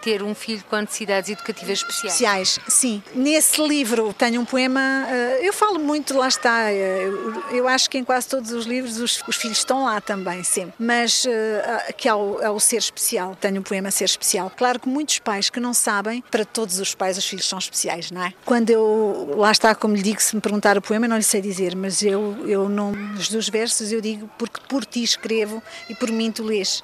ter 0.04 0.22
um 0.22 0.36
filho 0.36 0.64
com 0.70 0.76
necessidades 0.76 1.32
educativas 1.32 1.87
especiais. 1.90 2.50
Especiais, 2.50 2.60
sim. 2.68 3.04
Nesse 3.14 3.62
livro 3.66 4.14
tenho 4.14 4.42
um 4.42 4.46
poema, 4.46 5.06
eh, 5.10 5.40
eu 5.44 5.54
falo 5.54 5.80
muito, 5.80 6.18
lá 6.18 6.28
está, 6.28 6.72
eh, 6.72 7.10
eu 7.52 7.68
acho 7.68 7.90
que 7.90 7.98
em 7.98 8.04
quase 8.04 8.28
todos 8.28 8.52
os 8.52 8.66
livros 8.66 9.00
os, 9.00 9.24
os 9.28 9.36
filhos 9.36 9.58
estão 9.58 9.86
lá 9.86 10.00
também, 10.02 10.44
sempre. 10.44 10.74
Mas 10.80 11.26
uh, 11.26 11.94
que 11.96 12.08
é 12.08 12.14
o, 12.14 12.40
é 12.42 12.50
o 12.50 12.60
ser 12.60 12.78
especial. 12.78 13.36
Tenho 13.36 13.60
um 13.60 13.64
poema 13.64 13.92
Ser 13.92 14.06
Especial. 14.06 14.52
Claro 14.56 14.80
que 14.80 14.88
muitos 14.88 15.20
pais 15.20 15.50
que 15.50 15.60
não 15.60 15.74
sabem, 15.74 16.24
para 16.30 16.46
todos 16.46 16.80
os 16.80 16.94
pais 16.94 17.18
os 17.18 17.26
filhos 17.26 17.48
são 17.48 17.60
especiais, 17.60 18.12
não 18.12 18.24
é? 18.24 18.34
Quando 18.46 18.70
eu, 18.70 19.36
lá 19.38 19.52
está, 19.52 19.74
como 19.74 19.96
lhe 19.96 20.02
digo, 20.02 20.22
se 20.22 20.36
me 20.36 20.42
perguntar 20.42 20.78
o 20.78 20.82
poema, 20.82 21.08
não 21.08 21.18
lhe 21.18 21.24
sei 21.24 21.42
dizer, 21.42 21.76
mas 21.76 22.02
eu, 22.04 22.48
eu 22.48 22.70
não, 22.70 22.92
os 23.16 23.30
dos 23.30 23.50
versos 23.50 23.92
eu 23.92 24.02
digo 24.02 24.30
porque 24.38 24.60
por 24.68 24.86
ti 24.86 25.04
escrevo 25.04 25.62
e 25.90 25.96
por 25.96 26.12
mim 26.12 26.32
tu 26.32 26.44
lês. 26.44 26.84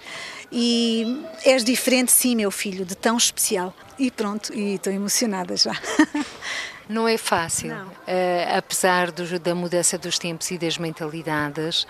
E 0.56 1.26
és 1.44 1.64
diferente, 1.64 2.12
sim, 2.12 2.36
meu 2.36 2.52
filho, 2.52 2.86
de 2.86 2.96
tão 2.96 3.18
especial. 3.18 3.74
E 3.98 4.12
pronto, 4.12 4.54
e 4.54 4.76
estou 4.76 4.94
emocionada 4.94 5.58
já. 5.58 5.74
Não 6.88 7.08
é 7.08 7.18
fácil, 7.18 7.74
uh, 7.74 8.58
apesar 8.58 9.10
do, 9.10 9.40
da 9.40 9.56
mudança 9.56 9.98
dos 9.98 10.20
tempos 10.20 10.52
e 10.52 10.58
das 10.58 10.78
mentalidades. 10.78 11.84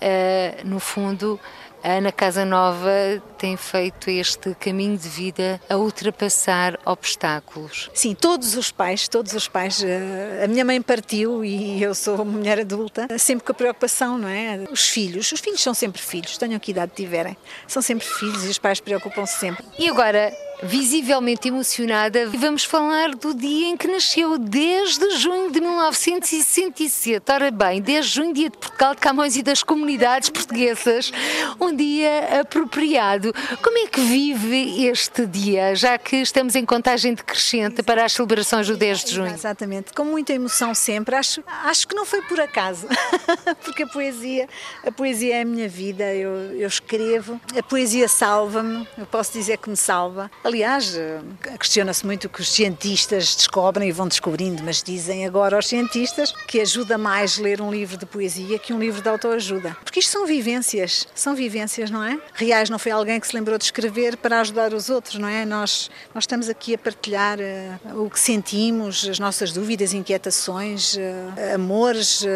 Uh, 0.00 0.66
no 0.66 0.80
fundo, 0.80 1.38
a 1.82 1.92
Ana 1.92 2.12
Casanova 2.12 2.90
tem 3.38 3.56
feito 3.56 4.10
este 4.10 4.54
caminho 4.54 4.96
de 4.96 5.08
vida 5.08 5.60
a 5.68 5.76
ultrapassar 5.76 6.78
obstáculos. 6.84 7.90
Sim, 7.94 8.14
todos 8.14 8.56
os 8.56 8.70
pais, 8.70 9.08
todos 9.08 9.32
os 9.32 9.48
pais. 9.48 9.82
Eh, 9.82 10.42
a 10.44 10.48
minha 10.48 10.64
mãe 10.64 10.80
partiu 10.82 11.44
e 11.44 11.82
eu 11.82 11.94
sou 11.94 12.16
uma 12.16 12.24
mulher 12.24 12.60
adulta, 12.60 13.06
sempre 13.18 13.44
com 13.44 13.52
a 13.52 13.54
preocupação, 13.54 14.18
não 14.18 14.28
é? 14.28 14.64
Os 14.70 14.88
filhos, 14.88 15.30
os 15.30 15.40
filhos 15.40 15.62
são 15.62 15.74
sempre 15.74 16.00
filhos, 16.02 16.36
tenham 16.36 16.58
que 16.58 16.70
idade 16.70 16.92
tiverem, 16.94 17.36
são 17.66 17.80
sempre 17.80 18.06
filhos 18.06 18.44
e 18.44 18.48
os 18.48 18.58
pais 18.58 18.80
preocupam-se 18.80 19.38
sempre. 19.38 19.64
E 19.78 19.88
agora, 19.88 20.32
visivelmente 20.62 21.48
emocionada, 21.48 22.28
vamos 22.30 22.64
falar 22.64 23.14
do 23.14 23.34
dia 23.34 23.68
em 23.68 23.76
que 23.76 23.86
nasceu, 23.86 24.38
desde 24.38 25.10
junho 25.16 25.50
de 25.50 25.60
1967. 25.60 27.30
Ora 27.30 27.50
bem, 27.50 27.80
desde 27.80 28.14
junho, 28.14 28.32
dia 28.32 28.50
de 28.50 28.56
Portugal, 28.56 28.94
de 28.94 29.00
Camões 29.00 29.36
e 29.36 29.42
das 29.42 29.62
comunidades 29.62 30.30
portuguesas, 30.30 31.12
um 31.60 31.74
dia 31.74 32.40
apropriado. 32.40 33.32
Como 33.62 33.78
é 33.78 33.86
que 33.86 34.00
vive 34.00 34.86
este 34.86 35.26
dia, 35.26 35.74
já 35.74 35.96
que 35.96 36.16
estamos 36.16 36.54
em 36.56 36.64
contagem 36.64 37.14
decrescente 37.14 37.82
para 37.82 38.04
as 38.04 38.12
celebrações 38.12 38.66
do 38.66 38.76
10 38.76 39.04
de 39.04 39.14
junho? 39.14 39.32
Exatamente, 39.32 39.92
com 39.92 40.04
muita 40.04 40.32
emoção 40.32 40.74
sempre. 40.74 41.14
Acho, 41.14 41.42
acho 41.64 41.86
que 41.86 41.94
não 41.94 42.04
foi 42.04 42.22
por 42.22 42.40
acaso, 42.40 42.86
porque 43.62 43.84
a 43.84 43.86
poesia, 43.86 44.48
a 44.84 44.90
poesia 44.90 45.36
é 45.36 45.42
a 45.42 45.44
minha 45.44 45.68
vida, 45.68 46.14
eu, 46.14 46.30
eu 46.56 46.66
escrevo, 46.66 47.40
a 47.56 47.62
poesia 47.62 48.08
salva-me, 48.08 48.86
eu 48.96 49.06
posso 49.06 49.32
dizer 49.32 49.58
que 49.58 49.70
me 49.70 49.76
salva. 49.76 50.30
Aliás, 50.48 50.96
eh, 50.96 51.20
questiona-se 51.60 52.06
muito 52.06 52.24
o 52.24 52.30
que 52.30 52.40
os 52.40 52.50
cientistas 52.50 53.36
descobrem 53.36 53.90
e 53.90 53.92
vão 53.92 54.08
descobrindo, 54.08 54.62
mas 54.64 54.82
dizem 54.82 55.26
agora 55.26 55.56
aos 55.56 55.66
cientistas 55.66 56.32
que 56.46 56.58
ajuda 56.58 56.96
mais 56.96 57.36
ler 57.36 57.60
um 57.60 57.70
livro 57.70 57.98
de 57.98 58.06
poesia 58.06 58.58
que 58.58 58.72
um 58.72 58.78
livro 58.78 59.02
de 59.02 59.08
autoajuda. 59.10 59.76
Porque 59.84 60.00
isto 60.00 60.10
são 60.10 60.24
vivências, 60.24 61.06
são 61.14 61.34
vivências, 61.34 61.90
não 61.90 62.02
é? 62.02 62.18
Reais 62.32 62.70
não 62.70 62.78
foi 62.78 62.92
alguém 62.92 63.20
que 63.20 63.26
se 63.26 63.36
lembrou 63.36 63.58
de 63.58 63.64
escrever 63.64 64.16
para 64.16 64.40
ajudar 64.40 64.72
os 64.72 64.88
outros, 64.88 65.16
não 65.16 65.28
é? 65.28 65.44
Nós, 65.44 65.90
nós 66.14 66.22
estamos 66.24 66.48
aqui 66.48 66.74
a 66.74 66.78
partilhar 66.78 67.38
uh, 67.38 68.02
o 68.02 68.08
que 68.08 68.18
sentimos, 68.18 69.06
as 69.06 69.18
nossas 69.18 69.52
dúvidas, 69.52 69.92
inquietações, 69.92 70.94
uh, 70.94 71.54
amores, 71.56 72.22
uh, 72.22 72.26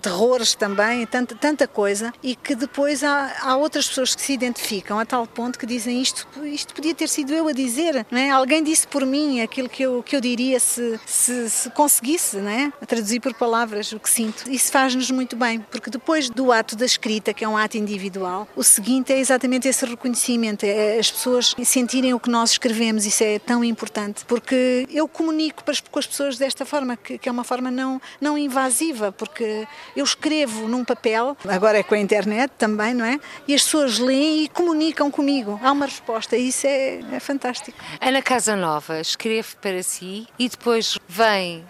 terrores 0.00 0.54
também, 0.54 1.04
tanta, 1.06 1.34
tanta 1.34 1.66
coisa, 1.66 2.14
e 2.22 2.36
que 2.36 2.54
depois 2.54 3.02
há, 3.02 3.32
há 3.40 3.56
outras 3.56 3.88
pessoas 3.88 4.14
que 4.14 4.22
se 4.22 4.32
identificam 4.32 4.96
a 5.00 5.04
tal 5.04 5.26
ponto 5.26 5.58
que 5.58 5.66
dizem 5.66 6.00
isto, 6.00 6.24
isto 6.44 6.72
podia 6.72 6.94
ter 6.94 7.08
sido 7.08 7.32
eu 7.32 7.47
a 7.48 7.52
dizer, 7.52 8.06
não 8.10 8.18
é? 8.18 8.30
Alguém 8.30 8.62
disse 8.62 8.86
por 8.86 9.04
mim 9.04 9.40
aquilo 9.40 9.68
que 9.68 9.82
eu, 9.82 10.02
que 10.02 10.14
eu 10.14 10.20
diria 10.20 10.60
se, 10.60 11.00
se, 11.06 11.50
se 11.50 11.70
conseguisse? 11.70 12.38
A 12.80 12.86
traduzir 12.86 13.20
por 13.20 13.34
palavras 13.34 13.92
o 13.92 13.98
que 13.98 14.08
sinto. 14.08 14.50
Isso 14.50 14.70
faz-nos 14.70 15.10
muito 15.10 15.36
bem, 15.36 15.60
porque 15.60 15.90
depois 15.90 16.28
do 16.28 16.52
ato 16.52 16.76
da 16.76 16.84
escrita, 16.84 17.32
que 17.32 17.44
é 17.44 17.48
um 17.48 17.56
ato 17.56 17.76
individual, 17.76 18.46
o 18.54 18.62
seguinte 18.62 19.12
é 19.12 19.18
exatamente 19.18 19.66
esse 19.66 19.84
reconhecimento, 19.84 20.64
é 20.64 20.98
as 20.98 21.10
pessoas 21.10 21.54
sentirem 21.64 22.14
o 22.14 22.20
que 22.20 22.30
nós 22.30 22.52
escrevemos, 22.52 23.06
isso 23.06 23.24
é 23.24 23.38
tão 23.38 23.64
importante, 23.64 24.24
porque 24.26 24.86
eu 24.90 25.08
comunico 25.08 25.64
com 25.90 25.98
as 25.98 26.06
pessoas 26.06 26.38
desta 26.38 26.64
forma, 26.64 26.96
que, 26.96 27.18
que 27.18 27.28
é 27.28 27.32
uma 27.32 27.44
forma 27.44 27.70
não, 27.70 28.00
não 28.20 28.36
invasiva, 28.36 29.10
porque 29.12 29.66
eu 29.96 30.04
escrevo 30.04 30.68
num 30.68 30.84
papel, 30.84 31.36
agora 31.46 31.78
é 31.78 31.82
com 31.82 31.94
a 31.94 31.98
internet 31.98 32.52
também, 32.58 32.94
não 32.94 33.04
é? 33.04 33.18
E 33.46 33.54
as 33.54 33.62
pessoas 33.62 33.98
leem 33.98 34.44
e 34.44 34.48
comunicam 34.48 35.10
comigo. 35.10 35.58
Há 35.62 35.72
uma 35.72 35.86
resposta, 35.86 36.36
isso 36.36 36.66
é, 36.66 37.00
é 37.12 37.20
fantástico 37.20 37.37
fantástico. 37.38 37.78
Ana 38.00 38.20
Casanova 38.20 39.00
escreve 39.00 39.54
para 39.62 39.82
si 39.82 40.26
e 40.38 40.48
depois 40.48 40.98
vem 41.08 41.64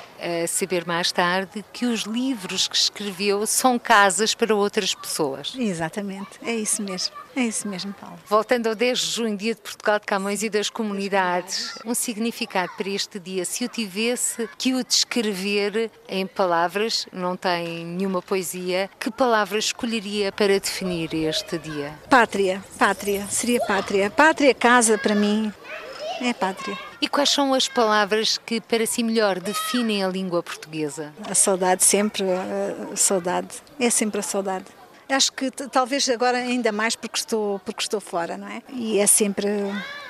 saber 0.48 0.86
mais 0.86 1.12
tarde 1.12 1.64
que 1.72 1.86
os 1.86 2.02
livros 2.02 2.68
que 2.68 2.76
escreveu 2.76 3.46
são 3.46 3.78
casas 3.78 4.34
para 4.34 4.54
outras 4.54 4.94
pessoas. 4.94 5.54
Exatamente, 5.56 6.38
é 6.42 6.54
isso 6.54 6.82
mesmo. 6.82 7.14
É 7.36 7.42
isso 7.42 7.68
mesmo, 7.68 7.92
Paulo. 7.92 8.18
Voltando 8.26 8.66
ao 8.66 8.74
10 8.74 8.98
de 8.98 9.06
junho, 9.12 9.36
dia 9.36 9.54
de 9.54 9.60
Portugal 9.60 10.00
de 10.00 10.06
Camões 10.06 10.42
e 10.42 10.50
das 10.50 10.68
comunidades, 10.68 11.78
um 11.86 11.94
significado 11.94 12.72
para 12.76 12.88
este 12.88 13.20
dia, 13.20 13.44
se 13.44 13.62
eu 13.62 13.68
tivesse 13.68 14.48
que 14.58 14.74
o 14.74 14.82
descrever 14.82 15.88
em 16.08 16.26
palavras, 16.26 17.06
não 17.12 17.36
tem 17.36 17.84
nenhuma 17.84 18.20
poesia, 18.20 18.90
que 18.98 19.10
palavras 19.10 19.66
escolheria 19.66 20.32
para 20.32 20.58
definir 20.58 21.14
este 21.14 21.58
dia? 21.58 21.94
Pátria, 22.10 22.64
pátria, 22.76 23.24
seria 23.28 23.60
pátria. 23.60 24.10
Pátria, 24.10 24.52
casa 24.52 24.98
para 24.98 25.14
mim, 25.14 25.52
é 26.20 26.32
pátria. 26.32 26.78
E 27.00 27.08
quais 27.08 27.30
são 27.30 27.54
as 27.54 27.68
palavras 27.68 28.38
que 28.38 28.60
para 28.60 28.86
si 28.86 29.02
melhor 29.02 29.40
definem 29.40 30.04
a 30.04 30.08
língua 30.08 30.42
portuguesa? 30.42 31.12
A 31.28 31.34
saudade 31.34 31.84
sempre, 31.84 32.24
a 32.92 32.96
saudade. 32.96 33.48
É 33.78 33.90
sempre 33.90 34.20
a 34.20 34.22
saudade. 34.22 34.66
Acho 35.08 35.32
que 35.32 35.50
talvez 35.50 36.06
agora 36.10 36.36
ainda 36.36 36.70
mais 36.70 36.94
porque 36.94 37.18
estou 37.18 37.58
porque 37.60 37.80
estou 37.80 38.00
fora, 38.00 38.36
não 38.36 38.46
é? 38.46 38.62
E 38.70 38.98
é 38.98 39.06
sempre 39.06 39.48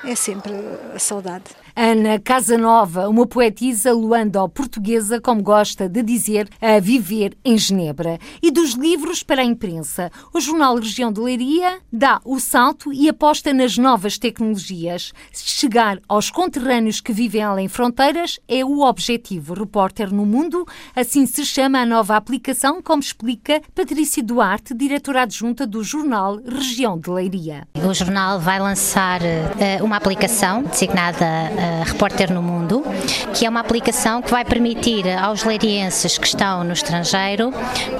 é 0.04 0.14
sempre 0.14 0.52
a 0.94 0.98
saudade. 0.98 1.44
Ana 1.80 2.18
Casanova, 2.18 3.08
uma 3.08 3.24
poetisa 3.24 3.92
luando-portuguesa, 3.92 5.20
como 5.20 5.40
gosta 5.40 5.88
de 5.88 6.02
dizer, 6.02 6.48
a 6.60 6.80
viver 6.80 7.38
em 7.44 7.56
Genebra. 7.56 8.18
E 8.42 8.50
dos 8.50 8.72
livros 8.72 9.22
para 9.22 9.42
a 9.42 9.44
imprensa. 9.44 10.10
O 10.34 10.40
jornal 10.40 10.74
Região 10.74 11.12
de 11.12 11.20
Leiria 11.20 11.78
dá 11.92 12.20
o 12.24 12.40
salto 12.40 12.92
e 12.92 13.08
aposta 13.08 13.54
nas 13.54 13.78
novas 13.78 14.18
tecnologias. 14.18 15.12
Chegar 15.32 16.00
aos 16.08 16.32
conterrâneos 16.32 17.00
que 17.00 17.12
vivem 17.12 17.44
além 17.44 17.68
fronteiras 17.68 18.40
é 18.48 18.64
o 18.64 18.80
objetivo. 18.80 19.54
Repórter 19.54 20.12
no 20.12 20.26
Mundo, 20.26 20.66
assim 20.96 21.26
se 21.26 21.46
chama 21.46 21.78
a 21.78 21.86
nova 21.86 22.16
aplicação, 22.16 22.82
como 22.82 23.00
explica 23.00 23.62
Patrícia 23.72 24.20
Duarte, 24.20 24.74
diretora 24.74 25.22
adjunta 25.22 25.64
do 25.64 25.84
jornal 25.84 26.40
Região 26.44 26.98
de 26.98 27.08
Leiria. 27.08 27.68
O 27.76 27.94
jornal 27.94 28.40
vai 28.40 28.58
lançar 28.58 29.20
uh, 29.20 29.84
uma 29.84 29.94
aplicação 29.94 30.64
designada 30.64 31.24
uh, 31.24 31.67
Repórter 31.84 32.32
no 32.32 32.42
Mundo, 32.42 32.84
que 33.34 33.46
é 33.46 33.48
uma 33.48 33.60
aplicação 33.60 34.22
que 34.22 34.30
vai 34.30 34.44
permitir 34.44 35.08
aos 35.18 35.44
leirienses 35.44 36.18
que 36.18 36.26
estão 36.26 36.64
no 36.64 36.72
estrangeiro 36.72 37.52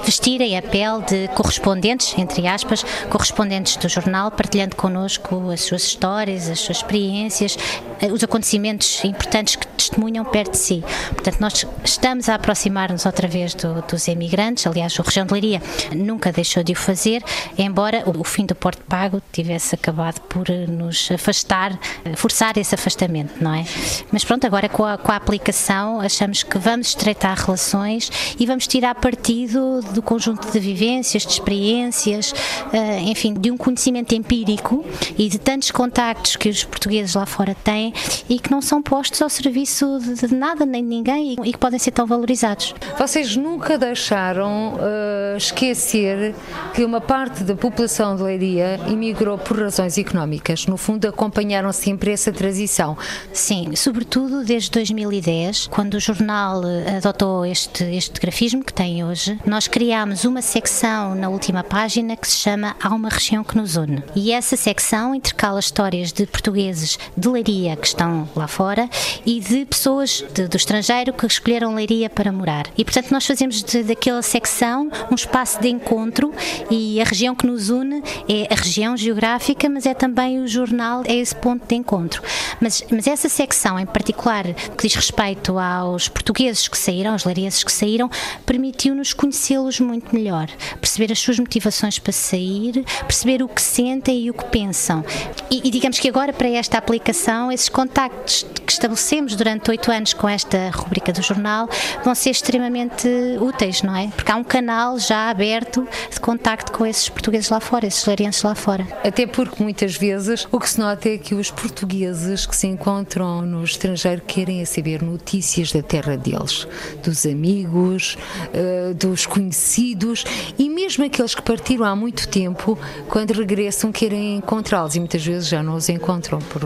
vestirem 0.05 0.57
a 0.57 0.63
pele 0.63 1.03
de 1.07 1.29
correspondentes, 1.29 2.15
entre 2.19 2.47
aspas, 2.47 2.85
correspondentes 3.11 3.77
do 3.77 3.89
jornal, 3.89 4.31
partilhando 4.31 4.77
connosco 4.77 5.51
as 5.51 5.63
suas 5.63 5.83
histórias, 5.83 6.49
as 6.49 6.61
suas 6.61 6.79
experiências, 6.79 7.57
uh, 8.03 8.13
os 8.13 8.23
acontecimentos 8.23 9.05
importantes 9.05 9.57
que 9.57 9.67
testemunham 9.67 10.25
perto 10.25 10.53
de 10.53 10.59
si. 10.59 10.85
Portanto, 11.11 11.41
nós 11.41 11.67
estamos 11.85 12.29
a 12.29 12.35
aproximar-nos 12.35 13.07
outra 13.07 13.29
vez 13.29 13.55
do, 13.55 13.83
dos 13.83 14.09
emigrantes, 14.09 14.67
aliás, 14.67 14.99
o 14.99 15.03
Região 15.03 15.27
de 15.27 15.33
Leiria 15.33 15.63
nunca 15.95 16.33
deixou 16.33 16.63
de 16.63 16.73
o 16.73 16.77
fazer, 16.77 17.23
embora 17.57 18.03
o, 18.07 18.25
fim 18.25 18.47
do 18.47 18.55
Porto 18.55 18.83
Pago 18.85 19.23
tivesse 19.33 19.75
acabado 19.75 20.21
por 20.23 20.49
nos 20.49 21.11
afastar, 21.11 21.79
forçar 22.17 22.57
esse 22.57 22.75
afastamento, 22.75 23.35
não 23.41 23.55
é? 23.55 23.58
É? 23.59 23.65
Mas 24.13 24.25
pronto, 24.25 24.47
agora 24.47 24.69
com 24.69 24.85
a, 24.85 24.97
com 24.97 25.13
a 25.13 25.17
aplicação 25.17 26.01
achamos 26.01 26.43
que 26.43 26.59
vamos 26.59 26.89
estreitar 26.89 27.37
relações 27.37 28.11
e 28.39 28.47
vamos 28.47 28.67
tirar 28.67 28.95
partido 28.95 29.81
do 29.93 30.03
conjunto 30.03 30.51
de 30.51 30.59
vivências, 30.59 31.25
de 31.25 31.33
experiências, 31.33 32.33
uh, 32.33 33.01
enfim, 33.07 33.35
de 33.35 33.51
um 33.51 33.57
conhecimento 33.57 34.15
empírico 34.15 34.85
e 35.17 35.29
de 35.29 35.39
tantos 35.39 35.71
contactos 35.71 36.37
que 36.37 36.49
os 36.49 36.65
portugueses 36.65 37.15
lá 37.15 37.27
fora 37.27 37.55
têm 37.55 37.93
e 38.29 38.39
que 38.39 38.51
não 38.51 38.61
são 38.61 38.83
postos 38.83 39.21
ao 39.23 39.29
serviço 39.29 39.99
de, 40.01 40.35
nada 40.35 40.65
nem 40.65 40.83
de 40.83 40.89
ninguém 40.89 41.37
e, 41.45 41.53
que 41.53 41.59
podem 41.59 41.79
ser 41.79 41.91
tão 41.91 42.07
valorizados. 42.07 42.75
Vocês 42.99 43.37
nunca 43.37 43.79
deixaram 43.79 44.75
uh, 44.75 45.37
esquecer 45.37 46.35
que 46.75 46.85
uma 46.85 47.01
parte 47.01 47.43
da 47.45 47.55
população 47.55 48.17
de 48.17 48.23
Leiria 48.23 48.81
imigrou 48.87 49.39
por 49.39 49.61
razões 49.61 49.99
económicas. 49.99 50.67
No 50.67 50.77
fundo, 50.77 51.09
acompanharam 51.09 51.73
sempre 51.73 52.13
essa 52.13 52.33
transição. 52.33 52.97
Sim, 53.39 53.77
sobretudo 53.77 54.45
desde 54.45 54.69
2010, 54.73 55.69
quando 55.69 55.95
o 55.95 56.01
jornal 56.01 56.61
eh, 56.65 56.97
adotou 56.97 57.47
este, 57.47 57.85
este 57.85 58.21
grafismo 58.21 58.65
que 58.65 58.75
tem 58.75 59.05
hoje, 59.05 59.39
nós 59.47 59.69
criámos 59.69 60.25
uma 60.25 60.43
secção 60.43 61.15
na 61.15 61.29
última 61.29 61.63
página 61.63 62.17
que 62.17 62.27
se 62.27 62.37
chama 62.37 62.77
Há 62.83 62.93
uma 62.93 63.09
região 63.09 63.45
que 63.45 63.57
nos 63.57 63.77
une. 63.77 64.03
E 64.15 64.33
essa 64.33 64.57
secção 64.57 65.15
intercala 65.15 65.61
histórias 65.61 66.13
de 66.13 66.27
portugueses 66.27 66.99
de 67.17 67.29
Leiria 67.29 67.77
que 67.77 67.87
estão 67.87 68.29
lá 68.35 68.49
fora 68.49 68.91
e 69.25 69.39
de 69.39 69.65
pessoas 69.65 70.25
de, 70.35 70.49
do 70.49 70.57
estrangeiro 70.57 71.13
que 71.13 71.25
escolheram 71.25 71.77
Leiria 71.77 72.11
para 72.11 72.33
morar. 72.33 72.67
E 72.77 72.85
portanto 72.85 73.13
nós 73.13 73.25
fazemos 73.25 73.63
de, 73.63 73.85
daquela 73.85 74.21
secção 74.21 74.91
um 75.13 75.15
espaço 75.15 75.61
de 75.61 75.69
encontro 75.69 76.35
e 76.69 77.01
a 77.01 77.05
região 77.05 77.37
que 77.37 77.47
nos 77.47 77.71
une 77.71 78.03
é 78.29 78.53
a 78.53 78.57
região 78.57 78.97
geográfica, 78.97 79.69
mas 79.71 79.87
é 79.87 79.95
também 79.95 80.41
o 80.41 80.49
jornal, 80.49 81.03
é 81.07 81.15
esse 81.15 81.37
ponto 81.37 81.67
de 81.67 81.77
encontro. 81.77 82.21
Mas, 82.61 82.83
mas 82.91 83.07
essa 83.07 83.28
secção 83.29 83.79
em 83.79 83.87
particular, 83.87 84.45
que 84.55 84.87
diz 84.87 84.95
respeito 84.95 85.59
aos 85.59 86.09
portugueses 86.09 86.69
que 86.69 86.79
saíram, 86.79 87.13
aos 87.13 87.25
leirienses 87.25 87.65
que 87.65 87.73
saíram, 87.73 88.11
permitiu-nos 88.45 89.13
conhecê-los 89.13 89.81
muito 89.81 90.15
melhor, 90.15 90.49
perceber 90.81 91.13
as 91.13 91.19
suas 91.19 91.39
motivações 91.39 91.99
para 91.99 92.13
sair, 92.13 92.85
perceber 93.01 93.43
o 93.43 93.49
que 93.49 93.63
sentem 93.63 94.23
e 94.23 94.31
o 94.31 94.35
que 94.35 94.45
pensam. 94.47 95.05
E, 95.51 95.67
e 95.67 95.71
digamos 95.71 95.99
que 95.99 96.09
agora, 96.09 96.33
para 96.33 96.49
esta 96.49 96.79
aplicação, 96.79 97.51
esses 97.51 97.69
contactos 97.69 98.47
que 98.65 98.73
estabelecemos 98.73 99.35
durante 99.35 99.71
oito 99.71 99.91
anos 99.91 100.13
com 100.13 100.29
esta 100.29 100.71
rubrica 100.71 101.13
do 101.13 101.23
jornal 101.23 101.69
vão 102.05 102.15
ser 102.15 102.31
extremamente 102.31 103.09
úteis, 103.41 103.83
não 103.83 103.97
é? 103.97 104.09
Porque 104.09 104.31
há 104.31 104.37
um 104.37 104.45
canal 104.45 104.99
já 104.99 105.31
aberto 105.31 105.87
de 106.11 106.21
contacto 106.21 106.73
com 106.73 106.85
esses 106.85 107.09
portugueses 107.09 107.49
lá 107.49 107.61
fora, 107.61 107.87
esses 107.87 108.05
leirienses 108.05 108.43
lá 108.43 108.55
fora. 108.55 108.87
Até 109.05 109.27
porque 109.27 109.63
muitas 109.63 109.97
vezes 109.97 110.47
o 110.51 110.59
que 110.59 110.69
se 110.69 110.79
nota 110.79 111.09
é 111.09 111.19
que 111.19 111.35
os 111.35 111.51
portugueses 111.51 112.47
que 112.47 112.55
se 112.55 112.67
encontram 112.67 113.18
no 113.19 113.65
estrangeiro 113.65 114.23
querem 114.27 114.65
saber 114.65 115.03
notícias 115.03 115.73
da 115.73 115.83
terra 115.83 116.17
deles, 116.17 116.67
dos 117.03 117.27
amigos, 117.27 118.17
eh, 118.53 118.95
dos 118.95 119.27
conhecidos 119.27 120.25
e 120.59 120.69
mesmo 120.69 121.05
aqueles 121.05 121.35
que 121.35 121.43
partiram 121.43 121.85
há 121.85 121.97
muito 121.97 122.29
tempo, 122.29 122.79
quando 123.09 123.33
regressam, 123.33 123.91
querem 123.91 124.37
encontrá-los 124.37 124.95
e 124.95 125.01
muitas 125.01 125.25
vezes 125.25 125.49
já 125.49 125.63
não 125.63 125.75
os 125.75 125.89
encontram 125.89 126.39
por, 126.39 126.63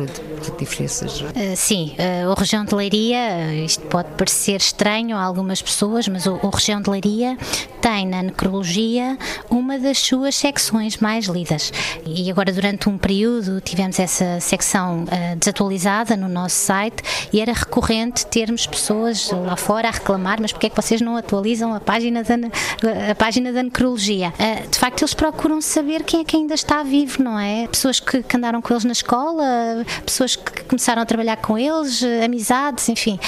diferenças. 0.58 1.20
Uh, 1.20 1.56
sim, 1.56 1.94
uh, 1.98 2.30
o 2.30 2.34
região 2.34 2.64
de 2.64 2.74
Leiria, 2.74 3.54
isto 3.64 3.84
pode 3.86 4.10
parecer 4.10 4.56
estranho 4.56 5.16
a 5.16 5.22
algumas 5.22 5.62
pessoas, 5.62 6.08
mas 6.08 6.26
o, 6.26 6.38
o 6.42 6.50
região 6.50 6.80
de 6.80 6.90
Leiria 6.90 7.36
tem 7.80 8.06
na 8.06 8.22
necrologia 8.22 9.18
uma 9.50 9.78
das 9.78 9.98
suas 9.98 10.34
secções 10.34 10.98
mais 10.98 11.26
lidas. 11.26 11.72
E 12.06 12.30
agora, 12.30 12.52
durante 12.52 12.88
um 12.88 12.96
período, 12.96 13.60
tivemos 13.60 13.98
essa 13.98 14.38
secção 14.40 15.04
desatualizada 15.36 16.16
no 16.16 16.28
nosso 16.28 16.41
site 16.48 17.02
e 17.32 17.40
era 17.40 17.52
recorrente 17.52 18.26
termos 18.26 18.66
pessoas 18.66 19.30
lá 19.30 19.56
fora 19.56 19.88
a 19.88 19.90
reclamar: 19.90 20.40
mas 20.40 20.52
porquê 20.52 20.66
é 20.66 20.70
que 20.70 20.76
vocês 20.76 21.00
não 21.00 21.16
atualizam 21.16 21.74
a 21.74 21.80
página 21.80 22.22
da, 22.22 22.34
a 23.10 23.14
página 23.14 23.52
da 23.52 23.62
necrologia? 23.62 24.32
Uh, 24.38 24.68
de 24.68 24.78
facto, 24.78 25.02
eles 25.02 25.14
procuram 25.14 25.60
saber 25.60 26.02
quem 26.02 26.20
é 26.20 26.24
que 26.24 26.36
ainda 26.36 26.54
está 26.54 26.82
vivo, 26.82 27.22
não 27.22 27.38
é? 27.38 27.66
Pessoas 27.66 28.00
que, 28.00 28.22
que 28.22 28.36
andaram 28.36 28.60
com 28.60 28.72
eles 28.72 28.84
na 28.84 28.92
escola, 28.92 29.44
pessoas 30.04 30.36
que 30.36 30.64
começaram 30.64 31.02
a 31.02 31.06
trabalhar 31.06 31.36
com 31.36 31.58
eles, 31.58 32.02
amizades, 32.24 32.88
enfim. 32.88 33.18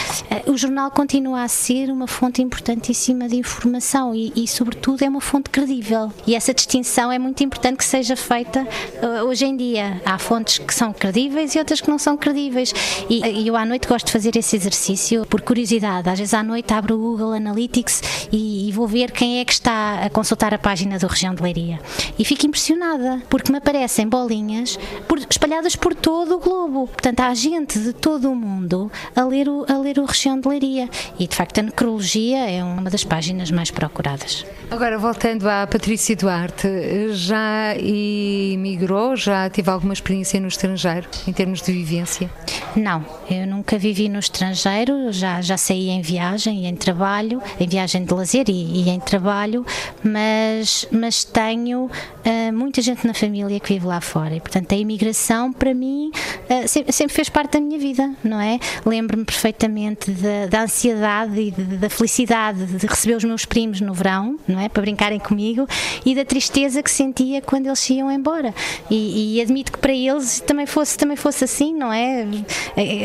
Uh, 0.47 0.53
o 0.53 0.57
jornal 0.57 0.91
continua 0.91 1.43
a 1.43 1.49
ser 1.49 1.91
uma 1.91 2.07
fonte 2.07 2.43
importantíssima 2.43 3.29
de 3.29 3.37
informação 3.37 4.15
e, 4.15 4.33
e, 4.37 4.47
sobretudo, 4.49 5.03
é 5.03 5.09
uma 5.09 5.21
fonte 5.21 5.51
credível. 5.51 6.13
E 6.27 6.35
essa 6.35 6.53
distinção 6.55 7.11
é 7.11 7.19
muito 7.19 7.43
importante 7.43 7.79
que 7.79 7.85
seja 7.85 8.17
feita 8.17 8.63
uh, 8.63 9.25
hoje 9.27 9.45
em 9.45 9.57
dia. 9.57 10.01
Há 10.05 10.19
fontes 10.19 10.59
que 10.59 10.75
são 10.75 10.93
credíveis 10.93 11.55
e 11.55 11.59
outras 11.59 11.81
que 11.81 11.91
não 11.91 11.99
são 11.99 12.17
credíveis. 12.17 12.73
E, 13.09 13.47
eu 13.47 13.57
à 13.57 13.65
noite 13.65 13.87
gosto 13.87 14.07
de 14.07 14.13
fazer 14.13 14.37
esse 14.37 14.57
exercício 14.57 15.27
por 15.27 15.41
curiosidade. 15.43 16.09
Às 16.09 16.19
vezes 16.19 16.35
à 16.35 16.43
noite 16.43 16.73
abro 16.73 16.95
o 16.95 16.99
Google 16.99 17.33
Analytics 17.33 18.29
e, 18.33 18.69
e 18.69 18.73
vou 18.73 18.87
ver 18.87 19.11
quem 19.11 19.41
é 19.41 19.45
que 19.45 19.53
está 19.53 20.05
a 20.05 20.11
consultar 20.11 20.55
a 20.55 20.59
página 20.59 20.99
do 20.99 21.07
Região 21.07 21.35
de 21.35 21.43
Leiria. 21.43 21.81
E 22.19 22.25
fico 22.25 22.47
impressionada 22.47 23.23
porque 23.29 23.53
me 23.53 23.59
aparecem 23.59 24.09
bolinhas 24.09 24.79
por, 25.07 25.19
espalhadas 25.19 25.77
por 25.77 25.95
todo 25.95 26.37
o 26.37 26.39
globo. 26.39 26.87
Portanto, 26.87 27.21
há 27.21 27.35
gente 27.35 27.79
de 27.79 27.93
todo 27.93 28.31
o 28.31 28.35
mundo 28.35 28.91
a 29.15 29.25
ler 29.25 29.49
o, 29.49 29.65
a 29.69 29.79
ler 29.79 29.99
o 29.99 30.05
Região 30.05 30.39
de 30.39 30.49
Leiria. 30.49 30.89
E 31.19 31.27
de 31.27 31.37
facto 31.37 31.59
a 31.59 31.63
necrologia 31.63 32.51
é 32.51 32.63
uma 32.63 32.91
das 32.91 33.05
páginas 33.05 33.51
mais 33.51 33.71
procuradas. 33.71 34.45
Agora, 34.71 34.99
voltando 34.99 35.49
à 35.49 35.67
Patrícia 35.67 36.17
Duarte, 36.17 36.69
já 37.13 37.77
emigrou, 37.77 39.17
já 39.17 39.49
teve 39.51 39.71
alguma 39.71 39.93
experiência 39.93 40.41
no 40.41 40.49
estrangeiro, 40.49 41.09
em 41.29 41.33
termos 41.33 41.63
de 41.63 41.73
vivência? 41.73 42.31
Não, 42.75 42.94
eu 43.31 43.47
nunca 43.47 43.79
vivi 43.79 44.09
no 44.09 44.19
estrangeiro, 44.19 45.13
já, 45.13 45.41
já 45.41 45.57
saí 45.57 45.89
em 45.89 46.03
viagem, 46.03 46.67
em 46.67 46.75
trabalho, 46.75 47.43
em 47.59 47.67
viagem 47.67 48.05
de 48.05 48.13
lazer 48.13 48.49
e, 48.49 48.83
e 48.83 48.91
em 48.91 49.01
trabalho, 49.01 49.65
mas, 50.03 50.87
mas 50.91 51.25
tenho 51.25 51.85
uh, 51.85 52.53
muita 52.53 52.83
gente 52.83 53.07
na 53.07 53.15
família 53.15 53.59
que 53.61 53.73
vive 53.73 53.87
lá 53.87 54.01
fora 54.01 54.35
e, 54.35 54.41
portanto, 54.41 54.73
a 54.73 54.77
imigração 54.77 55.53
para 55.53 55.73
mim 55.73 56.11
uh, 56.11 56.69
sempre, 56.69 56.93
sempre, 56.93 57.15
fez 57.15 57.29
parte 57.29 57.53
da 57.53 57.61
minha 57.61 57.79
vida, 57.79 58.11
não 58.23 58.41
é? 58.41 58.59
Lembro-me 58.85 59.25
perfeitamente 59.25 60.11
da, 60.11 60.47
da 60.47 60.63
ansiedade 60.63 61.41
e 61.41 61.51
de, 61.51 61.77
da 61.77 61.89
felicidade 61.89 62.67
de 62.67 62.87
receber 62.87 63.17
os 63.17 63.25
meus 63.25 63.45
primos 63.45 63.81
no 63.81 63.95
verão, 63.95 64.39
não 64.47 64.61
é? 64.61 64.69
Para 64.69 64.83
brincarem 64.83 65.19
comigo 65.19 65.67
e 66.05 66.15
da 66.15 66.25
tristeza 66.25 66.83
que 66.83 66.91
sentia 66.91 67.41
quando 67.41 67.67
eles 67.67 67.89
iam 67.91 68.11
embora. 68.11 68.55
E, 68.91 69.37
e, 69.37 69.41
admito 69.41 69.73
que 69.73 69.79
para 69.79 69.93
eles 69.93 70.41
também 70.41 70.67
fosse, 70.67 70.97
também 70.97 71.17
fosse 71.17 71.45
assim, 71.45 71.75
não 71.75 71.93
é? 71.93 72.27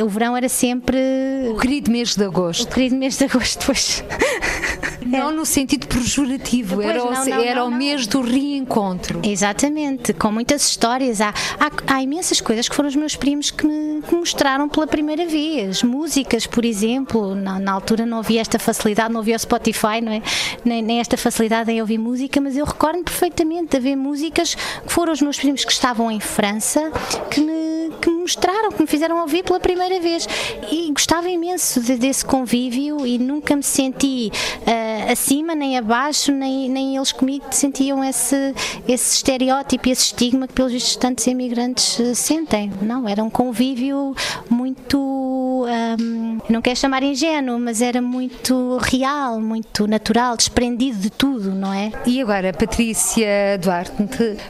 O 0.04 0.10
verão 0.10 0.36
era 0.36 0.50
sempre. 0.50 0.98
O 1.50 1.58
querido 1.58 1.92
mês 1.92 2.16
de 2.16 2.24
agosto. 2.24 2.64
O 2.64 2.68
querido 2.68 2.96
mês 2.96 3.18
de 3.18 3.26
agosto, 3.26 3.66
pois. 3.66 4.04
Não 5.06 5.32
no 5.32 5.44
sentido 5.44 5.88
pejorativo, 5.88 6.78
Depois, 6.78 6.88
era, 6.88 7.04
o, 7.04 7.12
não, 7.12 7.26
não, 7.26 7.42
era 7.42 7.60
não, 7.62 7.68
o 7.68 7.72
mês 7.72 8.06
do 8.06 8.22
reencontro. 8.22 9.22
Exatamente, 9.24 10.14
com 10.14 10.32
muitas 10.32 10.68
histórias. 10.68 11.20
Há, 11.20 11.34
há, 11.60 11.96
há 11.96 12.04
imensas 12.04 12.40
coisas 12.40 12.70
que 12.70 12.76
foram 12.76 12.90
os 12.90 12.96
meus 12.96 13.16
primos 13.16 13.50
que 13.50 13.66
me 13.66 13.90
que 14.02 14.16
mostraram 14.16 14.68
pela 14.70 14.88
primeira 14.88 15.26
vez. 15.26 15.84
Músicas, 15.84 16.46
por 16.46 16.66
exemplo, 16.66 17.36
na, 17.36 17.60
na, 17.60 17.72
altura 17.72 18.06
não 18.06 18.20
havia 18.20 18.42
esta 18.42 18.60
facilidade, 18.60 19.14
não 19.14 19.22
havia 19.22 19.36
o 19.36 19.40
Spotify, 19.40 20.02
não 20.02 20.12
é? 20.12 20.22
nem, 20.64 20.82
nem 20.82 21.00
esta 21.00 21.18
facilidade 21.18 21.72
em 21.72 21.82
ouvir 21.82 21.98
música, 21.98 22.40
mas 22.40 22.56
eu 22.56 22.66
recordo 22.66 23.04
perfeitamente 23.04 23.72
de 23.72 23.78
haver 23.78 23.96
músicas 23.96 24.56
que 24.56 24.92
foram 24.92 25.14
os 25.14 25.22
meus 25.22 25.38
primos 25.38 25.66
que 25.66 25.72
estavam 25.72 26.12
em 26.12 26.20
França 26.20 26.92
que 27.30 27.42
me, 27.42 27.92
que 28.02 28.10
me 28.10 28.19
mostraram, 28.30 28.72
que 28.72 28.82
me 28.82 28.88
fizeram 28.88 29.20
ouvir 29.22 29.44
pela 29.44 29.60
primeira 29.60 30.00
vez. 30.00 30.28
E 30.72 30.92
gostava 30.92 31.28
imenso 31.30 31.82
de, 31.82 31.98
desse 31.98 32.24
convívio 32.24 33.06
e 33.06 33.18
nunca 33.18 33.56
me 33.56 33.64
senti 33.64 34.32
uh, 34.32 35.12
acima, 35.12 35.56
nem 35.56 35.78
abaixo, 35.78 36.32
nem, 36.32 36.70
nem 36.70 36.96
eles 36.96 37.12
comigo 37.12 37.46
sentiam 37.52 38.04
esse, 38.04 38.54
esse 38.88 39.16
estereótipo, 39.16 39.90
esse 39.90 40.04
estigma 40.04 40.48
que 40.48 40.54
pelos 40.54 40.72
vistos 40.72 40.96
tantos 40.96 41.26
imigrantes 41.28 41.98
uh, 42.00 42.14
sentem. 42.14 42.72
Não, 42.82 43.08
era 43.08 43.24
um 43.24 43.30
convívio 43.30 44.16
muito, 44.50 44.98
um, 45.66 46.40
não 46.50 46.62
quero 46.62 46.78
chamar 46.78 47.04
ingênuo, 47.04 47.60
mas 47.60 47.82
era 47.82 48.02
muito 48.02 48.78
real, 48.78 49.40
muito 49.40 49.88
natural, 49.88 50.36
desprendido 50.38 51.00
de 51.00 51.10
tudo, 51.10 51.52
não 51.52 51.74
é? 51.74 51.92
E 52.06 52.22
agora, 52.22 52.54
Patrícia 52.54 53.58
Duarte, 53.62 53.94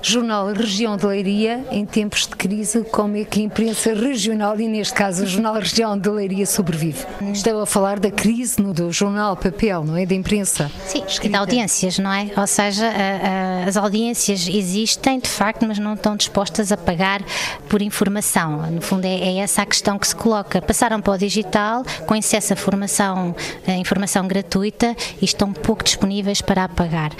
jornal 0.02 0.48
Região 0.54 0.98
de 0.98 1.06
Leiria, 1.06 1.66
em 1.72 1.86
tempos 1.86 2.28
de 2.28 2.36
crise, 2.36 2.84
como 2.92 3.18
é 3.18 3.24
que 3.24 3.40
a 3.40 3.44
imprensa 3.44 3.94
regional, 3.94 4.60
e 4.60 4.68
neste 4.68 4.94
caso 4.94 5.24
o 5.24 5.28
jornal 5.28 5.56
Região 5.56 5.98
de 5.98 6.10
Leiria, 6.10 6.46
sobrevive? 6.46 7.06
Estou 7.32 7.62
a 7.62 7.66
falar 7.66 8.00
da 8.00 8.12
crise 8.12 8.62
no, 8.62 8.74
do 8.74 8.92
jornal 8.92 9.36
papel, 9.36 9.84
não 9.84 9.98
é? 9.98 10.06
Da 10.06 10.16
imprensa. 10.16 10.72
Sim, 10.86 11.04
escrita. 11.08 11.30
de 11.30 11.36
audiências, 11.36 12.00
não 12.00 12.12
é? 12.12 12.30
Ou 12.36 12.48
seja, 12.48 12.88
a, 12.88 13.64
a, 13.64 13.68
as 13.68 13.78
audiências 13.78 14.48
existem 14.48 15.20
de 15.20 15.30
facto, 15.30 15.66
mas 15.66 15.80
não 15.80 15.94
estão 15.94 16.16
dispostas 16.16 16.72
a 16.72 16.78
pagar 16.78 17.22
por 17.68 17.82
informação. 17.82 18.70
No 18.72 18.82
fundo, 18.82 19.06
é, 19.06 19.16
é 19.16 19.38
essa 19.38 19.62
a 19.62 19.66
questão 19.66 19.98
que 19.98 20.08
se 20.08 20.16
coloca. 20.16 20.62
Passaram 20.62 20.99
para 21.02 21.14
o 21.14 21.18
digital 21.18 21.84
acesso 22.20 22.54
à 22.54 22.56
formação, 22.56 23.36
informação 23.80 24.28
gratuita 24.28 24.96
e 25.22 25.26
estão 25.26 25.52
pouco 25.54 25.84
disponíveis 25.84 26.42
para 26.42 26.66
apagar. 26.66 27.12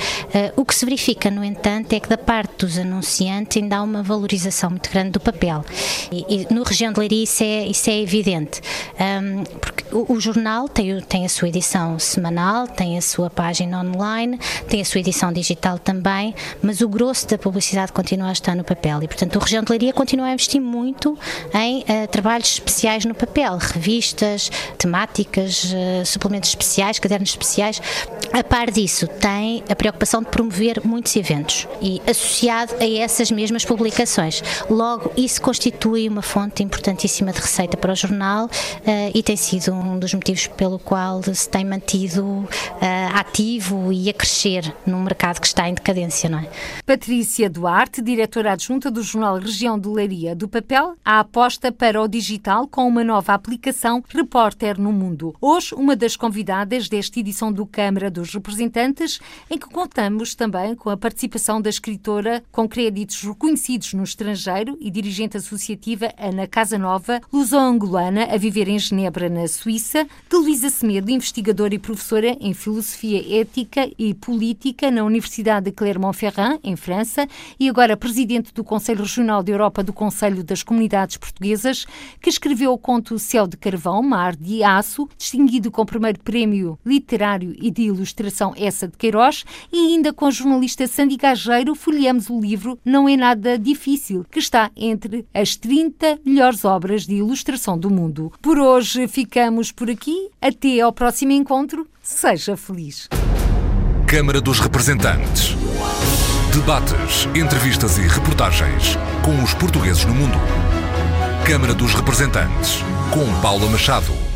O 0.56 0.66
que 0.66 0.76
se 0.76 0.86
verifica, 0.86 1.32
no 1.32 1.44
entanto, 1.44 1.94
é 1.94 2.00
que 2.00 2.10
da 2.10 2.18
parte 2.18 2.66
dos 2.66 2.78
anunciantes 2.78 3.62
ainda 3.62 3.78
há 3.78 3.82
uma 3.82 4.04
valorização 4.04 4.70
muito 4.70 4.90
grande 4.92 5.12
do 5.12 5.20
papel. 5.20 5.64
E, 6.12 6.26
e 6.28 6.54
no 6.54 6.64
região 6.64 6.92
de 6.92 7.00
Leiria 7.00 7.24
isso 7.24 7.44
é, 7.44 7.66
isso 7.66 7.90
é 7.90 8.02
evidente, 8.02 8.62
um, 9.00 9.44
porque 9.60 9.86
o, 9.92 10.14
o, 10.14 10.20
jornal 10.20 10.68
tem, 10.68 11.00
tem 11.02 11.26
a 11.26 11.30
sua 11.30 11.48
edição 11.48 11.98
semanal, 11.98 12.68
tem 12.68 12.98
a 12.98 13.02
sua 13.02 13.30
página 13.30 13.80
online, 13.82 14.38
tem 14.68 14.82
a 14.82 14.86
sua 14.86 15.00
edição 15.00 15.32
digital 15.32 15.80
também, 15.80 16.36
mas 16.62 16.82
o 16.82 16.90
grosso 16.90 17.28
da 17.28 17.38
publicidade 17.38 17.92
continua 17.92 18.30
a 18.30 18.32
estar 18.32 18.56
no 18.56 18.64
papel 18.64 19.04
e, 19.04 19.08
portanto, 19.08 19.36
o 19.36 19.40
região 19.40 19.64
de 19.64 19.72
Leiria 19.72 19.94
continua 19.94 20.28
a 20.28 20.34
investir 20.34 20.62
muito 20.62 21.18
em 21.54 21.80
uh, 21.80 22.08
trabalhos 22.12 22.50
especiais 22.54 23.06
no 23.06 23.16
papel, 23.16 23.58
revistas, 23.70 24.52
temáticas, 24.78 25.66
uh, 25.66 26.06
suplementos 26.06 26.50
especiais, 26.50 27.00
cadernos 27.00 27.30
especiais. 27.30 27.82
A 28.34 28.44
par 28.44 28.70
disso, 28.72 29.08
tem 29.08 29.64
a 29.70 29.76
preocupação 29.76 30.22
de 30.22 30.30
promover 30.30 30.82
muitos 30.84 31.16
eventos 31.16 31.68
e 31.82 32.02
associado 32.08 32.76
a 32.80 32.88
essas 32.88 33.32
mesmas 33.32 33.66
publicações. 33.66 34.44
Logo, 34.70 35.12
isso 35.18 35.42
constitui 35.42 36.08
uma 36.08 36.22
fonte 36.22 36.64
importantíssima 36.64 37.32
de 37.32 37.40
receita 37.40 37.78
para 37.78 37.94
o 37.94 37.96
jornal 37.96 38.46
uh, 38.46 39.12
e 39.14 39.24
tem 39.24 39.36
sido 39.36 39.74
um 39.74 39.98
dos 39.98 40.14
motivos 40.14 40.48
pelo 40.48 40.80
qual 40.80 41.22
se 41.24 41.50
tem 41.50 41.66
mantido 41.66 42.26
uh, 42.26 42.48
ativo 43.14 43.92
e 43.92 44.10
a 44.10 44.14
crescer 44.14 44.74
num 44.86 45.02
mercado 45.02 45.40
que 45.40 45.48
está 45.48 45.68
em 45.68 45.74
decadência, 45.74 46.30
não 46.30 46.40
é? 46.40 46.50
Patrícia 46.86 47.50
Duarte, 47.50 48.02
diretora 48.02 48.54
adjunta 48.54 48.92
do 48.92 49.02
jornal 49.02 49.38
Região 49.38 49.80
de 49.80 49.88
Leiria 49.88 50.36
do 50.36 50.48
Papel, 50.48 50.96
a 51.04 51.20
aposta 51.20 51.72
para 51.72 52.02
o 52.02 52.08
digital 52.08 52.68
com 52.68 52.88
uma 52.88 53.04
nova 53.04 53.34
aplicação 53.34 53.59
Repórter 54.08 54.80
no 54.80 54.92
Mundo. 54.92 55.36
Hoje, 55.42 55.76
uma 55.76 55.96
das 55.96 56.16
convidadas 56.16 56.88
desta 56.88 57.20
edição 57.20 57.52
do 57.52 57.66
Câmara 57.66 58.10
dos 58.10 58.34
Representantes, 58.34 59.20
em 59.50 59.58
que 59.58 59.68
contamos 59.68 60.34
também 60.34 60.76
com 60.76 60.90
a 60.90 60.98
participação 60.98 61.62
da 61.62 61.70
escritora 61.70 62.42
com 62.52 62.68
créditos 62.68 63.22
reconhecidos 63.22 63.94
no 63.94 64.04
estrangeiro 64.04 64.78
e 64.80 64.90
dirigente 64.90 65.38
associativa 65.38 66.14
Ana 66.18 66.48
Casanova, 66.48 67.20
luso-angolana, 67.32 68.26
a 68.32 68.38
viver 68.38 68.68
em 68.68 68.80
Genebra, 68.80 69.30
na 69.30 69.48
Suíça, 69.48 70.08
de 70.30 70.36
Luísa 70.38 70.70
Semedo, 70.70 71.12
investigadora 71.12 71.76
e 71.76 71.80
professora 71.80 72.38
em 72.40 72.54
Filosofia 72.54 73.42
Ética 73.42 73.90
e 73.98 74.14
Política 74.14 74.90
na 74.90 75.04
Universidade 75.04 75.66
de 75.66 75.72
Clermont-Ferrand, 75.72 76.60
em 76.64 76.76
França, 76.76 77.28
e 77.60 77.68
agora 77.68 77.98
presidente 77.98 78.54
do 78.54 78.64
Conselho 78.64 79.02
Regional 79.02 79.44
da 79.44 79.52
Europa 79.52 79.84
do 79.84 79.92
Conselho 79.92 80.44
das 80.44 80.64
Comunidades 80.64 81.18
Portuguesas, 81.18 81.86
que 82.22 82.30
escreveu 82.30 82.72
o 82.72 82.78
conto 82.78 83.20
Céu 83.20 83.49
de 83.50 83.58
Carvão, 83.58 84.02
Mar 84.02 84.36
de 84.36 84.64
Aço, 84.64 85.10
distinguido 85.18 85.72
com 85.72 85.82
o 85.82 85.86
primeiro 85.86 86.20
prémio 86.20 86.80
literário 86.86 87.56
e 87.60 87.70
de 87.70 87.84
ilustração 87.84 88.54
Essa 88.56 88.88
de 88.88 88.96
Queiroz, 88.96 89.44
e 89.72 89.94
ainda 89.94 90.14
com 90.14 90.26
a 90.26 90.32
jornalista 90.32 90.88
Sandy 90.88 91.18
Gageiro 91.18 91.76
folheamos 91.76 92.30
o 92.30 92.40
livro 92.40 92.80
Não 92.86 93.10
é 93.10 93.18
Nada 93.18 93.58
Difícil, 93.58 94.26
que 94.32 94.40
está 94.40 94.72
entre 94.76 95.26
as 95.34 95.56
30 95.56 96.20
melhores 96.26 96.64
obras 96.64 97.06
de 97.06 97.16
ilustração 97.16 97.78
do 97.78 97.90
mundo. 97.90 98.32
Por 98.42 98.60
hoje 98.60 99.08
ficamos 99.08 99.72
por 99.72 99.90
aqui. 99.90 100.30
Até 100.42 100.80
ao 100.80 100.94
próximo 100.94 101.32
encontro. 101.32 101.88
Seja 102.02 102.56
feliz. 102.56 103.10
Câmara 104.08 104.42
dos 104.42 104.60
Representantes. 104.60 105.56
Debates, 106.54 107.28
entrevistas 107.36 107.98
e 107.98 108.02
reportagens 108.02 108.98
com 109.24 109.44
os 109.44 109.54
portugueses 109.54 110.04
no 110.06 110.16
mundo. 110.16 110.38
Câmara 111.46 111.74
dos 111.74 111.94
Representantes, 111.94 112.84
com 113.10 113.42
Paula 113.42 113.68
Machado. 113.70 114.29